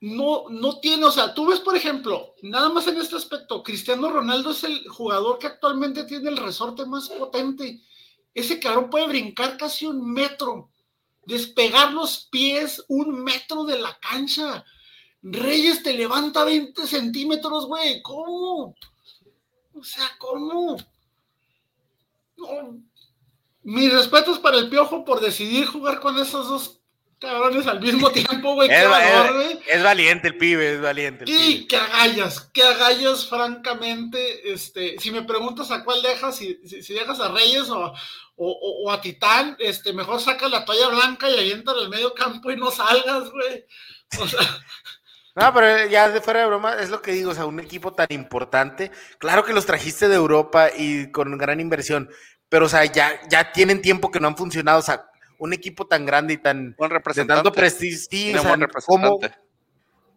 [0.00, 4.08] No, no tiene, o sea, tú ves, por ejemplo, nada más en este aspecto, Cristiano
[4.08, 7.82] Ronaldo es el jugador que actualmente tiene el resorte más potente.
[8.32, 10.70] Ese cabrón puede brincar casi un metro,
[11.26, 14.64] despegar los pies un metro de la cancha.
[15.22, 18.00] Reyes te levanta 20 centímetros, güey.
[18.02, 18.74] ¿Cómo?
[19.74, 20.76] O sea, ¿cómo?
[22.36, 22.78] No.
[23.62, 26.80] Mis respetos para el piojo por decidir jugar con esos dos
[27.18, 28.68] cabrones al mismo tiempo, güey.
[28.68, 34.50] Qué Es, es- valiente el pibe, es valiente el Y que agallas, que agallas, francamente.
[34.52, 37.92] Este, si me preguntas a cuál dejas, si, si, si dejas a Reyes o,
[38.36, 42.50] o, o- a Titán, este, mejor saca la toalla blanca y aviéntala al medio campo
[42.50, 43.66] y no salgas, güey.
[44.18, 44.40] O sea,
[45.36, 47.92] No, pero ya de fuera de broma, es lo que digo, o sea, un equipo
[47.92, 52.10] tan importante, claro que los trajiste de Europa y con gran inversión,
[52.48, 55.06] pero o sea, ya, ya tienen tiempo que no han funcionado, o sea,
[55.38, 57.42] un equipo tan grande y tan Buen representante.
[57.44, 59.40] tanto prestigio, o sea, buen ¿cómo- representante.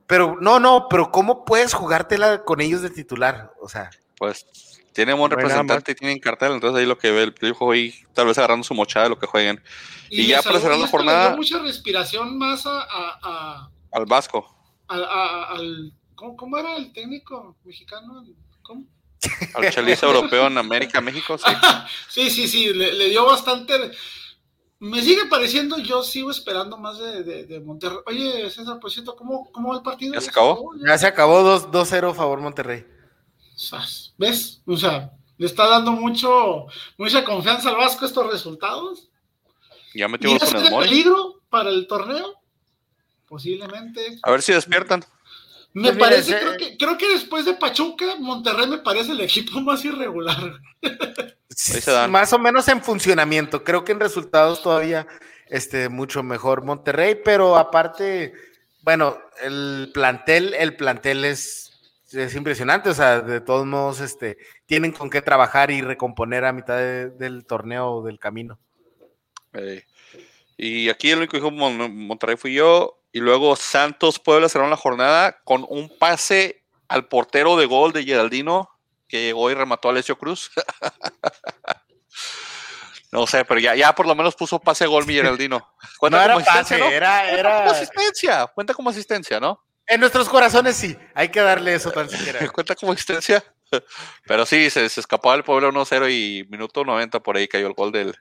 [0.08, 3.52] pero no, no, pero ¿cómo puedes jugártela con ellos de titular?
[3.62, 4.46] O sea, Pues
[4.94, 8.28] tiene buen representante y tienen cartel, entonces ahí lo que ve el piojo ahí, tal
[8.28, 9.62] vez agarrando su mochada de lo que jueguen.
[10.10, 14.06] Y ya para cerrar y la jornada- dio mucha respiración más a, a- a- Al
[14.06, 14.50] Vasco,
[14.88, 15.94] a- a- al.
[16.16, 18.24] ¿cómo, cómo era el técnico mexicano?
[18.62, 18.86] ¿Cómo?
[19.56, 21.46] al Chaliza europeo en América, México, sí.
[22.10, 23.92] Sí, sí, sí, le, le dio bastante.
[24.80, 28.00] Me sigue pareciendo, yo sigo esperando más de, de- de Monterrey.
[28.06, 30.14] Oye, César, por cierto, ¿cómo, cómo va el partido?
[30.14, 30.72] ¿Ya se acabó?
[30.86, 32.86] ya se acabó 2 2-0 favor Monterrey.
[34.18, 34.62] ¿Ves?
[34.66, 36.66] O sea, le está dando mucho,
[36.98, 39.10] mucha confianza al Vasco estos resultados.
[39.96, 42.34] Ya ¿Y metimos es con el peligro para el torneo?
[43.34, 44.20] Posiblemente.
[44.22, 45.04] A ver si despiertan.
[45.74, 49.60] Me Pues parece, creo que, creo que después de Pachuca, Monterrey me parece el equipo
[49.62, 50.38] más irregular.
[52.10, 55.08] Más o menos en funcionamiento, creo que en resultados todavía
[55.48, 58.34] este, mucho mejor Monterrey, pero aparte,
[58.84, 61.72] bueno, el plantel, el plantel es,
[62.12, 66.54] es impresionante, o sea, de todos modos, este, tienen con qué trabajar y recomponer a
[66.54, 68.60] mitad de- del torneo o del camino.
[69.54, 69.84] Eh,
[70.56, 73.00] y aquí el único que dijo Mon- Monterrey fui yo.
[73.14, 78.04] Y luego Santos Puebla cerraron la jornada con un pase al portero de gol de
[78.04, 78.70] Geraldino
[79.08, 80.52] que llegó y remató a Alessio Cruz.
[83.12, 85.60] no sé, pero ya, ya por lo menos puso pase gol mi Geraldino.
[85.60, 86.90] No Cuenta era como asistencia, pase, ¿no?
[86.96, 89.64] era, Cuenta como era, asistencia, cuenta como asistencia, ¿no?
[89.86, 92.40] en nuestros corazones sí, hay que darle eso tan siquiera.
[92.54, 93.44] cuenta como asistencia.
[94.26, 97.74] Pero sí, se, se escapó del Puebla 1-0 y minuto 90 por ahí cayó el
[97.74, 98.16] gol del,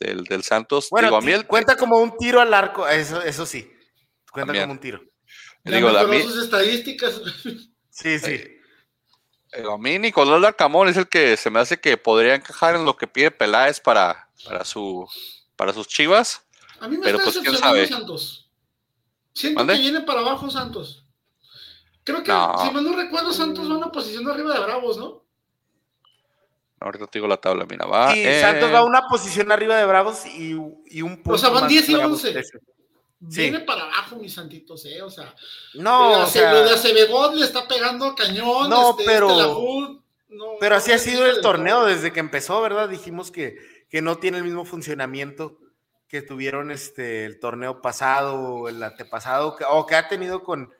[0.00, 0.88] del, del Santos.
[0.90, 3.71] Bueno, Digo, a mí el- cuenta como un tiro al arco, eso, eso sí,
[4.32, 5.00] cuenta como un tiro.
[5.64, 7.20] Ya digo, a mejoró mí- sus estadísticas.
[7.94, 8.30] Sí, sí.
[9.52, 12.86] Eh, A mí Nicolás Larcamón es el que se me hace que podría encajar en
[12.86, 15.06] lo que pide Peláez para, para, su,
[15.56, 16.42] para sus chivas.
[16.80, 17.88] A mí me Pero, está pues, quién decepcionando sabe.
[17.88, 18.50] Santos.
[19.34, 19.74] Siento ¿Mande?
[19.74, 21.04] que viene para abajo Santos.
[22.02, 22.54] Creo que, No.
[22.64, 25.22] si mal no recuerdo, Santos va a una posición arriba de Bravos, ¿no?
[26.80, 28.12] Ahorita te digo la tabla, mira, va.
[28.12, 30.56] Sí, Santos va a una posición arriba de Bravos y,
[30.86, 31.38] y un punto.
[31.38, 32.42] sea, van más 10 y que Bravos 11.
[33.28, 33.34] 13.
[33.34, 33.40] Sí.
[33.50, 35.00] Viene para abajo, mis santitos, ¿eh?
[35.02, 35.34] O sea,
[35.74, 36.52] No, de o sea,
[37.34, 38.68] le está pegando cañón.
[38.70, 42.60] No, este, pero- este no, pero así no ha sido el torneo desde que empezó,
[42.62, 42.88] ¿verdad?
[42.88, 43.58] Dijimos que,
[43.90, 45.58] que no tiene el mismo funcionamiento
[46.08, 50.72] que tuvieron este el torneo pasado o el antepasado que- o que ha tenido con,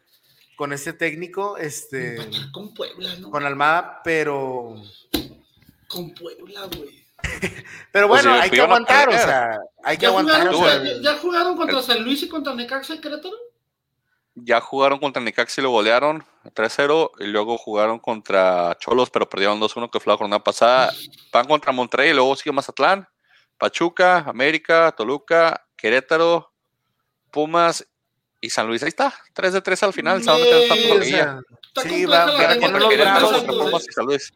[0.57, 2.17] con este técnico, este
[2.53, 3.31] con Puebla, ¿no?
[3.31, 4.75] con Almada, pero
[5.89, 7.02] Con Puebla, güey.
[7.93, 10.49] pero Pues bueno, sí, hay que iban a aguantar, o sea, hay que ¿Ya aguantar.
[10.53, 13.35] jugaron, o sea, ya- jugaron contra San Luis y contra Necaxa y Querétaro?
[14.35, 19.61] Ya jugaron contra Necaxa y lo golearon 3-0 y luego jugaron contra Cholos, pero perdieron
[19.61, 20.93] 2-1 que fue la jornada pasada.
[21.33, 23.07] Van contra Monterrey y luego sigue Mazatlán,
[23.59, 26.51] Pachuca, América, Toluca, Querétaro,
[27.31, 27.87] Pumas
[28.41, 28.83] y San Luis.
[28.83, 30.19] Ahí está, 3 de 3 al final.
[30.19, 31.07] a Sí, o porquería.
[31.25, 31.41] sea,
[31.75, 34.33] Está Sí, va- vienen para los que Querétaro contra Pumas y San Luis.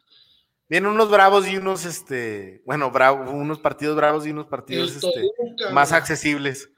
[0.69, 5.07] Vienen unos bravos y unos este, bueno, bravo, unos partidos bravos y unos partidos este,
[5.11, 6.69] Toluca, más accesibles.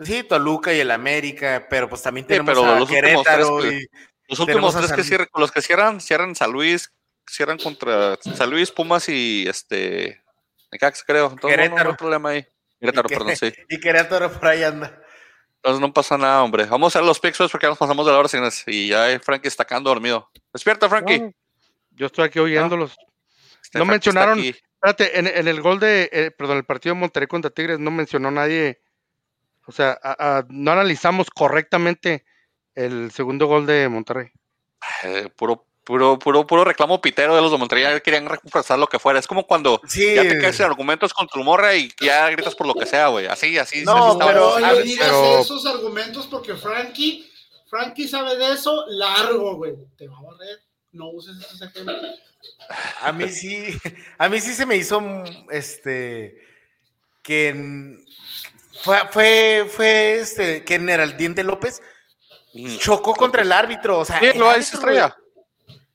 [0.00, 3.58] Sí, Toluca y el América, pero pues también Sí, tenemos pero a los últimos Querétaro
[3.60, 3.86] tres, y
[4.28, 6.92] Los últimos tres que cierran, los que cierran, cierran San Luis,
[7.26, 10.20] cierran contra San Luis, Pumas y este
[11.06, 11.30] creo.
[11.30, 11.90] Entonces no- no, Querétaro.
[11.90, 12.46] hay problema ahí.
[12.80, 13.52] Querétaro, que- perdón, sí.
[13.68, 15.00] y Querétaro por ahí anda.
[15.56, 16.64] Entonces no pasa nada, hombre.
[16.66, 18.64] Vamos a los pixels porque ya nos pasamos de la hora, señores.
[18.66, 20.28] Y ya hay Frankie está quedando dormido.
[20.52, 21.20] Despierta, Frankie.
[21.20, 21.32] No,
[21.92, 22.94] yo estoy aquí oyéndolos.
[23.78, 24.54] No Frankie está mencionaron-.
[24.84, 27.90] Espérate, en, en el gol de, eh, perdón, el partido de Monterrey contra Tigres no
[27.90, 28.82] mencionó nadie,
[29.66, 32.24] o sea, a- a- no analizamos correctamente
[32.74, 34.28] el segundo gol de Monterrey.
[35.04, 37.84] Eh, puro, puro, puro, puro reclamo pitero de los de Monterrey.
[37.84, 39.18] Ya querían recuperar lo que fuera.
[39.18, 42.54] Es como cuando Sí, ya te caes en argumentos con tu morra y ya gritas
[42.54, 43.26] por lo que sea, güey.
[43.26, 43.84] Así, así.
[43.84, 47.26] No, pero- no a le ver, digas pero- esos argumentos porque Frankie,
[47.70, 49.74] Frankie sabe de eso largo, güey.
[49.96, 50.58] Te va a barrer.
[50.94, 51.96] No uses esos ejemplos.
[53.02, 53.76] a mí sí,
[54.18, 55.02] a mí sí se me hizo
[55.50, 56.42] este
[57.22, 57.98] que
[58.82, 61.82] fue, fue, fue este que Neraldín de López
[62.54, 62.76] Mm.
[62.78, 63.98] chocó contra el árbitro.
[63.98, 65.16] O sea, Sí, árbitro, estrella.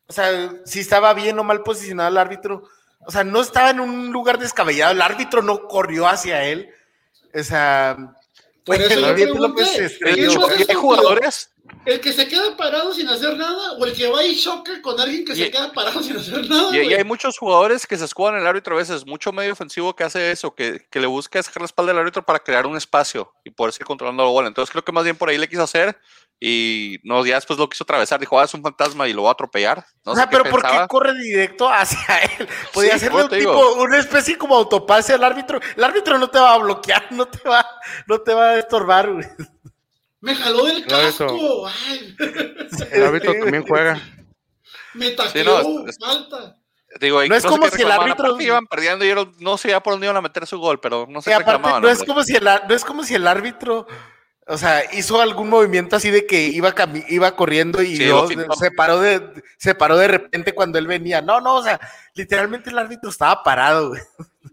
[0.07, 2.63] O sea, si estaba bien o mal posicionado el árbitro.
[3.05, 4.91] O sea, no estaba en un lugar descabellado.
[4.91, 6.69] El árbitro no corrió hacia él.
[7.33, 7.95] O sea,
[8.77, 10.15] Por eso yo Neraldín pregunté, López se De estrelló.
[10.15, 10.81] ¿quién hecho, más hay estúpido?
[10.81, 11.49] jugadores.
[11.85, 14.99] ¿El que se queda parado sin hacer nada o el que va y choca con
[14.99, 16.75] alguien que Y- se queda parado sin hacer nada?
[16.75, 20.03] Y, hay muchos jugadores que se escudan el árbitro a veces, mucho medio ofensivo que
[20.03, 23.31] hace eso, que, que le busca sacar la espalda al árbitro para crear un espacio
[23.43, 24.47] y poder seguir controlando la bola.
[24.47, 25.95] Entonces creo que más bien por ahí le quiso hacer
[26.39, 28.19] y no, ya después lo quiso atravesar.
[28.19, 29.85] Dijo, ah, es un fantasma y lo va a atropellar.
[30.05, 31.99] No o sé sea, qué pero ¿por qué corre directo hacia
[32.39, 32.47] él?
[32.73, 33.83] Podía Sí, hacerle por un tipo, digo.
[33.83, 35.59] una especie como autopase al árbitro.
[35.75, 37.65] El árbitro no te va a bloquear, no te va,
[38.07, 39.25] no te va a estorbar, güey.
[40.21, 41.67] Me jaló del casco.
[41.67, 42.15] Ay,
[42.91, 44.01] El árbitro Sí, también juega.
[44.93, 45.43] me taqueó.
[45.43, 46.55] no, es- falta.
[46.99, 49.13] Digo, No es sé como si el árbitro- aparte iban perdiendo y
[49.43, 51.51] no sé ya por dónde iban a meter su gol, pero no sé qué aparte,
[51.51, 51.83] reclamaban.
[51.83, 53.85] no es como si el, no es como si el árbitro,
[54.49, 58.09] o sea, hizo algún movimiento así de que iba, cami- iba corriendo y Sí,
[58.59, 59.21] se paró de,
[59.57, 61.21] se paró de repente cuando él venía.
[61.21, 61.79] No, no, o sea,
[62.15, 64.01] literalmente el árbitro estaba parado, güey.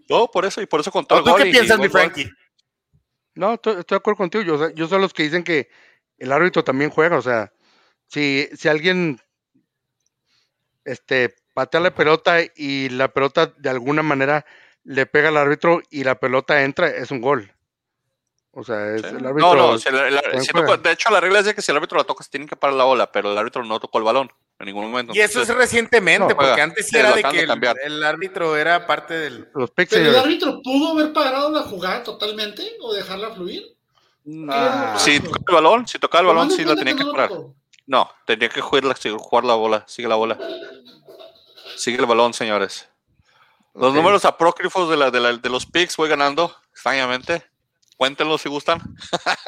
[0.09, 1.83] No, por eso, y por eso contó ¿O el tú gol qué y- piensas, y
[1.83, 1.89] mi.
[1.89, 2.31] Frankie?
[3.35, 4.45] No, estoy, estoy de acuerdo contigo.
[4.45, 5.69] Yo, yo soy los que dicen que
[6.19, 7.17] el árbitro también juega.
[7.19, 7.53] O sea,
[8.07, 9.19] si, si alguien
[10.85, 14.47] este, patea la pelota y la pelota de alguna manera
[14.85, 17.53] le pega al árbitro y la pelota entra, es un gol.
[18.59, 19.09] O sea, es Sí.
[19.09, 19.55] el árbitro.
[19.55, 20.67] No, no, si el- el- también si juega.
[20.69, 22.47] tocó- de hecho la regla es de que si el árbitro la toca se tiene
[22.47, 25.13] que parar la bola, pero el árbitro no tocó el balón en ningún momento.
[25.15, 26.65] Y eso es recientemente, No, porque juega.
[26.65, 29.51] antes era de que de el, árbitro era parte del...
[29.55, 33.77] Los picks, Pero el árbitro pudo haber parado la jugada totalmente o dejarla fluir.
[34.49, 37.31] Ah, si tocaba el balón, si tocaba el balón, sí la tenía que parar.
[37.87, 40.39] No, tenía que jugar la, jugar la bola, sigue la bola.
[41.77, 42.89] Sigue el balón, señores.
[43.75, 47.45] Los números apócrifos de, la, de, la- de los picks voy ganando, extrañamente.
[47.97, 48.81] Cuéntenlos si gustan.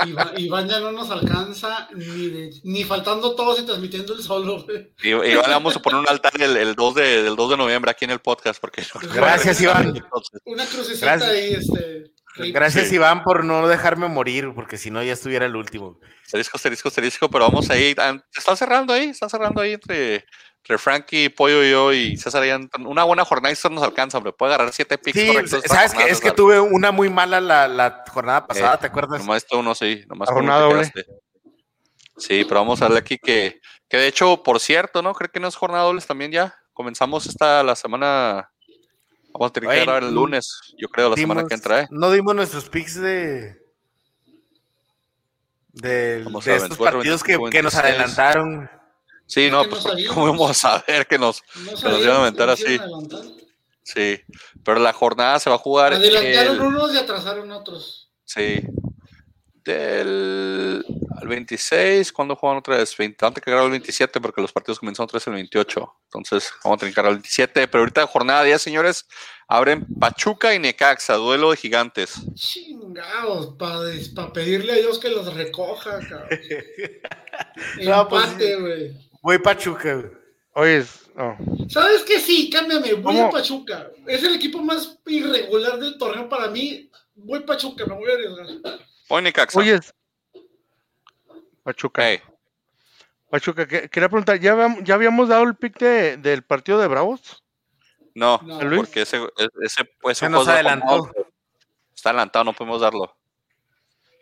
[0.07, 4.65] Iván, Iván ya no nos alcanza ni, de- ni faltando todos y transmitiendo el solo.
[4.65, 4.91] güey.
[5.03, 7.91] Y vale, vamos a poner un altar el, el 2 de, del 2 de noviembre
[7.91, 8.61] aquí en el podcast.
[8.61, 8.83] porque
[9.15, 10.03] Gracias, Iván.
[10.45, 11.31] Una crucecita Gracias.
[11.31, 12.05] ahí, este.
[12.53, 12.95] Gracias, Sí.
[12.95, 15.99] Iván, por no dejarme morir, porque si no ya estuviera el último.
[16.25, 17.95] Asterisco, asterisco, asterisco, pero vamos ahí.
[17.99, 20.25] ah, Está cerrando ahí, está cerrando ahí entre,
[20.69, 22.45] entre Frankie, Pollo y yo y César.
[22.81, 24.35] Una buena jornada y esto nos alcanza, hombre.
[24.35, 27.67] Puede agarrar siete picks Sí, correctos sabes que es que tuve una muy mala la,
[27.67, 29.21] la jornada pasada, Eh, ¿te acuerdas?
[29.21, 30.91] Nomás esto uno sí, nomás jornada te doble.
[30.93, 31.07] quedaste.
[32.19, 35.15] Sí, pero vamos a darle aquí que, que de hecho, por cierto, ¿no?
[35.15, 36.55] Creo que no es jornada dobles también ya.
[36.75, 38.51] Comenzamos esta la semana.
[39.33, 41.89] Vamos a tener que grabar el lunes, yo creo, la semana que entra, ¿eh?
[41.91, 43.57] No dimos nuestros picks de.
[45.73, 47.85] De ver, estos partidos que, 25, que nos 26.
[47.85, 48.78] adelantaron.
[49.29, 49.85] Sí, no, pues.
[50.09, 51.43] ¿cómo vamos a ver que nos.
[51.65, 52.77] No nos iban a aventar así.
[52.77, 53.21] adelantar.
[53.85, 54.21] Sí,
[54.65, 55.93] pero la jornada se va a jugar.
[55.95, 58.11] Adelantaron el- unos y atrasaron otros.
[58.25, 58.63] Sí.
[59.65, 60.85] Del
[61.21, 62.97] al 26, ¿cuándo juegan otra vez?
[62.97, 65.95] 20, antes que el 27, porque los partidos comenzaron otra vez el 28.
[66.05, 67.69] Entonces, vamos a trincar al 27.
[67.69, 69.07] Pero ahorita, jornada 10, señores,
[69.49, 72.15] abren Pachuca y Necaxa, duelo de gigantes.
[72.35, 76.29] Chingados, para pedirle a Dios que los recoja, cabrón.
[77.83, 79.08] No, pues, Empate, güey.
[79.23, 80.11] Voy Pachuca, güey.
[80.55, 80.85] Oye.
[81.69, 82.19] ¿Sabes qué?
[82.21, 82.95] Sí, cámbiame.
[82.95, 83.27] Voy ¿Cómo?
[83.27, 83.91] a Pachuca.
[84.07, 86.91] Es el equipo más irregular del torneo para mí.
[87.15, 88.79] Voy Pachuca, me voy a arriesgar.
[89.09, 89.59] Hoy Necaxa.
[89.59, 89.81] Oye,
[91.63, 92.03] Pachuca.
[93.31, 96.87] Pachuca, que- quería preguntar, ¿ya, habíamos- ya habíamos dado el pick de- del partido de
[96.89, 97.43] Bravos?
[98.15, 98.61] no, No.
[98.63, 98.81] Luis.
[98.81, 99.19] porque ese,
[99.61, 101.11] ese, pues, Se ese nos adelantó.
[101.95, 103.17] Está adelantado, no podemos darlo.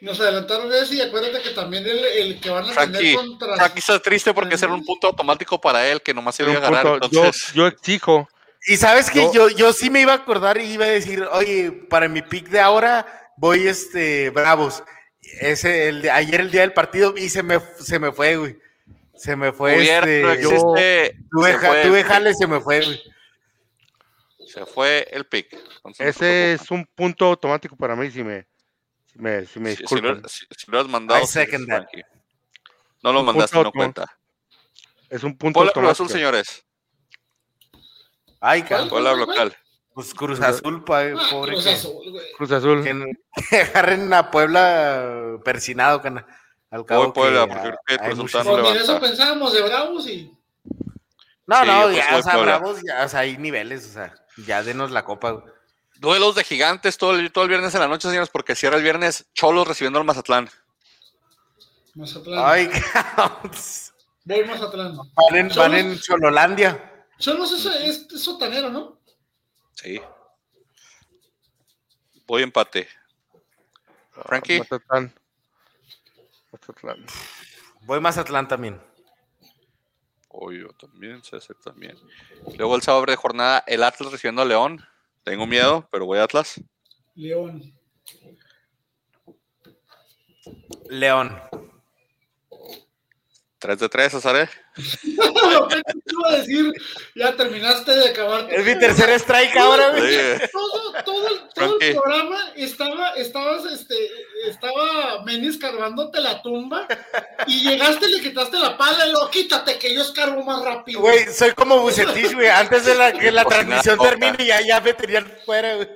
[0.00, 3.56] Nos adelantaron ese y acuérdate que también el, el que van a Frankie, tener contra.
[3.56, 6.52] Frankie está triste porque ese era un punto automático para él que nomás se iba
[6.52, 6.82] a.
[6.82, 8.28] Yo, Entonces, yo exijo.
[8.68, 11.22] Y sabes que Yo- yo, yo sí me iba a acordar y iba a decir,
[11.32, 13.06] oye, para mi pick de ahora
[13.36, 14.82] voy este Bravos.
[15.40, 18.58] Ese, el de- ayer el día del partido y se me, se me fue, güey.
[19.14, 20.22] Se me fue hubiera, este.
[20.22, 21.16] no yo- tuve,
[21.52, 23.02] se fue tuve jale, se me fue, güey.
[24.46, 25.52] Se fue el pick.
[25.76, 28.46] Entonces, Ese es un punto automático para mí, si me,
[29.16, 30.28] me, si me Si- si, lo, disculpan.
[30.28, 31.76] si- si lo has mandado, I sí, second that.
[31.88, 32.02] Frankie.
[33.02, 34.06] No lo Un mandaste, no cuenta.
[35.10, 35.90] Es un punto Puebla Cruz.
[35.90, 36.64] Azul, señores.
[38.40, 38.62] Ay.
[38.88, 39.56] Puebla local.
[39.94, 41.52] Pues Cruz Azul, pa- Ah, pobre.
[41.52, 42.32] Cruz Azul, güey.
[42.36, 42.84] Cruz Azul.
[42.84, 43.12] que,
[43.50, 46.26] que agarren a Puebla persinado, cana.
[46.70, 48.26] Al cabo Voy Puebla, que, porque creo que no
[48.62, 50.32] Pues eso pensábamos de Bravos y.
[51.46, 52.58] No, Sí, no, pues ya, voy o sea, Puebla.
[52.58, 55.44] bravos, ya, o sea, hay niveles, o sea, ya denos la copa, güey.
[55.98, 58.82] Duelos de gigantes todo el, todo el viernes en la noche, señores, porque cierra el
[58.82, 60.48] viernes Cholos recibiendo al Mazatlán.
[61.94, 62.42] Mazatlán.
[62.44, 62.70] Ay.
[64.24, 64.96] Voy Mazatlán.
[64.96, 67.06] Van en, van Cholos- en Chololandia.
[67.18, 69.00] Cholos es, es, es sotanero, ¿no?
[69.72, 70.00] Sí.
[72.26, 72.88] Voy empate.
[74.24, 74.58] Frankie.
[74.58, 75.14] Mazatlán.
[76.52, 77.06] Mazatlán.
[77.82, 78.82] Voy Mazatlán también.
[80.28, 81.96] Oh, yo también, César también.
[82.58, 84.86] Luego el sábado de jornada, el Atlas recibiendo a León.
[85.26, 86.62] Tengo miedo, pero voy a Atlas.
[87.16, 87.60] León.
[90.88, 91.36] León.
[93.58, 94.48] 3 de 3, César.
[94.76, 96.72] Iba a decir,
[97.14, 98.46] ya terminaste de acabar.
[98.52, 99.92] Es mi tercer strike ahora.
[100.52, 103.94] Todo, todo, el, todo el programa estaba, estabas, este,
[104.48, 106.86] estaba Meni escarbándote la tumba
[107.46, 111.00] y llegaste y le quitaste la pala y luego quítate que yo escarbo más rápido.
[111.00, 112.48] Güey, soy como Bucetich, güey.
[112.48, 115.88] Antes de la, que la transmisión termine, ya, ya me tenían fuera, güey.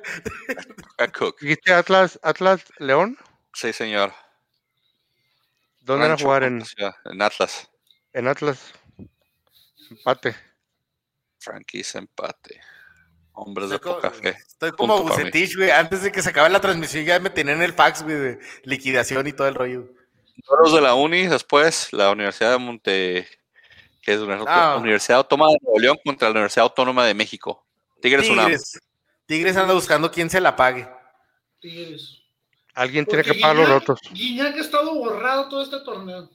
[1.40, 3.18] ¿Dijiste Atlas, Atlas León?
[3.52, 4.12] Sí, señor.
[5.80, 6.44] ¿Dónde van a jugar?
[6.44, 6.62] En
[7.22, 7.69] Atlas.
[8.12, 8.72] En Atlas.
[9.90, 10.34] Empate.
[11.38, 12.60] Frankie's empate.
[13.32, 14.30] Hombres de poca fe.
[14.46, 15.14] estoy como Punto.
[15.14, 15.70] Bucetich, güey.
[15.70, 19.26] Antes de que se acabe la transmisión, ya me tenían el fax, güey, de liquidación
[19.26, 19.88] y todo el rollo.
[20.48, 23.28] Duelos de la Uni, después la Universidad de Monte,
[24.02, 24.76] que es la Ah.
[24.76, 27.66] Universidad Autónoma de Nuevo León contra la Universidad Autónoma de México.
[28.02, 28.26] Tigres.
[28.26, 28.80] Tigres.
[29.26, 30.88] Tigres anda buscando quién se la pague.
[31.60, 32.18] Tigres.
[32.74, 34.00] Alguien tiene Porque que pagar los rotos.
[34.12, 36.30] Guiñac ha estado borrado todo este torneo.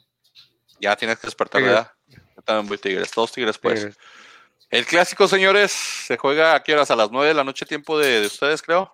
[0.80, 1.62] Ya tienes que despertar.
[1.62, 1.92] ¿verdad?
[2.08, 3.80] Yo también voy Tigres, todos Tigres, pues.
[3.80, 3.98] Tigres.
[4.70, 6.92] El clásico, señores, se juega a qué horas?
[6.92, 8.94] A las 9 de la noche, tiempo de, de ustedes, creo.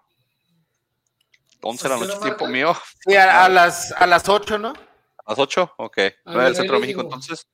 [1.61, 2.77] 11 de la ¿A qué noche, tiempo mío.
[3.05, 4.69] Sí, a, a las, a las 8, ¿no?
[4.69, 5.73] ¿A las 8?
[5.77, 5.97] Ok.
[5.97, 7.47] 9 ver, del Centro de México, entonces.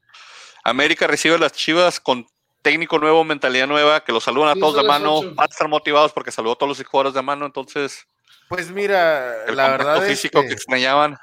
[0.63, 2.27] América recibe a las Chivas con
[2.61, 5.21] técnico nuevo, mentalidad nueva, que los saludan a todos de mano.
[5.21, 8.05] Van a estar motivados porque saludó a todos los jugadores de mano, entonces
[8.49, 11.17] Pues mira, el la contacto verdad físico este, que extrañaban.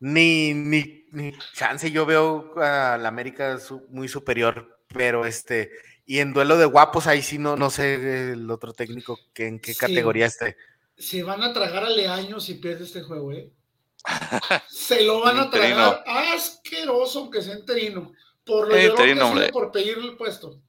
[0.00, 5.70] Ni, ni, ni chance yo veo a la América su- muy superior, pero este,
[6.06, 9.60] y en duelo de guapos ahí sí no, no sé el otro técnico que en
[9.60, 9.78] qué Sí.
[9.78, 10.56] categoría esté.
[10.96, 13.50] Se van a tragar a Leaño si pierde este juego, ¿eh?
[14.68, 18.12] Se lo van a tragar asqueroso, aunque sea interino.
[18.44, 20.60] Por lo Eh, que por pedirle el puesto.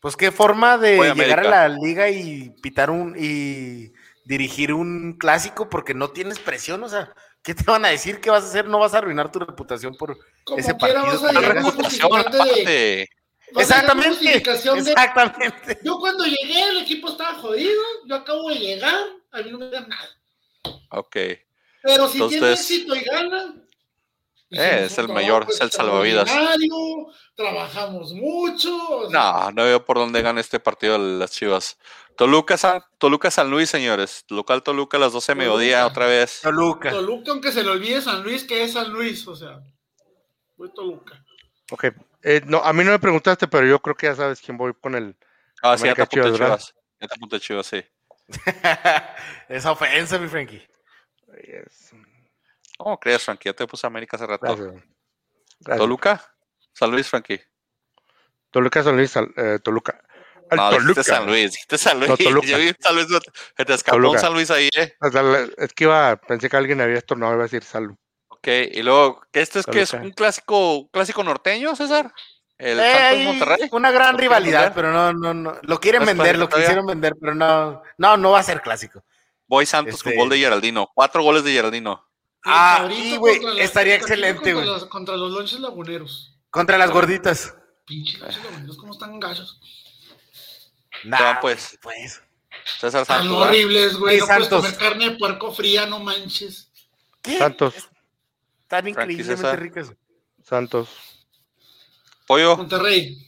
[0.00, 1.68] Pues qué forma de Voy a llegar a América.
[1.68, 3.92] la liga y pitar un y
[4.24, 7.12] dirigir un clásico porque no tienes presión, o sea,
[7.48, 8.20] ¿qué te van a decir?
[8.20, 8.68] ¿Qué vas a hacer?
[8.68, 11.62] No vas a arruinar tu reputación por Como Ese partido vas a llegar
[12.66, 13.08] de...
[13.56, 15.78] Exactamente, de- exactamente.
[15.82, 18.94] Yo cuando llegué el equipo estaba jodido, yo acabo de llegar,
[19.32, 20.08] a mí no me dan nada.
[20.90, 21.16] Ok.
[21.82, 23.54] Pero si tiene Entonces- éxito y gana,
[24.50, 26.30] Eh, es el mayor, es el salvavidas.
[27.34, 28.74] Trabajamos mucho.
[28.88, 31.78] o sea, No, no veo por dónde gana este partido las Chivas.
[32.16, 34.24] Toluca San, Toluca San Luis, señores.
[34.28, 36.40] Local Toluca a las 12 de mediodía otra vez.
[36.42, 36.90] Toluca.
[36.90, 39.60] Toluca, aunque se le olvide San Luis, que es San Luis, o sea,
[40.56, 41.24] voy Toluca.
[41.70, 41.84] Ok.
[42.22, 44.72] Eh, no, a mí no me preguntaste, pero yo creo que ya sabes quién voy
[44.74, 45.14] con el.
[45.62, 46.32] Ah, sí, ya te Chivas.
[46.34, 46.74] Chivas.
[47.00, 47.84] Ya te Chivas, sí.
[49.48, 50.66] Esa ofensa, mi Frankie.
[51.46, 51.92] Yes.
[52.78, 53.48] ¿Cómo crees, Frankie?
[53.50, 54.46] Ya te puse América hace rato.
[54.46, 54.82] Gracias.
[55.60, 55.78] Gracias.
[55.78, 56.34] ¿Toluca?
[56.72, 57.40] San Luis, Frankie.
[58.50, 60.00] Toluca, San Luis, eh, Toluca.
[60.50, 61.02] No, Toluca.
[61.02, 62.08] San Luis, dijiste San Luis.
[62.08, 62.46] No, Toluca.
[62.46, 63.06] Yo vi San Luis,
[63.56, 64.20] se te escapó un Toluca.
[64.20, 64.94] San Luis ahí, ¿eh?
[65.00, 65.22] O sea,
[65.58, 67.94] Es que iba, pensé que alguien había estornado, iba a decir salud.
[68.28, 70.06] Ok, y luego, ¿qué ¿esto es que es Toluca.
[70.06, 72.12] un clásico, un clásico norteño, César?
[72.56, 73.68] ¿El Eh, Santos Monterrey?
[73.72, 74.74] Una gran ¿Lo quieren rivalidad, vender?
[74.74, 75.58] pero no, no, no.
[75.62, 78.62] Lo quieren ¿No es vender, lo quisieron vender, pero no, no, no va a ser
[78.62, 79.04] clásico.
[79.46, 80.88] Voy Santos Este- con gol de Geraldino.
[80.94, 82.07] Cuatro goles de Geraldino.
[82.44, 84.66] Ah, y, güey, contra estaría excelente, contra güey.
[84.66, 86.34] los- Contra los lonches laguneros.
[86.50, 87.54] Contra las gorditas.
[87.84, 89.60] Pinche lonches laguneros, ¿cómo están gallos?
[91.04, 91.78] Nah, pues.
[91.82, 92.22] pues.
[92.80, 93.30] César Tan Santos.
[93.38, 93.48] ¿verdad?
[93.48, 94.18] horribles, güey.
[94.18, 94.62] No puedes Santos.
[94.64, 96.70] comer carne de puerco fría, no manches.
[97.22, 97.38] ¿Qué?
[97.38, 97.74] Santos,
[98.86, 99.92] increíblemente ricas.
[100.44, 100.88] Santos.
[102.26, 102.56] Pollo.
[102.56, 103.24] Monterrey.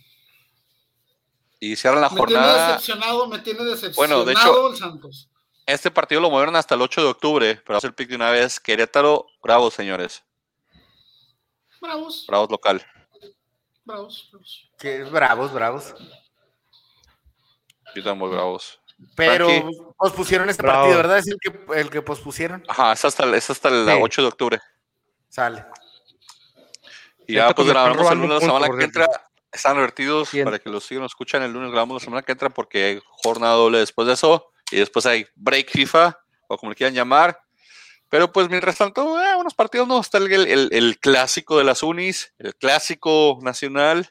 [1.58, 2.66] Y cierran la Me tiene jornada.
[2.72, 5.29] decepcionado, me tiene decepcionado Bueno, de hecho- el Santos.
[5.72, 8.30] Este partido lo movieron hasta el 8 de octubre, pero hace el pick de una
[8.30, 8.58] vez.
[8.58, 10.24] Querétaro, bravos, señores.
[11.80, 12.84] Bravos, Bravos local.
[13.84, 14.70] bravos, bravos.
[14.78, 15.94] Que bravos, bravos.
[17.94, 18.80] Yo muy bravos.
[19.16, 19.78] Pero Frankie.
[19.96, 20.80] pospusieron este Bravo.
[20.82, 21.18] partido, ¿verdad?
[21.18, 22.62] Es el que, el que pospusieron.
[22.68, 23.98] Ajá, es hasta, el- es hasta el Sí.
[24.02, 24.60] 8 de octubre.
[25.28, 25.64] Sale.
[27.26, 29.06] Y ya pues grabamos el lunes la semana que entra.
[29.52, 30.44] Están advertidos Bien.
[30.44, 33.02] para que los sigan, nos escuchan el lunes, grabamos la semana que entra porque hay
[33.04, 34.52] jornada doble después de eso.
[34.70, 36.18] Y después hay break FIFA,
[36.48, 37.38] o como le quieran llamar.
[38.08, 40.00] Pero pues mientras tanto, eh, unos partidos no.
[40.00, 44.10] Está el, el- el clásico de las unis, el clásico nacional,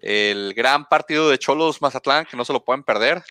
[0.00, 3.22] el gran partido de Cholos Mazatlán, que no se lo pueden perder.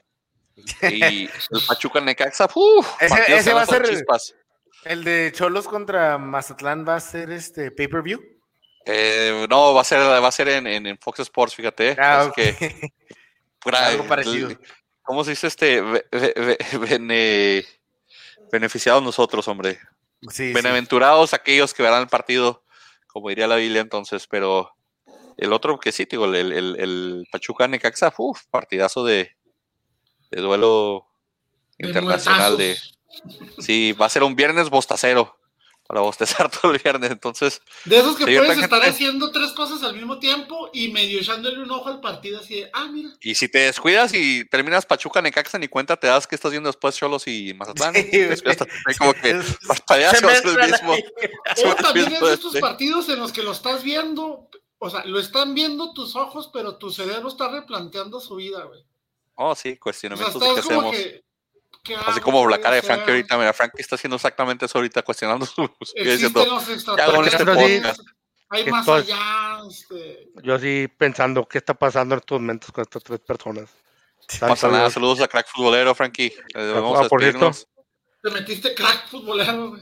[0.84, 4.36] Y el Pachuca Necaxa, uf, Ese- ese va a ser- chispas.
[4.84, 8.22] El de Cholos contra Mazatlán va a ser este pay-per-view.
[8.86, 11.96] Eh, no, va a ser, va a ser en, en- en Fox Sports, fíjate.
[12.00, 12.56] Ah, que
[13.74, 14.50] Algo parecido.
[15.08, 15.80] ¿Cómo se dice este?
[15.80, 16.58] Be- be- be-
[17.00, 17.66] bene-
[18.52, 19.80] beneficiados nosotros, hombre.
[20.24, 20.54] Sí, sí.
[20.54, 22.66] Bienaventurados aquellos que verán el partido,
[23.08, 24.76] como diría la Biblia entonces, pero
[25.38, 29.32] el otro que sí, digo, el, el, el Pachuca Necaxa, uf, partidazo de,
[30.30, 31.08] de duelo
[31.78, 32.78] De internacional de,
[33.60, 35.37] sí, va a ser un viernes bostacero
[35.88, 39.82] para bostezar todo el viernes, entonces De esos que puedes estar gente- haciendo tres cosas
[39.84, 43.10] al mismo tiempo y medio echándole un ojo al partido así de, ah, mira.
[43.22, 46.68] Y si te descuidas y terminas Pachuca, Necaxa, ni cuenta te das que estás viendo
[46.70, 47.94] después Cholos y Mazatlán.
[47.96, 48.38] Sí, güey.
[48.86, 50.94] ahí como que hacer el mezclan mismo.
[51.66, 52.62] O también es mismo de estos este.
[52.62, 54.50] partidos en los que lo estás viendo,
[54.80, 58.84] o sea, lo están viendo tus ojos, pero tu cerebro está replanteando su vida, güey.
[59.36, 60.96] Oh, sí, O sea, cuestionamientos de como hacemos.
[60.96, 61.24] que.
[61.84, 62.82] ¿Qué Así como la ¿Qué cara de?
[62.82, 67.28] Frankie ahorita, mira, Frankie está haciendo exactamente eso ahorita, cuestionando su, diciendo, los hago en
[67.28, 68.02] este?
[68.50, 73.04] Hay más allá, este, Yo así pensando, ¿qué está pasando en estos momentos con estas
[73.04, 73.70] tres personas?
[74.42, 76.34] no pasa nada, saludos a Crack Futbolero, Frankie.
[76.56, 77.52] Eh, vamos a Ah, por cierto.
[78.24, 79.82] te metiste crack futbolero, güey.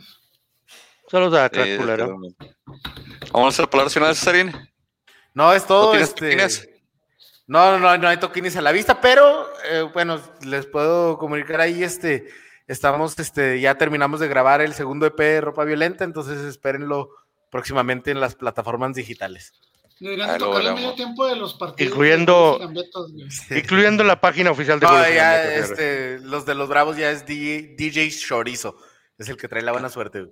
[1.10, 2.18] Saludos a Crack Eh, Culero.
[3.32, 4.52] Vamos a hacer palabras finales, Cesarín.
[5.34, 5.86] No, es todo.
[5.86, 6.70] ¿No tienes este, toquines?
[7.48, 11.62] No, no, no, no hay toquines a la vista, pero eh, bueno, les puedo comunicar
[11.62, 12.28] ahí, este,
[12.68, 17.12] estamos, este, ya terminamos de grabar el segundo EP de Ropa Violenta, entonces espérenlo
[17.52, 19.54] próximamente en las plataformas digitales.
[20.00, 21.94] Deberían Ah, tocar el medio tiempo de los partidos.
[21.94, 22.60] Incluyendo-.
[23.50, 27.76] Incluyendo la página oficial de No, ya, este, los de los Bravos ya es DJ,
[27.78, 28.76] DJ Chorizo,
[29.18, 30.28] es el que trae la buena suerte.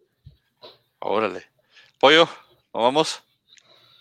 [1.00, 1.46] Órale.
[2.00, 2.28] Pollo,
[2.74, 3.24] ¿nos vamos?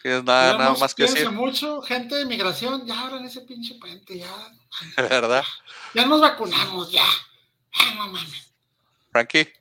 [0.03, 1.31] ¿Tienes nada, nada Cuidamos, más que decir?
[1.31, 4.31] mucho, gente de migración, ya abran ese pinche puente, ya.
[4.97, 5.45] ¿Verdad?
[5.95, 7.05] Ya nos vacunamos, ya.
[7.79, 8.53] Ya, no mames.
[9.13, 9.53] Frankie,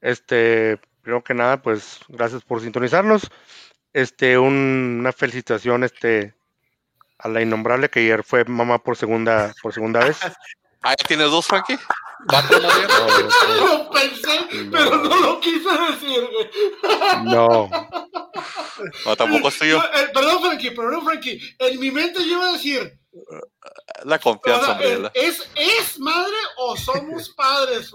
[0.00, 3.22] Este, primero que nada, pues gracias por sintonizarnos.
[3.92, 6.34] Este, un- una felicitación este
[7.18, 10.18] a la innombrable que ayer fue mamá por segunda por segunda vez.
[10.82, 11.78] ah, ¿ya tienes dos, Frankie?
[12.28, 14.40] Lo pensé,
[14.70, 17.24] pero no lo quise decir, güey.
[17.24, 17.68] No,
[19.06, 19.78] No, tampoco estoy yo.
[19.78, 21.40] No, eh, perdón, Frankie, perdón, Frankie.
[21.58, 22.98] En mi mente yo iba a decir,
[24.04, 24.92] La confianza, hombre.
[24.92, 27.92] eh, la- ¿es, ¿es madre o somos padres?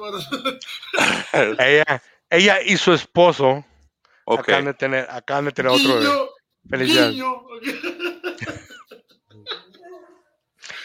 [1.60, 3.64] Ella, ella y su esposo
[4.28, 6.10] acaban de tener, acaban de tener otro bebé.
[6.70, 7.16] Felicidades.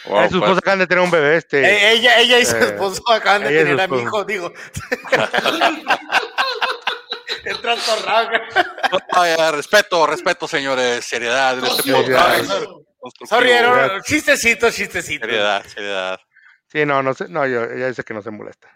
[0.05, 1.61] Wow, Ella y su pues, esposa acaban de tener un bebé, este.
[1.63, 4.51] Eh, ella, ella y su eh, esposo acaban de tener a mi hijo, digo.
[7.43, 8.29] Entra torrado.
[9.13, 11.05] Vaya, respeto, respeto, señores.
[11.05, 11.91] Seriedad en este.
[13.27, 15.25] Sorry, era un chistecito, chistecito.
[15.25, 16.19] Seriedad, seriedad.
[16.67, 18.69] Sí, no, no sé, no, yo, ella dice que no se molesta.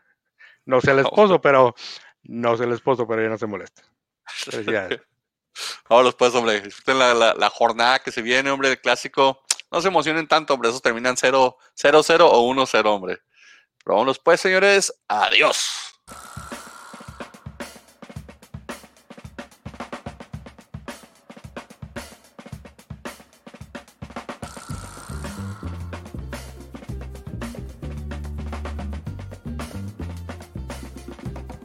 [0.66, 1.76] No sé el esposo, pero
[2.24, 3.84] no sé el esposo, pero ella no se molesta.
[5.90, 6.60] Vámonos pues, hombre.
[6.62, 9.44] Disfruten la, la, la jornada que se viene, hombre, el clásico.
[9.72, 10.70] No se emocionen tanto, hombre.
[10.70, 13.20] Esos terminan 0-0 o 1-0, hombre.
[13.84, 14.94] Pero vámonos pues, señores.
[15.08, 15.85] Adiós.